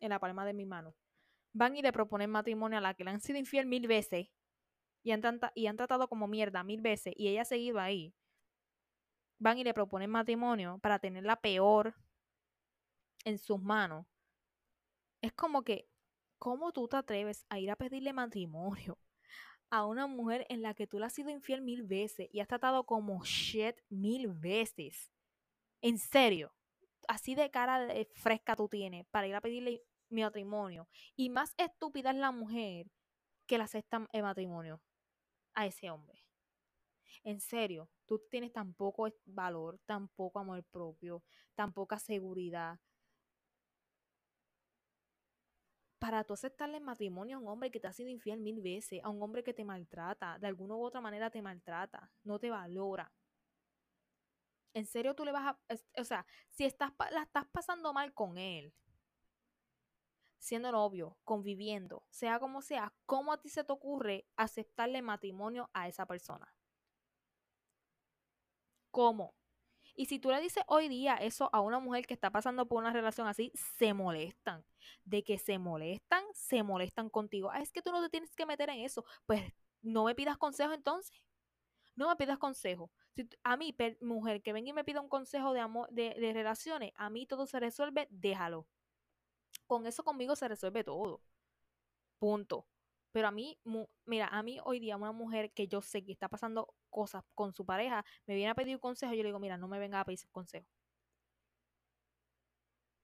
En 0.01 0.11
la 0.11 0.19
palma 0.19 0.45
de 0.45 0.55
mi 0.55 0.67
mano. 0.67 0.95
Van 1.53 1.77
y 1.77 1.83
le 1.83 1.93
proponen 1.93 2.31
matrimonio 2.31 2.79
a 2.79 2.81
la 2.81 2.95
que 2.95 3.05
le 3.05 3.11
han 3.11 3.21
sido 3.21 3.39
infiel 3.39 3.67
mil 3.67 3.87
veces 3.87 4.29
y 5.07 5.13
han, 5.13 5.77
tratado 5.77 6.09
como 6.09 6.27
mierda 6.27 6.65
mil 6.65 6.81
veces 6.81 7.15
y 7.17 7.29
ella 7.29 7.43
ha 7.43 7.45
seguido 7.45 7.79
ahí, 7.79 8.13
van 9.39 9.57
y 9.57 9.63
le 9.63 9.73
proponen 9.73 10.11
matrimonio 10.11 10.81
para 10.83 10.99
tenerla 10.99 11.37
peor 11.37 11.95
en 13.25 13.39
sus 13.39 13.63
manos. 13.63 14.05
Es 15.23 15.33
como 15.33 15.63
que, 15.63 15.89
¿cómo 16.39 16.73
tú 16.73 16.89
te 16.89 16.97
atreves 16.97 17.47
a 17.49 17.61
ir 17.61 17.71
a 17.71 17.77
pedirle 17.77 18.13
matrimonio 18.13 18.99
a 19.71 19.87
una 19.87 20.09
mujer 20.09 20.45
en 20.49 20.61
la 20.61 20.75
que 20.75 20.89
tú 20.89 20.99
le 20.99 21.07
has 21.07 21.13
sido 21.13 21.31
infiel 21.31 21.63
mil 21.63 21.85
veces 21.85 22.29
y 22.33 22.41
has 22.41 22.49
tratado 22.49 22.85
como 22.85 23.23
shit 23.23 23.77
mil 23.89 24.27
veces? 24.27 25.13
En 25.83 25.99
serio, 25.99 26.53
así 27.07 27.37
de 27.37 27.49
cara 27.53 27.89
fresca 28.17 28.57
tú 28.57 28.69
tienes 28.69 29.07
para 29.13 29.29
ir 29.29 29.37
a 29.37 29.41
pedirle 29.41 29.85
matrimonio. 30.11 30.89
Y 31.15 31.31
más 31.31 31.55
estúpida 31.59 32.11
es 32.11 32.17
la 32.17 32.33
mujer 32.33 32.91
que 33.47 33.57
la 33.57 33.65
acepta 33.65 34.05
en 34.13 34.23
matrimonio 34.23 34.83
a 35.57 35.67
ese 35.67 35.91
hombre. 35.91 36.25
En 37.25 37.41
serio, 37.41 37.91
tú 38.07 38.23
tienes 38.31 38.53
tan 38.53 38.73
poco 38.75 39.09
valor, 39.25 39.81
tan 39.85 40.09
poco 40.09 40.39
amor 40.39 40.63
propio, 40.65 41.25
tan 41.57 41.73
poca 41.73 41.99
seguridad. 41.99 42.79
Para 45.99 46.25
tú 46.25 46.33
aceptarle 46.35 46.81
matrimonio 46.81 47.37
a 47.37 47.41
un 47.41 47.49
hombre 47.49 47.71
que 47.71 47.81
te 47.81 47.87
ha 47.89 47.93
sido 47.93 48.09
infiel 48.11 48.39
mil 48.41 48.61
veces, 48.63 49.01
a 49.03 49.11
un 49.11 49.23
hombre 49.23 49.43
que 49.43 49.53
te 49.55 49.65
maltrata, 49.65 50.39
de 50.39 50.47
alguna 50.47 50.77
u 50.77 50.83
otra 50.85 51.01
manera 51.03 51.31
te 51.31 51.43
maltrata, 51.43 52.11
no 52.25 52.39
te 52.39 52.51
valora. 52.51 53.13
En 54.75 54.87
serio, 54.87 55.15
tú 55.15 55.25
le 55.25 55.33
vas 55.33 55.47
a. 55.47 55.59
O 56.01 56.05
sea, 56.05 56.27
si 56.51 56.65
estás, 56.65 56.93
la 57.11 57.23
estás 57.23 57.47
pasando 57.51 57.93
mal 57.93 58.13
con 58.13 58.37
él, 58.39 58.73
siendo 60.47 60.71
novio, 60.71 61.19
conviviendo, 61.25 62.05
sea 62.09 62.39
como 62.39 62.63
sea, 62.63 62.95
¿cómo 63.05 63.33
a 63.33 63.41
ti 63.41 63.49
se 63.49 63.65
te 63.65 63.73
ocurre 63.73 64.29
aceptarle 64.37 65.03
matrimonio 65.03 65.69
a 65.73 65.89
esa 65.89 66.07
persona? 66.07 66.55
¿Cómo? 68.93 69.35
Y 69.97 70.07
si 70.07 70.21
tú 70.21 70.31
le 70.31 70.41
dices 70.41 70.63
hoy 70.69 70.89
día 70.89 71.17
eso 71.17 71.51
a 71.53 71.61
una 71.61 71.81
mujer 71.81 72.07
que 72.07 72.15
está 72.15 72.31
pasando 72.31 72.69
por 72.69 72.79
una 72.79 72.93
relación 72.93 73.27
así, 73.27 73.51
se 73.55 73.93
molestan. 73.93 74.65
De 75.05 75.25
que 75.25 75.37
se 75.39 75.59
molestan, 75.59 76.23
se 76.33 76.63
molestan 76.63 77.11
contigo. 77.11 77.51
Ah, 77.51 77.61
es 77.61 77.73
que 77.73 77.83
tú 77.83 77.91
no 77.91 78.01
te 78.01 78.09
tienes 78.09 78.37
que 78.37 78.47
meter 78.47 78.71
en 78.71 78.81
eso. 78.81 79.05
Pues 79.27 79.43
no 79.83 80.05
me 80.05 80.15
pidas 80.15 80.37
consejo 80.39 80.73
entonces. 80.73 81.17
No 81.97 82.09
me 82.09 82.17
pidas 82.17 82.39
consejo. 82.39 82.93
Si 83.17 83.29
a 83.43 83.57
mí, 83.57 83.75
mujer, 84.01 84.43
que 84.43 84.53
venga 84.53 84.71
y 84.71 84.73
me 84.75 84.85
pida 84.85 85.01
un 85.01 85.09
consejo 85.09 85.53
de 85.55 85.61
amor, 85.61 85.89
de, 85.91 86.15
de 86.15 86.33
relaciones, 86.33 86.93
a 86.95 87.11
mí 87.11 87.27
todo 87.27 87.47
se 87.47 87.59
resuelve, 87.59 88.07
déjalo 88.11 88.69
con 89.67 89.87
eso 89.87 90.05
conmigo 90.05 90.37
se 90.37 90.49
resuelve 90.49 90.85
todo. 90.85 91.23
Punto. 92.19 92.67
Pero 93.13 93.29
a 93.29 93.31
mí, 93.31 93.59
mira, 94.05 94.29
a 94.29 94.43
mí 94.43 94.59
hoy 94.65 94.81
día 94.81 94.97
una 94.97 95.13
mujer 95.13 95.53
que 95.53 95.69
yo 95.69 95.81
sé 95.81 96.05
que 96.05 96.13
está 96.13 96.29
pasando 96.29 96.75
cosas 96.91 97.25
con 97.35 97.55
su 97.55 97.65
pareja, 97.65 98.05
me 98.27 98.35
viene 98.35 98.51
a 98.51 98.55
pedir 98.55 98.79
consejo, 98.81 99.15
yo 99.15 99.23
le 99.23 99.29
digo, 99.31 99.39
mira, 99.39 99.57
no 99.57 99.69
me 99.69 99.79
venga 99.79 100.01
a 100.01 100.05
pedir 100.05 100.21
consejo. 100.31 100.67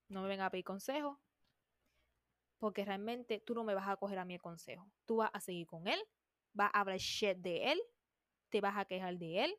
No 0.09 0.23
me 0.23 0.29
venga 0.29 0.47
a 0.47 0.51
pedir 0.51 0.65
consejo. 0.65 1.21
Porque 2.59 2.85
realmente 2.85 3.41
tú 3.41 3.55
no 3.55 3.65
me 3.65 3.75
vas 3.75 3.89
a 3.89 3.97
coger 3.97 4.19
a 4.19 4.25
mí 4.25 4.35
el 4.35 4.43
consejo. 4.43 4.87
Tú 5.07 5.17
vas 5.17 5.31
a 5.33 5.41
seguir 5.41 5.67
con 5.67 5.89
él 5.89 6.01
vas 6.55 6.71
a 6.73 6.81
hablar 6.81 6.99
shit 6.99 7.39
de 7.39 7.73
él, 7.73 7.83
te 8.51 8.61
vas 8.61 8.77
a 8.77 8.85
quejar 8.85 9.19
de 9.19 9.45
él. 9.45 9.55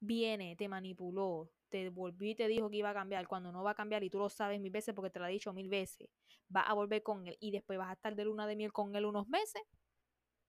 Viene, 0.00 0.56
te 0.56 0.68
manipuló, 0.68 1.50
te 1.72 1.88
volvió 1.88 2.30
y 2.30 2.34
te 2.34 2.46
dijo 2.48 2.68
que 2.68 2.76
iba 2.76 2.90
a 2.90 2.94
cambiar 2.94 3.26
cuando 3.26 3.50
no 3.50 3.64
va 3.64 3.70
a 3.70 3.74
cambiar 3.74 4.04
y 4.04 4.10
tú 4.10 4.18
lo 4.18 4.28
sabes 4.28 4.60
mil 4.60 4.70
veces 4.70 4.94
porque 4.94 5.10
te 5.10 5.18
lo 5.18 5.24
ha 5.24 5.28
dicho 5.28 5.52
mil 5.54 5.70
veces. 5.70 6.08
Va 6.54 6.60
a 6.60 6.74
volver 6.74 7.02
con 7.02 7.26
él 7.26 7.36
y 7.40 7.50
después 7.50 7.78
vas 7.78 7.88
a 7.88 7.94
estar 7.94 8.14
de 8.14 8.24
luna 8.26 8.46
de 8.46 8.56
miel 8.56 8.72
con 8.72 8.94
él 8.94 9.06
unos 9.06 9.26
meses. 9.26 9.62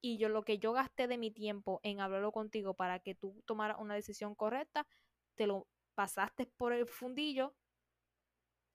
Y 0.02 0.18
yo 0.18 0.28
lo 0.28 0.44
que 0.44 0.60
yo 0.60 0.74
gasté 0.74 1.08
de 1.08 1.18
mi 1.18 1.32
tiempo 1.32 1.80
en 1.82 2.02
hablarlo 2.02 2.34
contigo 2.34 2.74
para 2.74 3.00
que 3.00 3.16
tú 3.16 3.42
tomaras 3.46 3.78
una 3.80 3.96
decisión 3.96 4.36
correcta, 4.36 4.86
te 5.36 5.48
lo 5.48 5.68
pasaste 5.96 6.46
por 6.58 6.74
el 6.74 6.86
fundillo. 6.88 7.56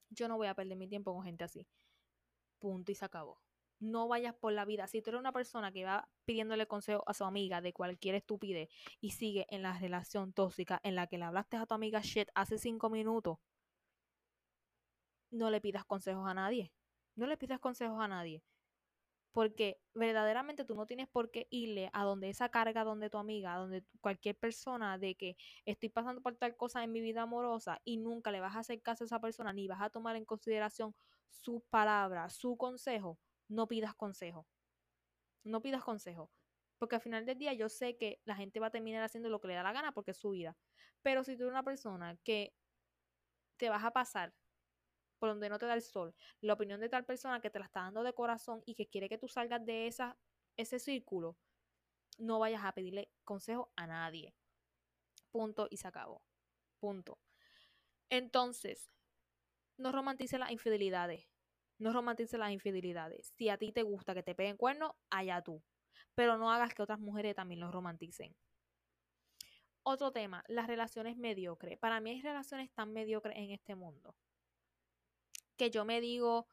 Yo 0.09 0.27
no 0.27 0.39
voy 0.39 0.47
a 0.47 0.55
perder 0.55 0.79
mi 0.79 0.89
tiempo 0.89 1.13
con 1.13 1.25
gente 1.25 1.45
así. 1.45 1.67
Punto 2.59 2.91
y 2.93 2.95
se 2.95 3.05
acabó 3.05 3.39
no 3.81 4.09
vayas 4.09 4.35
por 4.35 4.53
la 4.53 4.65
vida. 4.65 4.87
Si 4.87 5.03
tú 5.03 5.11
eres 5.11 5.21
una 5.21 5.33
persona 5.33 5.73
que 5.73 5.85
va 5.85 6.09
pidiéndole 6.25 6.67
consejo 6.67 7.05
a 7.07 7.15
su 7.15 7.25
amiga 7.25 7.61
de 7.61 7.73
cualquier 7.73 8.15
estupidez 8.17 8.69
y 9.01 9.11
sigue 9.11 9.47
en 9.51 9.63
la 9.63 9.79
relación 9.79 10.33
tóxica 10.33 10.81
en 10.83 10.95
la 10.95 11.07
que 11.07 11.19
le 11.19 11.25
hablaste 11.25 11.57
a 11.57 11.67
tu 11.67 11.75
amiga 11.75 12.01
shit 12.01 12.29
hace 12.35 12.59
cinco 12.59 12.91
minutos, 12.91 13.39
no 15.31 15.51
le 15.51 15.61
pidas 15.61 15.85
consejos 15.85 16.29
a 16.29 16.35
nadie. 16.35 16.73
No 17.17 17.27
le 17.27 17.37
pidas 17.37 17.59
consejos 17.61 18.01
a 18.01 18.09
nadie. 18.09 18.43
Porque 19.33 19.81
verdaderamente 19.95 20.65
tú 20.65 20.75
no 20.75 20.87
tienes 20.87 21.07
por 21.09 21.31
qué 21.31 21.47
irle 21.51 21.91
a 21.93 22.05
donde 22.05 22.31
esa 22.31 22.49
carga, 22.49 22.83
donde 22.85 23.11
tu 23.11 23.19
amiga, 23.19 23.57
donde 23.57 23.85
cualquier 24.01 24.37
persona 24.37 24.99
de 24.99 25.15
que 25.17 25.37
estoy 25.65 25.91
pasando 25.91 26.23
por 26.23 26.37
tal 26.37 26.57
cosa 26.57 26.83
en 26.83 26.93
mi 26.93 27.01
vida 27.01 27.23
amorosa 27.23 27.81
y 27.85 27.99
nunca 27.99 28.33
le 28.33 28.41
vas 28.41 28.57
a 28.57 28.61
hacer 28.61 28.81
caso 28.83 29.05
a 29.05 29.07
esa 29.07 29.21
persona 29.21 29.53
ni 29.53 29.69
vas 29.69 29.83
a 29.83 29.91
tomar 29.91 30.17
en 30.17 30.25
consideración 30.25 30.95
sus 31.29 31.63
palabras, 31.71 32.35
su 32.35 32.57
consejo 32.57 33.19
no 33.49 33.67
pidas 33.69 33.95
consejo. 33.95 34.47
No 35.45 35.61
pidas 35.63 35.83
consejo. 35.83 36.31
Porque 36.79 36.97
al 36.97 37.03
final 37.03 37.27
del 37.27 37.39
día 37.39 37.53
yo 37.55 37.69
sé 37.69 37.97
que 37.97 38.21
la 38.25 38.37
gente 38.37 38.61
va 38.61 38.69
a 38.69 38.71
terminar 38.71 39.03
haciendo 39.03 39.29
lo 39.29 39.41
que 39.41 39.49
le 39.49 39.55
da 39.55 39.63
la 39.63 39.73
gana 39.73 39.93
porque 39.93 40.13
es 40.13 40.19
su 40.19 40.31
vida. 40.31 40.57
Pero 41.03 41.25
si 41.25 41.37
tú 41.37 41.45
eres 41.45 41.53
una 41.53 41.63
persona 41.63 42.17
que 42.23 42.55
te 43.57 43.69
vas 43.69 43.85
a 43.85 43.91
pasar 43.93 44.35
por 45.19 45.31
donde 45.31 45.49
no 45.49 45.59
te 45.59 45.67
da 45.67 45.75
el 45.75 45.83
sol, 45.83 46.15
la 46.41 46.53
opinión 46.53 46.81
de 46.81 46.89
tal 46.89 47.05
persona 47.05 47.41
que 47.41 47.51
te 47.51 47.59
la 47.59 47.65
está 47.65 47.81
dando 47.81 48.05
de 48.05 48.13
corazón 48.13 48.63
y 48.65 48.75
que 48.75 48.87
quiere 48.87 49.09
que 49.09 49.19
tú 49.19 49.27
salgas 49.27 49.65
de 49.65 49.89
esa, 49.89 50.17
ese 50.57 50.79
círculo, 50.79 51.37
no 52.19 52.39
vayas 52.39 52.65
a 52.65 52.73
pedirle 52.73 53.11
consejo 53.25 53.73
a 53.75 53.87
nadie. 53.87 54.35
Punto 55.33 55.67
y 55.71 55.77
se 55.77 55.89
acabó. 55.89 56.23
Punto. 56.79 57.19
Entonces, 58.11 58.91
no 59.77 59.93
romantice 59.93 60.39
las 60.39 60.51
infidelidades. 60.51 61.29
No 61.79 61.93
romantices 61.93 62.39
las 62.39 62.51
infidelidades. 62.51 63.33
Si 63.37 63.49
a 63.49 63.57
ti 63.57 63.73
te 63.73 63.83
gusta 63.83 64.15
que 64.15 64.23
te 64.23 64.35
peguen 64.35 64.57
cuernos, 64.57 64.93
allá 65.11 65.43
tú. 65.43 65.63
Pero 66.15 66.37
no 66.37 66.51
hagas 66.51 66.75
que 66.75 66.83
otras 66.83 66.99
mujeres 66.99 67.37
también 67.37 67.61
los 67.61 67.73
romanticen. 67.73 68.35
Otro 69.85 70.11
tema, 70.11 70.45
las 70.49 70.67
relaciones 70.67 71.17
mediocres. 71.17 71.79
Para 71.79 72.01
mí 72.01 72.11
hay 72.11 72.21
relaciones 72.21 72.71
tan 72.73 72.93
mediocres 72.93 73.37
en 73.37 73.53
este 73.53 73.77
mundo. 73.77 74.17
Que 75.57 75.71
yo 75.71 75.85
me 75.85 76.01
digo, 76.01 76.49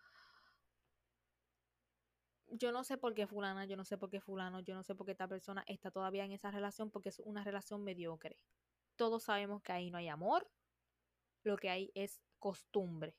yo 2.48 2.72
no 2.72 2.84
sé 2.84 2.98
por 2.98 3.14
qué 3.16 3.26
fulana, 3.26 3.66
yo 3.66 3.76
no 3.76 3.84
sé 3.84 3.98
por 3.98 4.10
qué 4.10 4.22
fulano, 4.22 4.60
yo 4.60 4.76
no 4.76 4.84
sé 4.84 4.96
por 4.96 5.06
qué 5.06 5.14
esta 5.14 5.28
persona 5.28 5.64
está 5.68 5.92
todavía 5.92 6.24
en 6.24 6.32
esa 6.32 6.52
relación 6.52 6.92
porque 6.92 7.10
es 7.10 7.20
una 7.20 7.44
relación 7.44 7.84
mediocre. 7.84 8.38
Todos 8.96 9.24
sabemos 9.24 9.62
que 9.64 9.74
ahí 9.74 9.90
no 9.90 9.98
hay 9.98 10.08
amor, 10.08 10.50
lo 11.44 11.58
que 11.58 11.70
hay 11.70 11.92
es 11.96 12.22
costumbre 12.40 13.16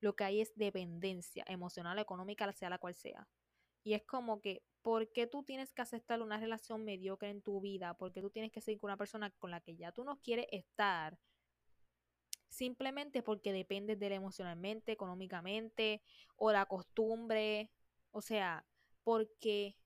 lo 0.00 0.14
que 0.14 0.24
hay 0.24 0.40
es 0.40 0.54
dependencia 0.56 1.44
emocional, 1.48 1.98
económica, 1.98 2.50
sea 2.52 2.70
la 2.70 2.78
cual 2.78 2.94
sea. 2.94 3.28
Y 3.82 3.94
es 3.94 4.02
como 4.02 4.40
que, 4.40 4.62
¿por 4.82 5.12
qué 5.12 5.26
tú 5.26 5.42
tienes 5.44 5.72
que 5.72 5.82
aceptar 5.82 6.20
una 6.20 6.38
relación 6.38 6.84
mediocre 6.84 7.30
en 7.30 7.40
tu 7.40 7.60
vida? 7.60 7.94
¿Por 7.94 8.12
qué 8.12 8.20
tú 8.20 8.30
tienes 8.30 8.52
que 8.52 8.60
seguir 8.60 8.80
con 8.80 8.88
una 8.88 8.96
persona 8.96 9.30
con 9.38 9.50
la 9.50 9.60
que 9.60 9.76
ya 9.76 9.92
tú 9.92 10.04
no 10.04 10.20
quieres 10.20 10.46
estar? 10.50 11.18
Simplemente 12.48 13.22
porque 13.22 13.52
dependes 13.52 13.98
de 13.98 14.08
él 14.08 14.12
emocionalmente, 14.14 14.92
económicamente, 14.92 16.02
o 16.36 16.52
la 16.52 16.66
costumbre. 16.66 17.70
O 18.10 18.22
sea, 18.22 18.66
porque 19.04 19.76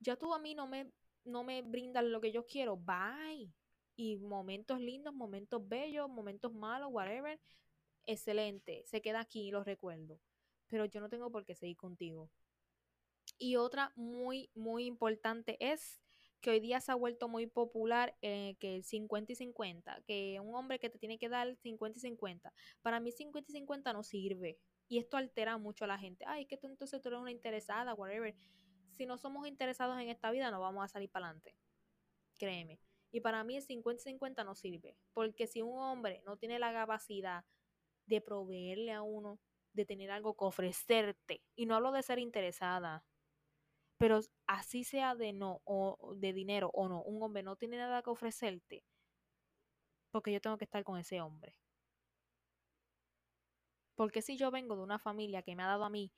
ya 0.00 0.16
tú 0.16 0.34
a 0.34 0.38
mí 0.38 0.54
no 0.54 0.66
me, 0.66 0.90
no 1.24 1.44
me 1.44 1.62
brindas 1.62 2.04
lo 2.04 2.20
que 2.20 2.32
yo 2.32 2.44
quiero. 2.46 2.76
Bye. 2.76 3.52
Y 3.96 4.16
momentos 4.16 4.80
lindos, 4.80 5.14
momentos 5.14 5.66
bellos, 5.68 6.08
momentos 6.08 6.52
malos, 6.52 6.88
whatever 6.90 7.38
excelente, 8.06 8.82
se 8.86 9.00
queda 9.02 9.20
aquí, 9.20 9.50
lo 9.50 9.64
recuerdo, 9.64 10.20
pero 10.68 10.84
yo 10.84 11.00
no 11.00 11.08
tengo 11.08 11.30
por 11.30 11.44
qué 11.44 11.54
seguir 11.54 11.76
contigo. 11.76 12.30
Y 13.38 13.56
otra 13.56 13.92
muy, 13.96 14.50
muy 14.54 14.86
importante 14.86 15.56
es 15.60 16.00
que 16.44 16.50
hoy 16.50 16.60
día 16.60 16.78
se 16.80 16.92
ha 16.92 16.94
vuelto 16.94 17.26
muy 17.26 17.46
popular 17.46 18.16
eh, 18.20 18.56
que 18.60 18.76
el 18.76 18.84
50 18.84 19.32
y 19.32 19.34
50, 19.34 20.02
que 20.06 20.38
un 20.40 20.54
hombre 20.54 20.78
que 20.78 20.90
te 20.90 20.98
tiene 20.98 21.18
que 21.18 21.30
dar 21.30 21.56
50 21.56 21.98
y 21.98 22.02
50. 22.02 22.52
Para 22.82 23.00
mí 23.00 23.12
50 23.12 23.50
y 23.50 23.54
50 23.54 23.92
no 23.94 24.02
sirve. 24.02 24.58
Y 24.86 24.98
esto 24.98 25.16
altera 25.16 25.56
mucho 25.56 25.84
a 25.84 25.88
la 25.88 25.98
gente. 25.98 26.24
Ay, 26.28 26.44
que 26.44 26.58
tú 26.58 26.66
entonces 26.66 27.00
tú 27.00 27.08
eres 27.08 27.20
una 27.20 27.30
interesada, 27.30 27.94
whatever. 27.94 28.34
Si 28.90 29.06
no 29.06 29.16
somos 29.16 29.48
interesados 29.48 29.98
en 29.98 30.10
esta 30.10 30.30
vida, 30.30 30.50
no 30.50 30.60
vamos 30.60 30.84
a 30.84 30.88
salir 30.88 31.10
para 31.10 31.28
adelante. 31.28 31.56
Créeme. 32.38 32.78
Y 33.10 33.20
para 33.20 33.42
mí 33.42 33.56
el 33.56 33.62
50 33.62 34.02
y 34.02 34.04
50 34.04 34.44
no 34.44 34.54
sirve. 34.54 34.98
Porque 35.14 35.46
si 35.46 35.62
un 35.62 35.78
hombre 35.78 36.22
no 36.26 36.36
tiene 36.36 36.58
la 36.58 36.74
capacidad 36.74 37.46
de 38.06 38.20
proveerle 38.20 38.92
a 38.92 39.02
uno, 39.02 39.40
de 39.72 39.84
tener 39.84 40.10
algo 40.10 40.36
que 40.36 40.44
ofrecerte. 40.44 41.42
Y 41.56 41.66
no 41.66 41.74
hablo 41.74 41.92
de 41.92 42.02
ser 42.02 42.18
interesada, 42.18 43.04
pero 43.98 44.20
así 44.46 44.84
sea 44.84 45.14
de 45.14 45.32
no, 45.32 45.60
o 45.64 46.14
de 46.16 46.32
dinero 46.32 46.70
o 46.74 46.88
no, 46.88 47.02
un 47.02 47.22
hombre 47.22 47.42
no 47.42 47.56
tiene 47.56 47.76
nada 47.76 48.02
que 48.02 48.10
ofrecerte, 48.10 48.84
porque 50.10 50.32
yo 50.32 50.40
tengo 50.40 50.58
que 50.58 50.64
estar 50.64 50.84
con 50.84 50.98
ese 50.98 51.20
hombre. 51.20 51.56
Porque 53.94 54.22
si 54.22 54.36
yo 54.36 54.50
vengo 54.50 54.76
de 54.76 54.82
una 54.82 54.98
familia 54.98 55.42
que 55.42 55.54
me 55.54 55.62
ha 55.62 55.68
dado 55.68 55.84
a 55.84 55.90
mí 55.90 56.12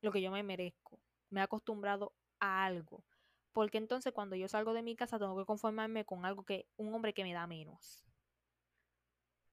lo 0.00 0.12
que 0.12 0.20
yo 0.20 0.30
me 0.30 0.42
merezco, 0.42 1.00
me 1.30 1.40
ha 1.40 1.44
acostumbrado 1.44 2.12
a 2.40 2.64
algo, 2.64 3.04
porque 3.52 3.78
entonces 3.78 4.12
cuando 4.12 4.36
yo 4.36 4.48
salgo 4.48 4.74
de 4.74 4.82
mi 4.82 4.96
casa 4.96 5.18
tengo 5.18 5.36
que 5.38 5.46
conformarme 5.46 6.04
con 6.04 6.26
algo 6.26 6.44
que 6.44 6.66
un 6.76 6.92
hombre 6.92 7.14
que 7.14 7.22
me 7.22 7.32
da 7.32 7.46
menos. 7.46 8.04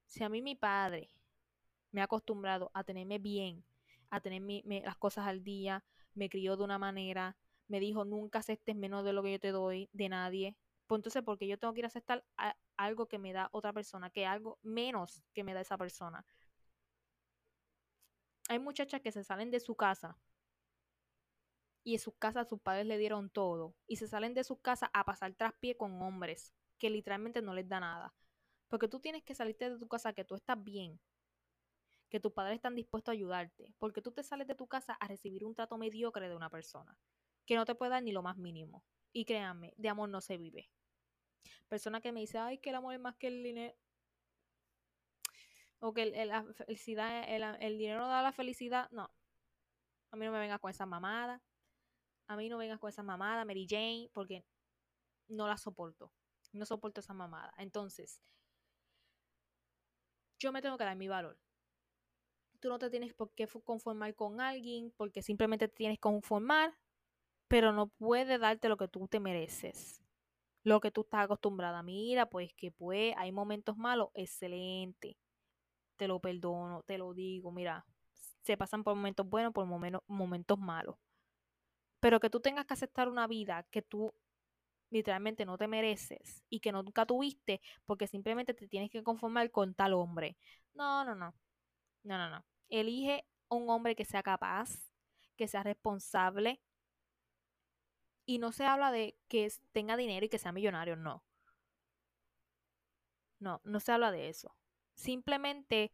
Si 0.07 0.23
a 0.23 0.29
mí 0.29 0.41
mi 0.41 0.55
padre 0.55 1.09
me 1.91 2.01
ha 2.01 2.05
acostumbrado 2.05 2.71
a 2.73 2.83
tenerme 2.83 3.19
bien, 3.19 3.63
a 4.09 4.19
tener 4.19 4.41
las 4.83 4.97
cosas 4.97 5.27
al 5.27 5.43
día, 5.43 5.83
me 6.13 6.29
crió 6.29 6.57
de 6.57 6.63
una 6.63 6.77
manera, 6.77 7.37
me 7.67 7.79
dijo 7.79 8.05
nunca 8.05 8.39
aceptes 8.39 8.75
menos 8.75 9.05
de 9.05 9.13
lo 9.13 9.23
que 9.23 9.31
yo 9.33 9.39
te 9.39 9.51
doy 9.51 9.89
de 9.93 10.09
nadie. 10.09 10.57
Pues 10.87 10.99
entonces, 10.99 11.23
porque 11.23 11.47
yo 11.47 11.57
tengo 11.57 11.73
que 11.73 11.79
ir 11.79 11.85
a 11.85 11.87
aceptar 11.87 12.25
algo 12.75 13.07
que 13.07 13.17
me 13.17 13.31
da 13.31 13.49
otra 13.53 13.71
persona, 13.71 14.09
que 14.09 14.25
algo 14.25 14.59
menos 14.61 15.23
que 15.33 15.43
me 15.43 15.53
da 15.53 15.61
esa 15.61 15.77
persona. 15.77 16.25
Hay 18.49 18.59
muchachas 18.59 18.99
que 19.01 19.11
se 19.11 19.23
salen 19.23 19.51
de 19.51 19.61
su 19.61 19.75
casa 19.75 20.17
y 21.83 21.93
en 21.93 21.99
su 21.99 22.11
casa 22.11 22.43
sus 22.43 22.59
padres 22.59 22.85
le 22.85 22.97
dieron 22.97 23.29
todo 23.29 23.73
y 23.87 23.95
se 23.95 24.07
salen 24.07 24.33
de 24.33 24.43
su 24.43 24.59
casa 24.59 24.89
a 24.93 25.05
pasar 25.05 25.33
traspié 25.33 25.77
con 25.77 26.01
hombres 26.01 26.53
que 26.77 26.89
literalmente 26.89 27.41
no 27.41 27.53
les 27.53 27.69
da 27.69 27.79
nada. 27.79 28.13
Porque 28.67 28.87
tú 28.87 28.99
tienes 28.99 29.23
que 29.23 29.35
salirte 29.35 29.69
de 29.69 29.77
tu 29.77 29.87
casa 29.87 30.13
que 30.13 30.25
tú 30.25 30.35
estás 30.35 30.61
bien, 30.61 30.99
que 32.11 32.19
tus 32.19 32.33
padres 32.33 32.55
están 32.55 32.75
dispuestos 32.75 33.13
a 33.13 33.13
ayudarte, 33.13 33.73
porque 33.79 34.01
tú 34.01 34.11
te 34.11 34.21
sales 34.21 34.45
de 34.45 34.53
tu 34.53 34.67
casa 34.67 34.93
a 34.95 35.07
recibir 35.07 35.45
un 35.45 35.55
trato 35.55 35.77
mediocre 35.77 36.27
de 36.27 36.35
una 36.35 36.49
persona, 36.49 36.97
que 37.45 37.55
no 37.55 37.65
te 37.65 37.73
puede 37.73 37.91
dar 37.91 38.03
ni 38.03 38.11
lo 38.11 38.21
más 38.21 38.37
mínimo. 38.37 38.83
Y 39.13 39.23
créanme, 39.23 39.73
de 39.77 39.89
amor 39.89 40.09
no 40.09 40.19
se 40.19 40.37
vive. 40.37 40.69
Persona 41.69 42.01
que 42.01 42.11
me 42.11 42.19
dice, 42.19 42.37
ay, 42.37 42.57
que 42.57 42.71
el 42.71 42.75
amor 42.75 42.93
es 42.95 42.99
más 42.99 43.15
que 43.15 43.27
el 43.27 43.41
dinero. 43.41 43.73
O 45.79 45.93
que 45.93 46.03
el, 46.03 46.27
la 46.27 46.43
felicidad, 46.53 47.23
el, 47.61 47.77
dinero 47.77 48.05
da 48.07 48.21
la 48.21 48.33
felicidad. 48.33 48.89
No. 48.91 49.09
A 50.11 50.17
mí 50.17 50.25
no 50.25 50.33
me 50.33 50.39
vengas 50.39 50.59
con 50.59 50.69
esa 50.69 50.85
mamada. 50.85 51.41
A 52.27 52.35
mí 52.35 52.49
no 52.49 52.57
vengas 52.57 52.77
con 52.77 52.89
esa 52.89 53.03
mamada, 53.03 53.45
Mary 53.45 53.65
Jane, 53.69 54.09
porque 54.13 54.45
no 55.29 55.47
la 55.47 55.57
soporto. 55.57 56.11
No 56.51 56.65
soporto 56.65 56.99
esa 56.99 57.13
mamada. 57.13 57.53
Entonces, 57.57 58.21
yo 60.39 60.51
me 60.51 60.61
tengo 60.61 60.77
que 60.77 60.83
dar 60.83 60.97
mi 60.97 61.07
valor 61.07 61.39
tú 62.61 62.69
no 62.69 62.79
te 62.79 62.89
tienes 62.91 63.13
por 63.15 63.31
qué 63.33 63.47
conformar 63.65 64.15
con 64.15 64.41
alguien 64.41 64.93
porque 64.97 65.23
simplemente 65.23 65.67
te 65.69 65.75
tienes 65.75 65.97
que 65.97 66.01
conformar, 66.01 66.73
pero 67.47 67.73
no 67.73 67.87
puede 67.89 68.37
darte 68.39 68.69
lo 68.69 68.77
que 68.77 68.87
tú 68.89 69.07
te 69.07 69.19
mereces, 69.19 70.01
lo 70.63 70.81
que 70.81 70.91
tú 70.91 71.01
estás 71.01 71.25
acostumbrada. 71.25 71.83
Mira, 71.83 72.27
pues 72.29 72.53
que 72.55 72.71
pues 72.71 73.15
hay 73.17 73.31
momentos 73.31 73.77
malos, 73.77 74.09
excelente, 74.15 75.17
te 75.97 76.07
lo 76.07 76.19
perdono, 76.19 76.83
te 76.83 76.97
lo 76.97 77.13
digo, 77.13 77.51
mira, 77.51 77.85
se 78.43 78.57
pasan 78.57 78.83
por 78.83 78.95
momentos 78.95 79.27
buenos, 79.29 79.53
por 79.53 79.67
momentos 80.07 80.59
malos. 80.59 80.95
Pero 81.99 82.19
que 82.19 82.29
tú 82.29 82.39
tengas 82.39 82.65
que 82.65 82.73
aceptar 82.73 83.07
una 83.09 83.27
vida 83.27 83.63
que 83.71 83.81
tú 83.81 84.13
literalmente 84.91 85.45
no 85.45 85.57
te 85.57 85.67
mereces 85.67 86.43
y 86.49 86.59
que 86.61 86.71
nunca 86.71 87.05
tuviste 87.05 87.61
porque 87.85 88.07
simplemente 88.07 88.53
te 88.53 88.67
tienes 88.67 88.91
que 88.91 89.03
conformar 89.03 89.51
con 89.51 89.73
tal 89.75 89.93
hombre. 89.93 90.37
No, 90.73 91.05
no, 91.05 91.15
no. 91.15 91.33
No, 92.03 92.17
no, 92.17 92.29
no. 92.31 92.45
Elige 92.71 93.25
un 93.49 93.69
hombre 93.69 93.95
que 93.95 94.05
sea 94.05 94.23
capaz, 94.23 94.91
que 95.37 95.47
sea 95.47 95.61
responsable. 95.61 96.59
Y 98.25 98.39
no 98.39 98.51
se 98.51 98.65
habla 98.65 98.91
de 98.91 99.15
que 99.27 99.51
tenga 99.71 99.97
dinero 99.97 100.25
y 100.25 100.29
que 100.29 100.39
sea 100.39 100.51
millonario, 100.51 100.95
no. 100.95 101.23
No, 103.39 103.61
no 103.63 103.79
se 103.79 103.91
habla 103.91 104.11
de 104.11 104.29
eso. 104.29 104.55
Simplemente 104.95 105.91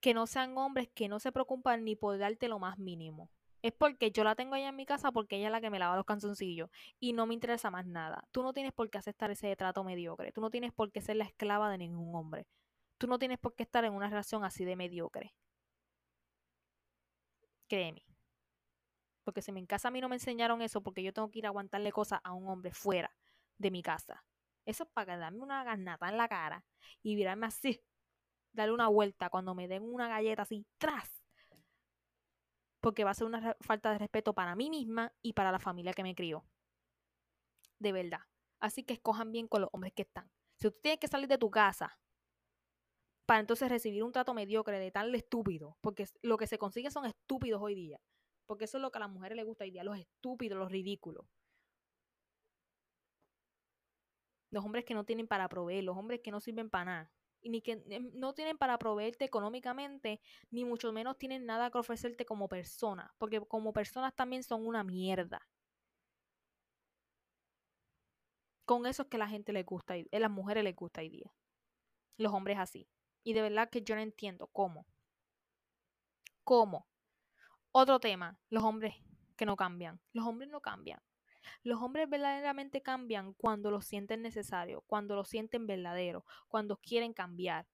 que 0.00 0.14
no 0.14 0.26
sean 0.26 0.56
hombres 0.58 0.88
que 0.94 1.08
no 1.08 1.18
se 1.18 1.32
preocupan 1.32 1.84
ni 1.84 1.96
por 1.96 2.18
darte 2.18 2.48
lo 2.48 2.58
más 2.58 2.78
mínimo. 2.78 3.30
Es 3.62 3.72
porque 3.72 4.12
yo 4.12 4.22
la 4.22 4.36
tengo 4.36 4.54
allá 4.54 4.68
en 4.68 4.76
mi 4.76 4.86
casa 4.86 5.10
porque 5.10 5.36
ella 5.36 5.46
es 5.46 5.52
la 5.52 5.60
que 5.60 5.70
me 5.70 5.78
lava 5.78 5.96
los 5.96 6.04
canzoncillos 6.04 6.70
y 7.00 7.14
no 7.14 7.26
me 7.26 7.34
interesa 7.34 7.70
más 7.70 7.86
nada. 7.86 8.28
Tú 8.30 8.42
no 8.42 8.52
tienes 8.52 8.72
por 8.72 8.88
qué 8.90 8.98
aceptar 8.98 9.30
ese 9.30 9.56
trato 9.56 9.82
mediocre. 9.82 10.30
Tú 10.30 10.40
no 10.40 10.50
tienes 10.50 10.72
por 10.72 10.92
qué 10.92 11.00
ser 11.00 11.16
la 11.16 11.24
esclava 11.24 11.70
de 11.70 11.78
ningún 11.78 12.14
hombre. 12.14 12.46
Tú 12.98 13.08
no 13.08 13.18
tienes 13.18 13.38
por 13.38 13.54
qué 13.54 13.64
estar 13.64 13.84
en 13.84 13.94
una 13.94 14.08
relación 14.08 14.44
así 14.44 14.64
de 14.64 14.76
mediocre. 14.76 15.34
Créeme. 17.68 18.04
Porque 19.24 19.42
si 19.42 19.50
en 19.50 19.66
casa 19.66 19.88
a 19.88 19.90
mí 19.90 20.00
no 20.00 20.08
me 20.08 20.16
enseñaron 20.16 20.62
eso, 20.62 20.82
porque 20.82 21.02
yo 21.02 21.12
tengo 21.12 21.30
que 21.30 21.40
ir 21.40 21.46
a 21.46 21.48
aguantarle 21.48 21.90
cosas 21.90 22.20
a 22.22 22.32
un 22.32 22.48
hombre 22.48 22.72
fuera 22.72 23.14
de 23.58 23.70
mi 23.70 23.82
casa. 23.82 24.24
Eso 24.64 24.84
es 24.84 24.90
para 24.90 25.16
darme 25.16 25.40
una 25.40 25.64
garnata 25.64 26.08
en 26.08 26.16
la 26.16 26.28
cara 26.28 26.64
y 27.02 27.16
virarme 27.16 27.46
así, 27.46 27.82
darle 28.52 28.74
una 28.74 28.88
vuelta 28.88 29.28
cuando 29.30 29.54
me 29.54 29.68
den 29.68 29.82
una 29.82 30.08
galleta 30.08 30.42
así, 30.42 30.66
tras. 30.78 31.22
Porque 32.80 33.04
va 33.04 33.10
a 33.10 33.14
ser 33.14 33.26
una 33.26 33.56
falta 33.60 33.90
de 33.90 33.98
respeto 33.98 34.32
para 34.32 34.54
mí 34.54 34.70
misma 34.70 35.12
y 35.22 35.32
para 35.32 35.50
la 35.50 35.58
familia 35.58 35.92
que 35.92 36.02
me 36.02 36.14
crió. 36.14 36.44
De 37.78 37.92
verdad. 37.92 38.20
Así 38.60 38.84
que 38.84 38.94
escojan 38.94 39.32
bien 39.32 39.48
con 39.48 39.60
los 39.60 39.70
hombres 39.72 39.92
que 39.92 40.02
están. 40.02 40.30
Si 40.56 40.70
tú 40.70 40.76
tienes 40.80 41.00
que 41.00 41.08
salir 41.08 41.28
de 41.28 41.36
tu 41.36 41.50
casa 41.50 41.98
para 43.26 43.40
entonces 43.40 43.68
recibir 43.68 44.04
un 44.04 44.12
trato 44.12 44.34
mediocre 44.34 44.78
de 44.78 44.90
tal 44.90 45.14
estúpido, 45.14 45.76
porque 45.80 46.06
lo 46.22 46.36
que 46.38 46.46
se 46.46 46.58
consigue 46.58 46.90
son 46.90 47.06
estúpidos 47.06 47.60
hoy 47.60 47.74
día, 47.74 48.00
porque 48.46 48.64
eso 48.64 48.78
es 48.78 48.82
lo 48.82 48.90
que 48.90 48.98
a 48.98 49.00
las 49.00 49.10
mujeres 49.10 49.36
les 49.36 49.44
gusta 49.44 49.64
hoy 49.64 49.72
día, 49.72 49.84
los 49.84 49.98
estúpidos, 49.98 50.58
los 50.58 50.70
ridículos. 50.70 51.26
Los 54.50 54.64
hombres 54.64 54.84
que 54.84 54.94
no 54.94 55.04
tienen 55.04 55.26
para 55.26 55.48
proveer, 55.48 55.84
los 55.84 55.96
hombres 55.96 56.20
que 56.22 56.30
no 56.30 56.40
sirven 56.40 56.70
para 56.70 56.84
nada, 56.84 57.12
y 57.42 57.50
ni 57.50 57.62
que 57.62 57.82
em, 57.90 58.10
no 58.14 58.32
tienen 58.34 58.58
para 58.58 58.78
proveerte 58.78 59.24
económicamente, 59.24 60.20
ni 60.50 60.64
mucho 60.64 60.92
menos 60.92 61.18
tienen 61.18 61.46
nada 61.46 61.70
que 61.70 61.78
ofrecerte 61.78 62.24
como 62.24 62.48
persona, 62.48 63.12
porque 63.18 63.40
como 63.40 63.72
personas 63.72 64.14
también 64.14 64.42
son 64.44 64.66
una 64.66 64.84
mierda. 64.84 65.40
Con 68.64 68.86
eso 68.86 69.02
es 69.02 69.08
que 69.08 69.18
la 69.18 69.28
gente 69.28 69.52
le 69.52 69.62
gusta, 69.64 69.94
a 69.94 70.18
las 70.18 70.30
mujeres 70.30 70.64
les 70.64 70.74
gusta 70.74 71.00
hoy 71.00 71.08
día. 71.08 71.32
Los 72.18 72.32
hombres 72.32 72.58
así. 72.58 72.88
Y 73.26 73.32
de 73.32 73.42
verdad 73.42 73.68
que 73.68 73.82
yo 73.82 73.96
no 73.96 74.02
entiendo 74.02 74.46
cómo. 74.46 74.86
¿Cómo? 76.44 76.86
Otro 77.72 77.98
tema, 77.98 78.38
los 78.50 78.62
hombres 78.62 78.94
que 79.36 79.44
no 79.44 79.56
cambian. 79.56 80.00
Los 80.12 80.24
hombres 80.24 80.48
no 80.48 80.60
cambian. 80.60 81.02
Los 81.64 81.82
hombres 81.82 82.08
verdaderamente 82.08 82.82
cambian 82.82 83.32
cuando 83.32 83.72
lo 83.72 83.80
sienten 83.80 84.22
necesario, 84.22 84.84
cuando 84.86 85.16
lo 85.16 85.24
sienten 85.24 85.66
verdadero, 85.66 86.24
cuando 86.46 86.76
quieren 86.76 87.12
cambiar. 87.12 87.66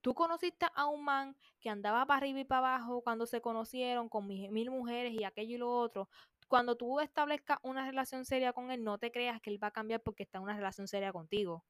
Tú 0.00 0.14
conociste 0.14 0.64
a 0.74 0.86
un 0.86 1.04
man 1.04 1.36
que 1.60 1.68
andaba 1.68 2.06
para 2.06 2.16
arriba 2.16 2.40
y 2.40 2.44
para 2.44 2.76
abajo 2.76 3.02
cuando 3.02 3.26
se 3.26 3.42
conocieron 3.42 4.08
con 4.08 4.26
mil 4.26 4.70
mujeres 4.70 5.12
y 5.12 5.24
aquello 5.24 5.56
y 5.56 5.58
lo 5.58 5.70
otro. 5.70 6.08
Cuando 6.48 6.78
tú 6.78 6.98
establezcas 7.00 7.58
una 7.62 7.84
relación 7.84 8.24
seria 8.24 8.54
con 8.54 8.70
él, 8.70 8.82
no 8.82 8.96
te 8.96 9.12
creas 9.12 9.38
que 9.42 9.50
él 9.50 9.62
va 9.62 9.66
a 9.66 9.70
cambiar 9.70 10.00
porque 10.00 10.22
está 10.22 10.38
en 10.38 10.44
una 10.44 10.56
relación 10.56 10.88
seria 10.88 11.12
contigo. 11.12 11.62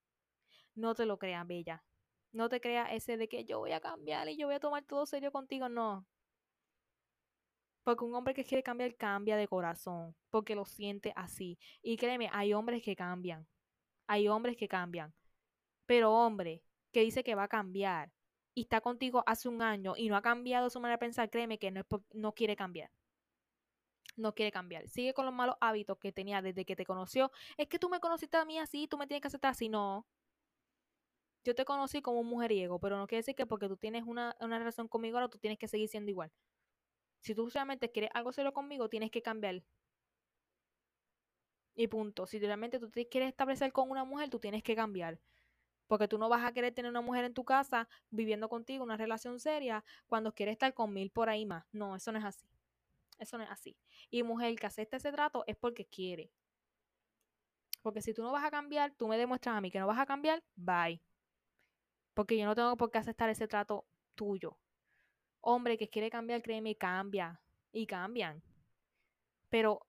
No 0.77 0.95
te 0.95 1.05
lo 1.05 1.19
creas, 1.19 1.45
bella. 1.45 1.83
No 2.35 2.49
te 2.49 2.61
creas 2.61 2.89
ese 2.93 3.17
de 3.17 3.29
que 3.29 3.45
yo 3.45 3.61
voy 3.61 3.71
a 3.73 3.81
cambiar 3.81 4.29
y 4.29 4.37
yo 4.37 4.49
voy 4.49 4.57
a 4.57 4.61
tomar 4.61 4.85
todo 4.85 5.07
serio 5.07 5.31
contigo. 5.31 5.69
No. 5.69 6.05
Porque 7.85 8.05
un 8.05 8.15
hombre 8.15 8.35
que 8.35 8.45
quiere 8.45 8.63
cambiar 8.65 8.97
cambia 8.97 9.37
de 9.37 9.47
corazón, 9.47 10.17
porque 10.31 10.57
lo 10.57 10.65
siente 10.65 11.13
así. 11.15 11.59
Y 11.81 11.97
créeme, 11.97 12.29
hay 12.33 12.53
hombres 12.53 12.83
que 12.83 12.97
cambian. 12.97 13.47
Hay 14.09 14.27
hombres 14.27 14.57
que 14.57 14.67
cambian. 14.67 15.15
Pero 15.87 16.13
hombre 16.13 16.63
que 16.93 17.03
dice 17.03 17.23
que 17.23 17.37
va 17.37 17.45
a 17.45 17.49
cambiar 17.49 18.11
y 18.53 18.63
está 18.63 18.81
contigo 18.81 19.23
hace 19.27 19.49
un 19.49 19.63
año 19.63 19.95
y 19.97 20.09
no 20.09 20.17
ha 20.17 20.23
cambiado 20.23 20.71
su 20.71 20.81
manera 20.81 20.97
de 20.97 21.07
pensar, 21.07 21.31
créeme 21.31 21.59
que 21.59 21.71
no, 21.71 21.81
es 21.81 21.87
no 22.15 22.33
quiere 22.33 22.57
cambiar. 22.57 22.91
No 24.17 24.35
quiere 24.35 24.51
cambiar. 24.51 24.89
Sigue 24.89 25.15
con 25.15 25.25
los 25.27 25.35
malos 25.35 25.57
hábitos 25.61 25.99
que 25.99 26.11
tenía 26.13 26.43
desde 26.43 26.65
que 26.65 26.75
te 26.75 26.85
conoció. 26.85 27.31
Es 27.57 27.69
que 27.69 27.79
tú 27.79 27.89
me 27.89 28.01
conociste 28.01 28.37
a 28.37 28.45
mí 28.45 28.59
así, 28.59 28.89
tú 28.89 28.99
me 28.99 29.07
tienes 29.07 29.23
que 29.23 29.29
aceptar 29.29 29.53
así. 29.53 29.69
No, 29.69 30.07
yo 31.45 31.55
te 31.55 31.65
conocí 31.65 32.01
como 32.01 32.21
un 32.21 32.27
mujeriego, 32.27 32.79
pero 32.81 32.97
no 32.97 33.07
quiere 33.07 33.21
decir 33.21 33.37
que 33.37 33.47
porque 33.47 33.69
tú 33.69 33.77
tienes 33.77 34.05
una, 34.05 34.35
relación 34.41 34.89
conmigo 34.89 35.19
ahora 35.19 35.29
tú 35.29 35.39
tienes 35.39 35.59
que 35.59 35.69
seguir 35.69 35.89
siendo 35.89 36.11
igual. 36.11 36.33
Si 37.21 37.35
tú 37.35 37.49
realmente 37.49 37.91
quieres 37.91 38.11
algo 38.15 38.33
serio 38.33 38.53
conmigo, 38.53 38.89
tienes 38.89 39.11
que 39.11 39.23
cambiar. 39.23 39.63
Y 41.75 41.89
punto. 41.89 42.27
Si 42.27 42.39
realmente 42.39 42.79
tú 42.79 42.91
te 42.91 43.09
quieres 43.09 43.29
establecer 43.29 43.73
con 43.73 43.91
una 43.91 44.05
mujer, 44.05 44.31
tú 44.31 44.39
tienes 44.39 44.63
que 44.63 44.75
cambiar. 44.75 45.19
Porque 45.87 46.09
tú 46.09 46.19
no 46.19 46.29
vas 46.29 46.45
a 46.45 46.53
querer 46.53 46.73
tener 46.73 46.91
una 46.91 47.01
mujer 47.03 47.25
en 47.25 47.35
tu 47.35 47.45
casa 47.45 47.89
viviendo 48.11 48.49
contigo 48.49 48.85
una 48.85 48.97
relación 48.97 49.39
seria 49.39 49.85
cuando 50.07 50.33
quieres 50.33 50.53
estar 50.53 50.73
con 50.73 50.93
mil 50.93 51.11
por 51.11 51.29
ahí 51.29 51.45
más. 51.45 51.65
No, 51.73 51.97
eso 51.97 52.11
no 52.13 52.19
es 52.19 52.25
así. 52.25 52.49
Eso 53.19 53.39
no 53.39 53.45
es 53.45 53.51
así. 53.51 53.77
Y 54.11 54.23
mujer 54.23 54.55
que 54.57 54.67
acepta 54.67 54.97
ese 54.97 55.13
trato 55.13 55.45
es 55.47 55.57
porque 55.57 55.85
quiere. 55.85 56.31
Porque 57.83 58.01
si 58.01 58.15
tú 58.15 58.23
no 58.23 58.33
vas 58.33 58.45
a 58.45 58.51
cambiar, 58.51 58.95
tú 58.95 59.09
me 59.09 59.19
demuestras 59.19 59.57
a 59.57 59.61
mí 59.61 59.71
que 59.71 59.79
no 59.79 59.87
vas 59.87 59.99
a 59.99 60.07
cambiar, 60.07 60.43
bye. 60.57 61.03
Porque 62.15 62.39
yo 62.39 62.47
no 62.47 62.55
tengo 62.55 62.77
por 62.77 62.91
qué 62.91 62.99
aceptar 62.99 63.29
ese 63.29 63.49
trato 63.49 63.85
tuyo. 64.15 64.57
Hombre 65.41 65.77
que 65.77 65.91
quiere 65.91 66.11
cambiar, 66.11 66.43
créeme, 66.43 66.77
cambia. 66.77 67.41
Y 67.73 67.87
cambian. 67.87 68.43
Pero 69.51 69.87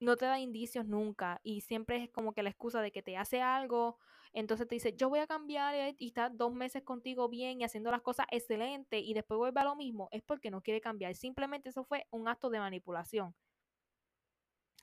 no 0.00 0.16
te 0.16 0.26
da 0.26 0.38
indicios 0.38 0.86
nunca. 0.86 1.40
Y 1.42 1.62
siempre 1.62 2.04
es 2.04 2.10
como 2.10 2.32
que 2.32 2.42
la 2.42 2.50
excusa 2.50 2.82
de 2.82 2.92
que 2.92 3.02
te 3.02 3.16
hace 3.16 3.40
algo. 3.40 3.98
Entonces 4.32 4.68
te 4.68 4.76
dice, 4.76 4.94
yo 4.96 5.08
voy 5.08 5.18
a 5.18 5.26
cambiar 5.26 5.74
eh, 5.74 5.96
y 5.98 6.08
está 6.08 6.28
dos 6.28 6.52
meses 6.52 6.82
contigo 6.82 7.28
bien 7.28 7.60
y 7.60 7.64
haciendo 7.64 7.90
las 7.90 8.02
cosas 8.02 8.26
excelente 8.30 9.00
y 9.00 9.12
después 9.14 9.38
vuelve 9.38 9.60
a 9.60 9.64
lo 9.64 9.76
mismo. 9.76 10.08
Es 10.12 10.22
porque 10.22 10.50
no 10.50 10.62
quiere 10.62 10.80
cambiar. 10.80 11.14
Simplemente 11.14 11.70
eso 11.70 11.84
fue 11.84 12.06
un 12.10 12.28
acto 12.28 12.50
de 12.50 12.60
manipulación. 12.60 13.34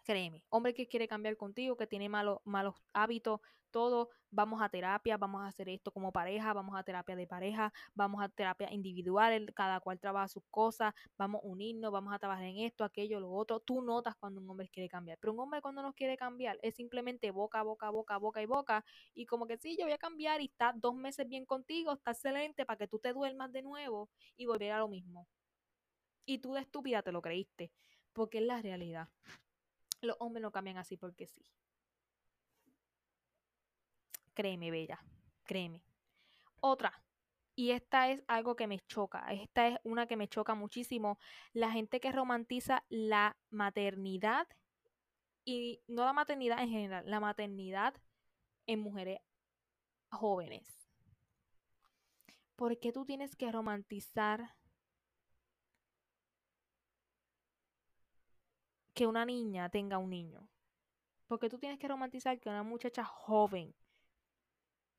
Créeme, 0.08 0.42
hombre 0.48 0.74
que 0.74 0.88
quiere 0.88 1.06
cambiar 1.06 1.36
contigo, 1.36 1.76
que 1.76 1.86
tiene 1.86 2.08
malos, 2.08 2.40
malos 2.46 2.76
hábitos, 2.94 3.42
todo, 3.72 4.10
vamos 4.32 4.62
a 4.62 4.70
terapia, 4.70 5.18
vamos 5.18 5.42
a 5.42 5.48
hacer 5.48 5.68
esto 5.68 5.92
como 5.92 6.14
pareja, 6.14 6.54
vamos 6.54 6.80
a 6.80 6.84
terapia 6.84 7.18
de 7.18 7.28
pareja, 7.28 7.74
vamos 7.94 8.24
a 8.24 8.30
terapia 8.30 8.72
individual, 8.72 9.52
cada 9.54 9.82
cual 9.82 10.00
trabaja 10.00 10.30
sus 10.30 10.44
cosas, 10.50 10.94
vamos 11.18 11.42
a 11.44 11.48
unirnos, 11.48 11.92
vamos 11.92 12.14
a 12.14 12.20
trabajar 12.20 12.46
en 12.46 12.60
esto, 12.60 12.86
aquello, 12.86 13.20
lo 13.20 13.34
otro. 13.34 13.60
Tú 13.60 13.82
notas 13.82 14.16
cuando 14.16 14.40
un 14.40 14.50
hombre 14.50 14.70
quiere 14.70 14.88
cambiar, 14.88 15.18
pero 15.20 15.34
un 15.34 15.42
hombre 15.42 15.62
cuando 15.62 15.82
no 15.82 15.92
quiere 15.94 16.16
cambiar 16.16 16.58
es 16.62 16.76
simplemente 16.76 17.30
boca, 17.32 17.62
boca, 17.64 17.90
boca, 17.90 18.16
boca 18.18 18.42
y 18.42 18.46
boca, 18.46 18.86
y 19.14 19.26
como 19.26 19.46
que 19.46 19.58
sí, 19.58 19.76
yo 19.78 19.84
voy 19.84 19.94
a 19.94 19.98
cambiar 19.98 20.40
y 20.40 20.46
está 20.46 20.74
dos 20.74 20.96
meses 20.96 21.28
bien 21.28 21.46
contigo, 21.46 21.92
está 21.92 22.12
excelente 22.12 22.66
para 22.66 22.78
que 22.78 22.88
tú 22.88 22.98
te 22.98 23.12
duermas 23.12 23.52
de 23.52 23.62
nuevo 23.62 24.10
y 24.38 24.46
volver 24.46 24.72
a 24.72 24.80
lo 24.80 24.88
mismo. 24.88 25.28
Y 26.26 26.38
tú 26.38 26.54
de 26.54 26.62
estúpida 26.62 27.02
te 27.02 27.12
lo 27.12 27.22
creíste, 27.22 27.74
porque 28.14 28.38
es 28.38 28.46
la 28.46 28.62
realidad. 28.62 29.10
Los 30.02 30.18
hombres 30.20 30.42
no 30.42 30.52
cambian 30.52 30.78
así 30.78 30.98
porque 30.98 31.28
sí. 31.28 31.44
Créeme, 34.34 34.70
bella, 34.70 35.04
créeme. 35.44 35.84
Otra, 36.60 37.02
y 37.56 37.72
esta 37.72 38.10
es 38.10 38.24
algo 38.28 38.56
que 38.56 38.68
me 38.68 38.80
choca, 38.82 39.26
esta 39.32 39.68
es 39.68 39.80
una 39.84 40.06
que 40.06 40.16
me 40.16 40.28
choca 40.28 40.54
muchísimo, 40.54 41.18
la 41.54 41.72
gente 41.72 42.00
que 42.00 42.12
romantiza 42.12 42.84
la 42.90 43.36
maternidad 43.50 44.48
y 45.44 45.82
no 45.88 46.06
la 46.06 46.14
maternidad 46.14 46.62
en 46.62 46.70
general, 46.70 47.04
la 47.08 47.20
maternidad 47.20 47.96
en 48.68 48.80
mujeres 48.80 49.22
jóvenes. 50.12 50.88
¿Por 52.56 52.80
qué 52.80 52.92
tú 52.92 53.06
tienes 53.06 53.36
que 53.36 53.52
romantizar 53.52 54.56
que 58.98 59.06
una 59.06 59.26
niña 59.26 59.70
tenga 59.70 60.00
un 60.00 60.10
niño. 60.10 60.50
Porque 61.28 61.50
tú 61.50 61.60
tienes 61.60 61.78
que 61.78 61.88
romantizar 61.88 62.40
que 62.40 62.50
una 62.50 62.64
muchacha 62.64 63.04
joven 63.04 63.76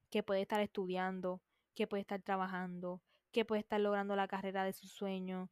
que 0.08 0.22
puede 0.22 0.42
estar 0.42 0.60
estudiando, 0.60 1.42
que 1.74 1.88
puede 1.88 2.02
estar 2.02 2.22
trabajando, 2.22 3.02
que 3.32 3.44
puede 3.44 3.60
estar 3.60 3.80
logrando 3.80 4.14
la 4.14 4.28
carrera 4.28 4.62
de 4.62 4.72
su 4.72 4.86
sueño, 4.86 5.50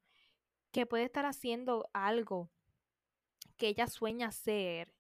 que 0.71 0.87
puede 0.87 1.03
estar 1.03 1.27
haciendo 1.27 1.91
algo 1.93 2.49
que 3.57 3.67
ella 3.67 3.89
sueña 3.89 4.31
ser. 4.31 4.95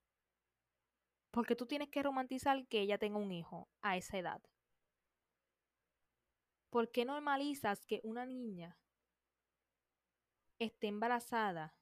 Porque 1.30 1.54
tú 1.54 1.66
tienes 1.66 1.88
que 1.88 2.02
romantizar 2.02 2.66
que 2.66 2.80
ella 2.80 2.98
tenga 2.98 3.18
un 3.18 3.30
hijo 3.30 3.68
a 3.80 3.96
esa 3.96 4.18
edad. 4.18 4.42
¿Por 6.68 6.90
qué 6.90 7.04
normalizas 7.04 7.86
que 7.86 8.00
una 8.02 8.26
niña 8.26 8.76
esté 10.58 10.88
embarazada 10.88 11.76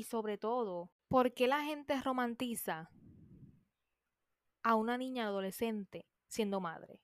y 0.00 0.04
sobre 0.04 0.38
todo, 0.38 0.90
¿por 1.08 1.34
qué 1.34 1.46
la 1.46 1.62
gente 1.62 2.00
romantiza 2.00 2.90
a 4.62 4.74
una 4.74 4.96
niña 4.96 5.26
adolescente 5.26 6.06
siendo 6.26 6.58
madre? 6.58 7.02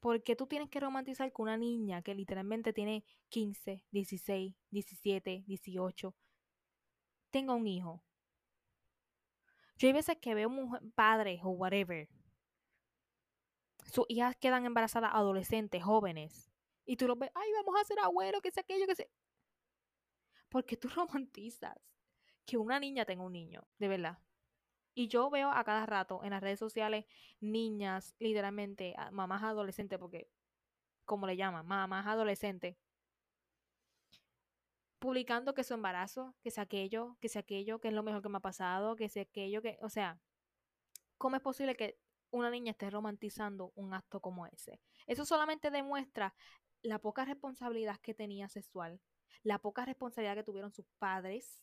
¿Por 0.00 0.24
qué 0.24 0.34
tú 0.34 0.48
tienes 0.48 0.68
que 0.68 0.80
romantizar 0.80 1.32
con 1.32 1.44
una 1.44 1.56
niña 1.56 2.02
que 2.02 2.16
literalmente 2.16 2.72
tiene 2.72 3.04
15, 3.28 3.84
16, 3.92 4.56
17, 4.70 5.44
18, 5.46 6.16
tenga 7.30 7.54
un 7.54 7.68
hijo? 7.68 8.02
Yo 9.76 9.86
hay 9.86 9.92
veces 9.92 10.18
que 10.20 10.34
veo 10.34 10.50
padres 10.96 11.42
o 11.44 11.50
whatever. 11.50 12.08
Sus 13.84 14.04
hijas 14.08 14.34
quedan 14.34 14.66
embarazadas 14.66 15.12
adolescentes, 15.14 15.84
jóvenes. 15.84 16.50
Y 16.84 16.96
tú 16.96 17.06
los 17.06 17.16
ves, 17.16 17.30
ay, 17.36 17.48
vamos 17.52 17.80
a 17.80 17.84
ser 17.84 18.00
abuelo, 18.00 18.40
que 18.40 18.50
sea 18.50 18.62
aquello, 18.62 18.88
que 18.88 18.96
sea. 18.96 19.06
Porque 20.48 20.76
tú 20.76 20.88
romantizas 20.94 21.76
que 22.44 22.56
una 22.56 22.78
niña 22.80 23.04
tenga 23.04 23.24
un 23.24 23.32
niño, 23.32 23.66
de 23.78 23.88
verdad. 23.88 24.18
Y 24.94 25.08
yo 25.08 25.28
veo 25.28 25.50
a 25.50 25.62
cada 25.64 25.84
rato 25.84 26.22
en 26.24 26.30
las 26.30 26.42
redes 26.42 26.58
sociales 26.58 27.04
niñas, 27.40 28.14
literalmente, 28.18 28.94
mamás 29.12 29.42
adolescentes, 29.42 29.98
porque, 29.98 30.30
como 31.04 31.26
le 31.26 31.36
llaman, 31.36 31.66
mamás 31.66 32.06
adolescentes, 32.06 32.76
publicando 34.98 35.54
que 35.54 35.64
su 35.64 35.74
embarazo, 35.74 36.34
que 36.42 36.50
sea 36.50 36.64
aquello, 36.64 37.16
que 37.20 37.28
sea 37.28 37.40
aquello, 37.40 37.78
que 37.80 37.88
es 37.88 37.94
lo 37.94 38.02
mejor 38.02 38.22
que 38.22 38.28
me 38.28 38.38
ha 38.38 38.40
pasado, 38.40 38.96
que 38.96 39.08
sea 39.08 39.22
aquello, 39.24 39.60
que, 39.60 39.78
o 39.82 39.90
sea, 39.90 40.18
¿cómo 41.18 41.36
es 41.36 41.42
posible 41.42 41.76
que 41.76 41.98
una 42.30 42.50
niña 42.50 42.72
esté 42.72 42.88
romantizando 42.90 43.72
un 43.74 43.92
acto 43.94 44.20
como 44.20 44.46
ese? 44.46 44.80
Eso 45.06 45.24
solamente 45.24 45.70
demuestra 45.70 46.34
la 46.82 46.98
poca 47.00 47.24
responsabilidad 47.24 47.98
que 48.00 48.14
tenía 48.14 48.48
sexual, 48.48 49.00
la 49.42 49.58
poca 49.58 49.84
responsabilidad 49.84 50.34
que 50.34 50.44
tuvieron 50.44 50.72
sus 50.72 50.86
padres 50.98 51.62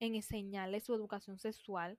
en 0.00 0.14
enseñarle 0.14 0.80
su 0.80 0.94
educación 0.94 1.38
sexual. 1.38 1.98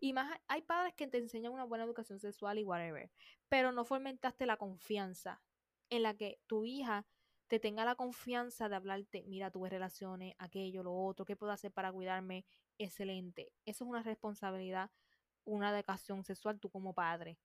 Y 0.00 0.12
más, 0.12 0.38
hay 0.48 0.62
padres 0.62 0.94
que 0.94 1.06
te 1.06 1.18
enseñan 1.18 1.52
una 1.52 1.64
buena 1.64 1.84
educación 1.84 2.18
sexual 2.18 2.58
y 2.58 2.64
whatever, 2.64 3.10
pero 3.48 3.72
no 3.72 3.84
fomentaste 3.84 4.46
la 4.46 4.56
confianza 4.56 5.42
en 5.90 6.02
la 6.02 6.14
que 6.14 6.40
tu 6.46 6.64
hija 6.64 7.06
te 7.46 7.60
tenga 7.60 7.84
la 7.84 7.94
confianza 7.94 8.68
de 8.68 8.76
hablarte, 8.76 9.24
mira, 9.26 9.50
tuve 9.50 9.68
relaciones, 9.68 10.34
aquello, 10.38 10.82
lo 10.82 10.94
otro, 10.94 11.24
¿qué 11.24 11.36
puedo 11.36 11.52
hacer 11.52 11.72
para 11.72 11.92
cuidarme? 11.92 12.44
Excelente. 12.78 13.52
Eso 13.64 13.84
es 13.84 13.90
una 13.90 14.02
responsabilidad, 14.02 14.90
una 15.44 15.70
educación 15.70 16.24
sexual 16.24 16.58
tú 16.58 16.70
como 16.70 16.94
padre. 16.94 17.38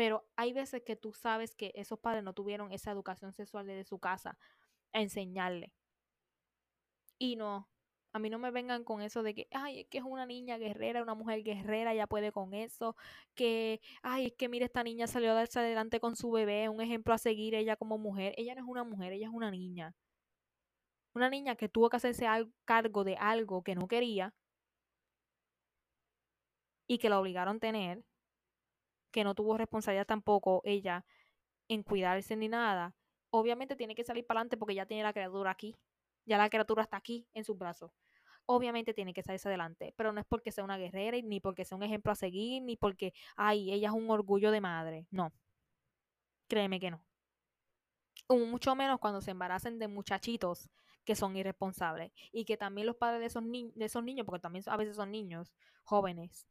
Pero 0.00 0.26
hay 0.34 0.54
veces 0.54 0.82
que 0.82 0.96
tú 0.96 1.12
sabes 1.12 1.54
que 1.54 1.72
esos 1.74 1.98
padres 1.98 2.24
no 2.24 2.32
tuvieron 2.32 2.72
esa 2.72 2.90
educación 2.90 3.34
sexual 3.34 3.66
desde 3.66 3.84
su 3.84 3.98
casa 3.98 4.38
a 4.94 5.02
enseñarle. 5.02 5.74
Y 7.18 7.36
no, 7.36 7.68
a 8.14 8.18
mí 8.18 8.30
no 8.30 8.38
me 8.38 8.50
vengan 8.50 8.82
con 8.82 9.02
eso 9.02 9.22
de 9.22 9.34
que, 9.34 9.46
ay, 9.50 9.80
es 9.80 9.88
que 9.88 9.98
es 9.98 10.04
una 10.04 10.24
niña 10.24 10.56
guerrera, 10.56 11.02
una 11.02 11.14
mujer 11.14 11.42
guerrera, 11.42 11.92
ya 11.92 12.06
puede 12.06 12.32
con 12.32 12.54
eso. 12.54 12.96
Que, 13.34 13.82
ay, 14.00 14.28
es 14.28 14.32
que 14.32 14.48
mire, 14.48 14.64
esta 14.64 14.82
niña 14.82 15.06
salió 15.06 15.32
a 15.32 15.34
darse 15.34 15.58
adelante 15.58 16.00
con 16.00 16.16
su 16.16 16.30
bebé, 16.30 16.70
un 16.70 16.80
ejemplo 16.80 17.12
a 17.12 17.18
seguir 17.18 17.54
ella 17.54 17.76
como 17.76 17.98
mujer. 17.98 18.32
Ella 18.38 18.54
no 18.54 18.62
es 18.62 18.68
una 18.68 18.84
mujer, 18.84 19.12
ella 19.12 19.26
es 19.26 19.34
una 19.34 19.50
niña. 19.50 19.94
Una 21.12 21.28
niña 21.28 21.56
que 21.56 21.68
tuvo 21.68 21.90
que 21.90 21.98
hacerse 21.98 22.26
cargo 22.64 23.04
de 23.04 23.16
algo 23.16 23.62
que 23.62 23.74
no 23.74 23.86
quería 23.86 24.32
y 26.86 26.96
que 26.96 27.10
la 27.10 27.20
obligaron 27.20 27.56
a 27.58 27.60
tener, 27.60 28.02
que 29.10 29.24
no 29.24 29.34
tuvo 29.34 29.56
responsabilidad 29.56 30.06
tampoco 30.06 30.62
ella 30.64 31.04
en 31.68 31.82
cuidarse 31.82 32.36
ni 32.36 32.48
nada. 32.48 32.94
Obviamente 33.30 33.76
tiene 33.76 33.94
que 33.94 34.04
salir 34.04 34.26
para 34.26 34.40
adelante 34.40 34.56
porque 34.56 34.74
ya 34.74 34.86
tiene 34.86 35.02
la 35.02 35.12
criatura 35.12 35.50
aquí 35.50 35.76
ya 36.26 36.38
la 36.38 36.48
criatura 36.48 36.82
está 36.82 36.96
aquí 36.96 37.26
en 37.34 37.44
sus 37.44 37.58
brazos. 37.58 37.90
Obviamente 38.46 38.94
tiene 38.94 39.12
que 39.12 39.22
salirse 39.22 39.48
adelante, 39.48 39.94
pero 39.96 40.12
no 40.12 40.20
es 40.20 40.26
porque 40.26 40.52
sea 40.52 40.64
una 40.64 40.78
guerrera, 40.78 41.18
ni 41.22 41.40
porque 41.40 41.64
sea 41.64 41.76
un 41.76 41.82
ejemplo 41.82 42.12
a 42.12 42.16
seguir, 42.16 42.62
ni 42.62 42.76
porque, 42.76 43.12
ay, 43.36 43.72
ella 43.72 43.88
es 43.88 43.94
un 43.94 44.10
orgullo 44.10 44.50
de 44.50 44.60
madre. 44.60 45.06
No. 45.10 45.32
Créeme 46.48 46.80
que 46.80 46.90
no. 46.90 47.02
Mucho 48.28 48.74
menos 48.76 49.00
cuando 49.00 49.20
se 49.20 49.32
embaracen 49.32 49.78
de 49.78 49.88
muchachitos 49.88 50.70
que 51.04 51.16
son 51.16 51.36
irresponsables. 51.36 52.12
Y 52.32 52.44
que 52.44 52.56
también 52.56 52.86
los 52.86 52.96
padres 52.96 53.20
de 53.20 53.26
esos, 53.26 53.42
de 53.44 53.84
esos 53.84 54.04
niños, 54.04 54.26
porque 54.26 54.40
también 54.40 54.64
a 54.66 54.76
veces 54.76 54.96
son 54.96 55.10
niños 55.10 55.52
jóvenes, 55.84 56.46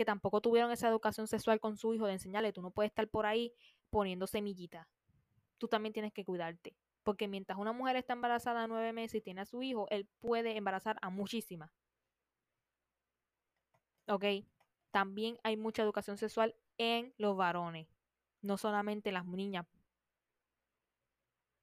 que 0.00 0.06
tampoco 0.06 0.40
tuvieron 0.40 0.72
esa 0.72 0.88
educación 0.88 1.28
sexual 1.28 1.60
con 1.60 1.76
su 1.76 1.92
hijo 1.92 2.06
de 2.06 2.14
enseñarle, 2.14 2.54
tú 2.54 2.62
no 2.62 2.70
puedes 2.70 2.88
estar 2.88 3.06
por 3.06 3.26
ahí 3.26 3.52
poniendo 3.90 4.26
semillita. 4.26 4.88
Tú 5.58 5.68
también 5.68 5.92
tienes 5.92 6.10
que 6.14 6.24
cuidarte. 6.24 6.74
Porque 7.02 7.28
mientras 7.28 7.58
una 7.58 7.74
mujer 7.74 7.96
está 7.96 8.14
embarazada 8.14 8.66
nueve 8.66 8.94
meses 8.94 9.16
y 9.16 9.20
tiene 9.20 9.42
a 9.42 9.44
su 9.44 9.62
hijo, 9.62 9.86
él 9.90 10.08
puede 10.20 10.56
embarazar 10.56 10.96
a 11.02 11.10
muchísimas. 11.10 11.70
¿Ok? 14.08 14.24
También 14.90 15.38
hay 15.42 15.58
mucha 15.58 15.82
educación 15.82 16.16
sexual 16.16 16.56
en 16.78 17.12
los 17.18 17.36
varones, 17.36 17.86
no 18.40 18.56
solamente 18.56 19.10
en 19.10 19.14
las 19.16 19.26
niñas. 19.26 19.66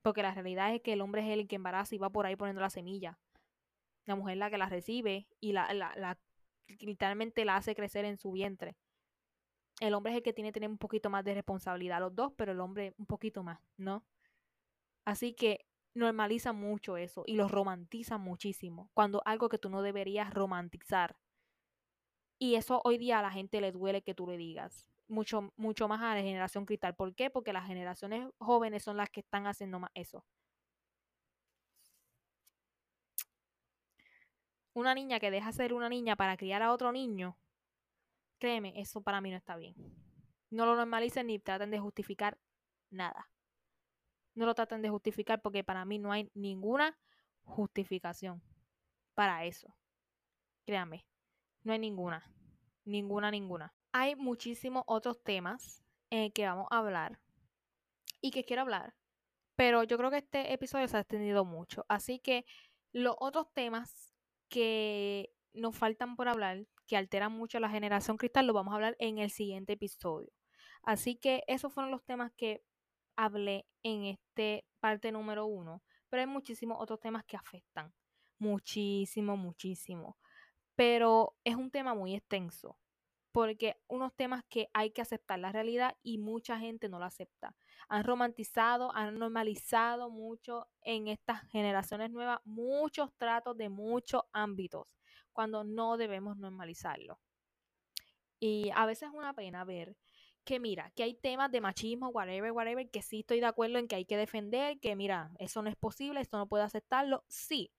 Porque 0.04 0.22
la 0.22 0.36
realidad 0.36 0.76
es 0.76 0.84
que 0.84 0.94
el 0.94 1.02
hombre 1.02 1.24
es 1.24 1.36
el 1.36 1.48
que 1.48 1.56
embaraza 1.56 1.96
y 1.96 1.98
va 1.98 2.12
por 2.12 2.28
ahí 2.28 2.36
poniendo 2.36 2.62
la 2.62 2.70
semilla. 2.70 3.18
La 4.06 4.16
mujer 4.16 4.34
es 4.34 4.38
la 4.38 4.52
que 4.52 4.60
la 4.60 4.70
recibe 4.70 5.28
y 5.40 5.54
la, 5.54 5.74
la, 5.74 6.20
literalmente 6.80 7.46
la 7.46 7.56
hace 7.56 7.76
crecer 7.76 8.06
en 8.06 8.18
su 8.18 8.32
vientre. 8.32 8.76
El 9.80 9.94
hombre 9.94 10.12
es 10.12 10.18
el 10.18 10.24
que 10.24 10.34
tiene 10.34 10.50
que 10.50 10.54
tener 10.54 10.70
un 10.70 10.78
poquito 10.78 11.10
más 11.10 11.24
de 11.24 11.36
responsabilidad, 11.36 12.00
los 12.00 12.16
dos, 12.16 12.34
pero 12.36 12.52
el 12.52 12.60
hombre 12.60 12.94
un 12.98 13.06
poquito 13.06 13.44
más, 13.44 13.60
¿no? 13.78 14.04
Así 15.06 15.34
que 15.34 15.66
normaliza 15.94 16.54
mucho 16.54 16.98
eso 16.98 17.24
y 17.26 17.36
lo 17.36 17.48
romantiza 17.48 18.18
muchísimo, 18.18 18.90
cuando 18.94 19.22
algo 19.26 19.50
que 19.50 19.58
tú 19.58 19.70
no 19.70 19.82
deberías 19.82 20.34
romantizar. 20.34 21.18
Y 22.40 22.56
eso 22.56 22.82
hoy 22.84 22.98
día 22.98 23.20
a 23.20 23.22
la 23.22 23.32
gente 23.32 23.62
le 23.62 23.72
duele 23.72 24.04
que 24.04 24.14
tú 24.14 24.28
le 24.28 24.38
digas. 24.38 24.88
Mucho, 25.08 25.54
mucho 25.56 25.88
más 25.88 26.02
a 26.02 26.16
la 26.16 26.22
generación 26.22 26.66
cristal. 26.66 26.96
¿Por 26.96 27.16
qué? 27.16 27.30
Porque 27.30 27.54
las 27.54 27.66
generaciones 27.66 28.30
jóvenes 28.40 28.84
son 28.84 28.98
las 28.98 29.10
que 29.10 29.22
están 29.22 29.48
haciendo 29.48 29.80
más 29.80 29.92
eso. 29.94 30.26
Una 34.78 34.94
niña 34.94 35.20
que 35.20 35.32
deja 35.32 35.52
ser 35.52 35.74
una 35.74 35.90
niña 35.90 36.16
para 36.16 36.38
criar 36.38 36.62
a 36.62 36.72
otro 36.72 36.92
niño, 36.92 37.38
créeme, 38.40 38.74
eso 38.76 39.02
para 39.02 39.22
mí 39.22 39.32
no 39.32 39.38
está 39.38 39.56
bien. 39.56 39.76
No 40.50 40.66
lo 40.66 40.76
normalicen 40.76 41.28
ni 41.28 41.40
traten 41.40 41.72
de 41.72 41.80
justificar 41.80 42.38
nada 42.90 43.30
no 44.38 44.46
lo 44.46 44.54
traten 44.54 44.84
de 44.84 44.90
justificar 44.90 45.42
porque 45.42 45.64
para 45.64 45.84
mí 45.84 45.98
no 45.98 46.12
hay 46.12 46.30
ninguna 46.36 46.96
justificación 47.44 48.42
para 49.16 49.46
eso. 49.46 49.76
Créanme, 50.66 51.08
no 51.64 51.74
hay 51.74 51.80
ninguna, 51.80 52.24
ninguna, 52.86 53.32
ninguna. 53.32 53.74
Hay 53.92 54.16
muchísimos 54.16 54.84
otros 54.86 55.24
temas 55.24 55.84
en 56.12 56.32
que 56.32 56.46
vamos 56.46 56.68
a 56.70 56.78
hablar 56.78 57.20
y 58.22 58.30
que 58.30 58.46
quiero 58.46 58.62
hablar, 58.62 58.94
pero 59.56 59.84
yo 59.84 59.98
creo 59.98 60.12
que 60.12 60.18
este 60.18 60.54
episodio 60.54 60.88
se 60.88 60.98
ha 60.98 61.02
extendido 61.02 61.44
mucho, 61.44 61.86
así 61.90 62.20
que 62.20 62.46
los 62.92 63.16
otros 63.20 63.52
temas 63.54 64.14
que 64.50 65.34
nos 65.54 65.76
faltan 65.76 66.16
por 66.16 66.28
hablar, 66.28 66.66
que 66.88 66.98
alteran 66.98 67.32
mucho 67.32 67.60
la 67.60 67.70
generación 67.70 68.18
cristal, 68.18 68.48
los 68.48 68.54
vamos 68.54 68.72
a 68.72 68.76
hablar 68.76 68.96
en 69.00 69.18
el 69.18 69.30
siguiente 69.30 69.74
episodio. 69.74 70.32
Así 70.84 71.18
que 71.18 71.44
esos 71.48 71.74
fueron 71.74 71.92
los 71.92 72.04
temas 72.06 72.32
que 72.38 72.64
hablé 73.16 73.66
en 73.84 74.06
este 74.06 74.66
parte 74.80 75.12
número 75.12 75.46
uno, 75.46 75.84
pero 76.10 76.22
hay 76.22 76.28
muchísimos 76.28 76.78
otros 76.80 77.00
temas 77.00 77.26
que 77.26 77.36
afectan, 77.36 77.94
muchísimo, 78.40 79.36
muchísimo. 79.36 80.18
Pero 80.76 81.36
es 81.44 81.56
un 81.56 81.72
tema 81.72 81.94
muy 81.96 82.16
extenso, 82.16 82.80
porque 83.32 83.76
unos 83.88 84.16
temas 84.16 84.44
que 84.50 84.70
hay 84.74 84.92
que 84.92 85.02
aceptar 85.02 85.40
la 85.40 85.52
realidad 85.52 85.96
y 86.04 86.20
mucha 86.20 86.60
gente 86.60 86.90
no 86.90 87.00
lo 87.00 87.06
acepta. 87.06 87.56
Han 87.90 88.04
romantizado, 88.04 88.94
han 88.96 89.18
normalizado 89.18 90.10
mucho 90.10 90.68
en 90.82 91.08
estas 91.08 91.42
generaciones 91.50 92.12
nuevas 92.12 92.40
muchos 92.46 93.14
tratos 93.18 93.58
de 93.58 93.70
muchos 93.70 94.24
ámbitos, 94.34 94.96
cuando 95.34 95.64
no 95.64 95.98
debemos 95.98 96.38
normalizarlo. 96.38 97.20
Y 98.40 98.70
a 98.76 98.86
veces 98.86 99.10
es 99.10 99.16
una 99.16 99.34
pena 99.34 99.64
ver 99.64 99.96
que 100.44 100.60
mira, 100.62 100.92
que 100.96 101.04
hay 101.04 101.14
temas 101.14 101.52
de 101.52 101.60
machismo, 101.60 102.08
whatever, 102.08 102.52
whatever, 102.54 102.90
que 102.90 103.02
sí 103.02 103.20
estoy 103.20 103.42
de 103.42 103.48
acuerdo 103.48 103.80
en 103.80 103.88
que 103.88 103.96
hay 103.96 104.06
que 104.06 104.16
defender, 104.16 104.80
que 104.80 104.96
mira, 104.96 105.30
eso 105.40 105.62
no 105.62 105.70
es 105.70 105.76
posible, 105.76 106.22
esto 106.22 106.38
no 106.38 106.48
puede 106.48 106.64
aceptarlo, 106.64 107.26
sí, 107.28 107.70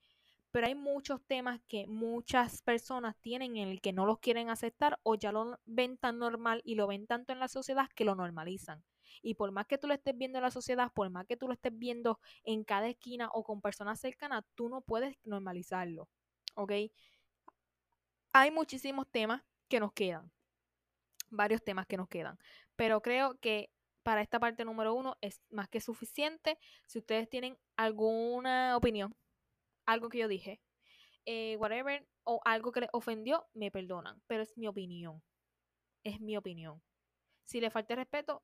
pero 0.50 0.66
hay 0.66 0.74
muchos 0.74 1.22
temas 1.26 1.60
que 1.66 1.86
muchas 1.86 2.62
personas 2.62 3.16
tienen 3.20 3.56
en 3.56 3.68
el 3.68 3.80
que 3.80 3.92
no 3.92 4.06
los 4.06 4.18
quieren 4.18 4.50
aceptar 4.50 4.98
o 5.02 5.14
ya 5.14 5.32
lo 5.32 5.58
ven 5.64 5.96
tan 5.96 6.18
normal 6.18 6.62
y 6.64 6.74
lo 6.74 6.86
ven 6.86 7.06
tanto 7.06 7.32
en 7.32 7.40
la 7.40 7.48
sociedad 7.48 7.88
que 7.94 8.04
lo 8.04 8.14
normalizan. 8.14 8.82
Y 9.22 9.34
por 9.34 9.50
más 9.52 9.66
que 9.66 9.78
tú 9.78 9.86
lo 9.86 9.94
estés 9.94 10.16
viendo 10.16 10.38
en 10.38 10.44
la 10.44 10.50
sociedad, 10.50 10.92
por 10.92 11.10
más 11.10 11.26
que 11.26 11.36
tú 11.36 11.46
lo 11.46 11.54
estés 11.54 11.76
viendo 11.76 12.20
en 12.44 12.64
cada 12.64 12.88
esquina 12.88 13.28
o 13.32 13.44
con 13.44 13.60
personas 13.60 14.00
cercanas, 14.00 14.44
tú 14.54 14.68
no 14.68 14.80
puedes 14.80 15.16
normalizarlo. 15.24 16.08
¿Ok? 16.54 16.72
Hay 18.32 18.50
muchísimos 18.50 19.06
temas 19.10 19.42
que 19.68 19.80
nos 19.80 19.92
quedan 19.92 20.30
varios 21.30 21.62
temas 21.62 21.86
que 21.86 21.96
nos 21.96 22.08
quedan. 22.08 22.38
Pero 22.76 23.02
creo 23.02 23.38
que 23.40 23.70
para 24.02 24.22
esta 24.22 24.40
parte 24.40 24.64
número 24.64 24.94
uno 24.94 25.16
es 25.20 25.42
más 25.50 25.68
que 25.68 25.80
suficiente. 25.80 26.58
Si 26.86 26.98
ustedes 26.98 27.28
tienen 27.28 27.58
alguna 27.76 28.76
opinión, 28.76 29.14
algo 29.86 30.08
que 30.08 30.18
yo 30.18 30.28
dije, 30.28 30.60
eh, 31.26 31.56
whatever, 31.58 32.06
o 32.24 32.40
algo 32.44 32.72
que 32.72 32.80
les 32.80 32.90
ofendió, 32.92 33.46
me 33.54 33.70
perdonan. 33.70 34.22
Pero 34.26 34.42
es 34.42 34.56
mi 34.56 34.66
opinión. 34.66 35.22
Es 36.04 36.20
mi 36.20 36.36
opinión. 36.36 36.82
Si 37.44 37.60
le 37.60 37.70
falta 37.70 37.94
respeto, 37.94 38.42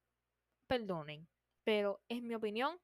perdonen. 0.67 1.29
Pero 1.65 2.01
es 2.09 2.23
mi 2.23 2.35
opinión. 2.35 2.79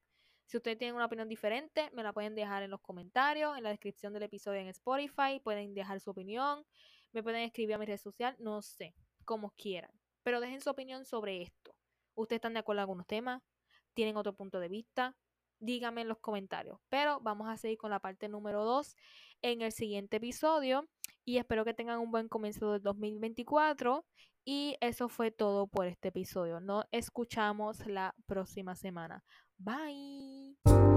Si 0.46 0.56
ustedes 0.56 0.78
tienen 0.78 0.96
una 0.96 1.06
opinión 1.06 1.28
diferente, 1.28 1.90
me 1.92 2.02
la 2.02 2.12
pueden 2.12 2.34
dejar 2.34 2.62
en 2.62 2.70
los 2.70 2.80
comentarios, 2.80 3.56
en 3.56 3.62
la 3.62 3.70
descripción 3.70 4.12
del 4.12 4.24
episodio 4.24 4.60
en 4.60 4.68
Spotify. 4.68 5.40
Pueden 5.42 5.74
dejar 5.74 6.00
su 6.00 6.10
opinión. 6.10 6.64
Me 7.12 7.22
pueden 7.22 7.42
escribir 7.42 7.74
a 7.74 7.78
mi 7.78 7.86
red 7.86 7.98
social, 7.98 8.34
no 8.38 8.62
sé, 8.62 8.94
como 9.24 9.50
quieran. 9.50 9.92
Pero 10.22 10.40
dejen 10.40 10.60
su 10.60 10.70
opinión 10.70 11.04
sobre 11.04 11.42
esto. 11.42 11.74
¿Ustedes 12.14 12.38
están 12.38 12.54
de 12.54 12.60
acuerdo 12.60 12.78
con 12.78 12.82
algunos 12.82 13.06
temas? 13.06 13.42
¿Tienen 13.94 14.16
otro 14.16 14.34
punto 14.34 14.60
de 14.60 14.68
vista? 14.68 15.16
Díganme 15.58 16.02
en 16.02 16.08
los 16.08 16.18
comentarios. 16.18 16.78
Pero 16.88 17.20
vamos 17.20 17.48
a 17.48 17.56
seguir 17.56 17.78
con 17.78 17.90
la 17.90 18.00
parte 18.00 18.28
número 18.28 18.64
2 18.64 18.96
en 19.42 19.62
el 19.62 19.72
siguiente 19.72 20.16
episodio. 20.16 20.88
Y 21.30 21.38
espero 21.38 21.64
que 21.64 21.74
tengan 21.74 22.00
un 22.00 22.10
buen 22.10 22.28
comienzo 22.28 22.72
del 22.72 22.82
2024. 22.82 24.04
Y 24.44 24.76
eso 24.80 25.08
fue 25.08 25.30
todo 25.30 25.68
por 25.68 25.86
este 25.86 26.08
episodio. 26.08 26.58
Nos 26.58 26.86
escuchamos 26.90 27.86
la 27.86 28.16
próxima 28.26 28.74
semana. 28.74 29.22
Bye. 29.56 30.89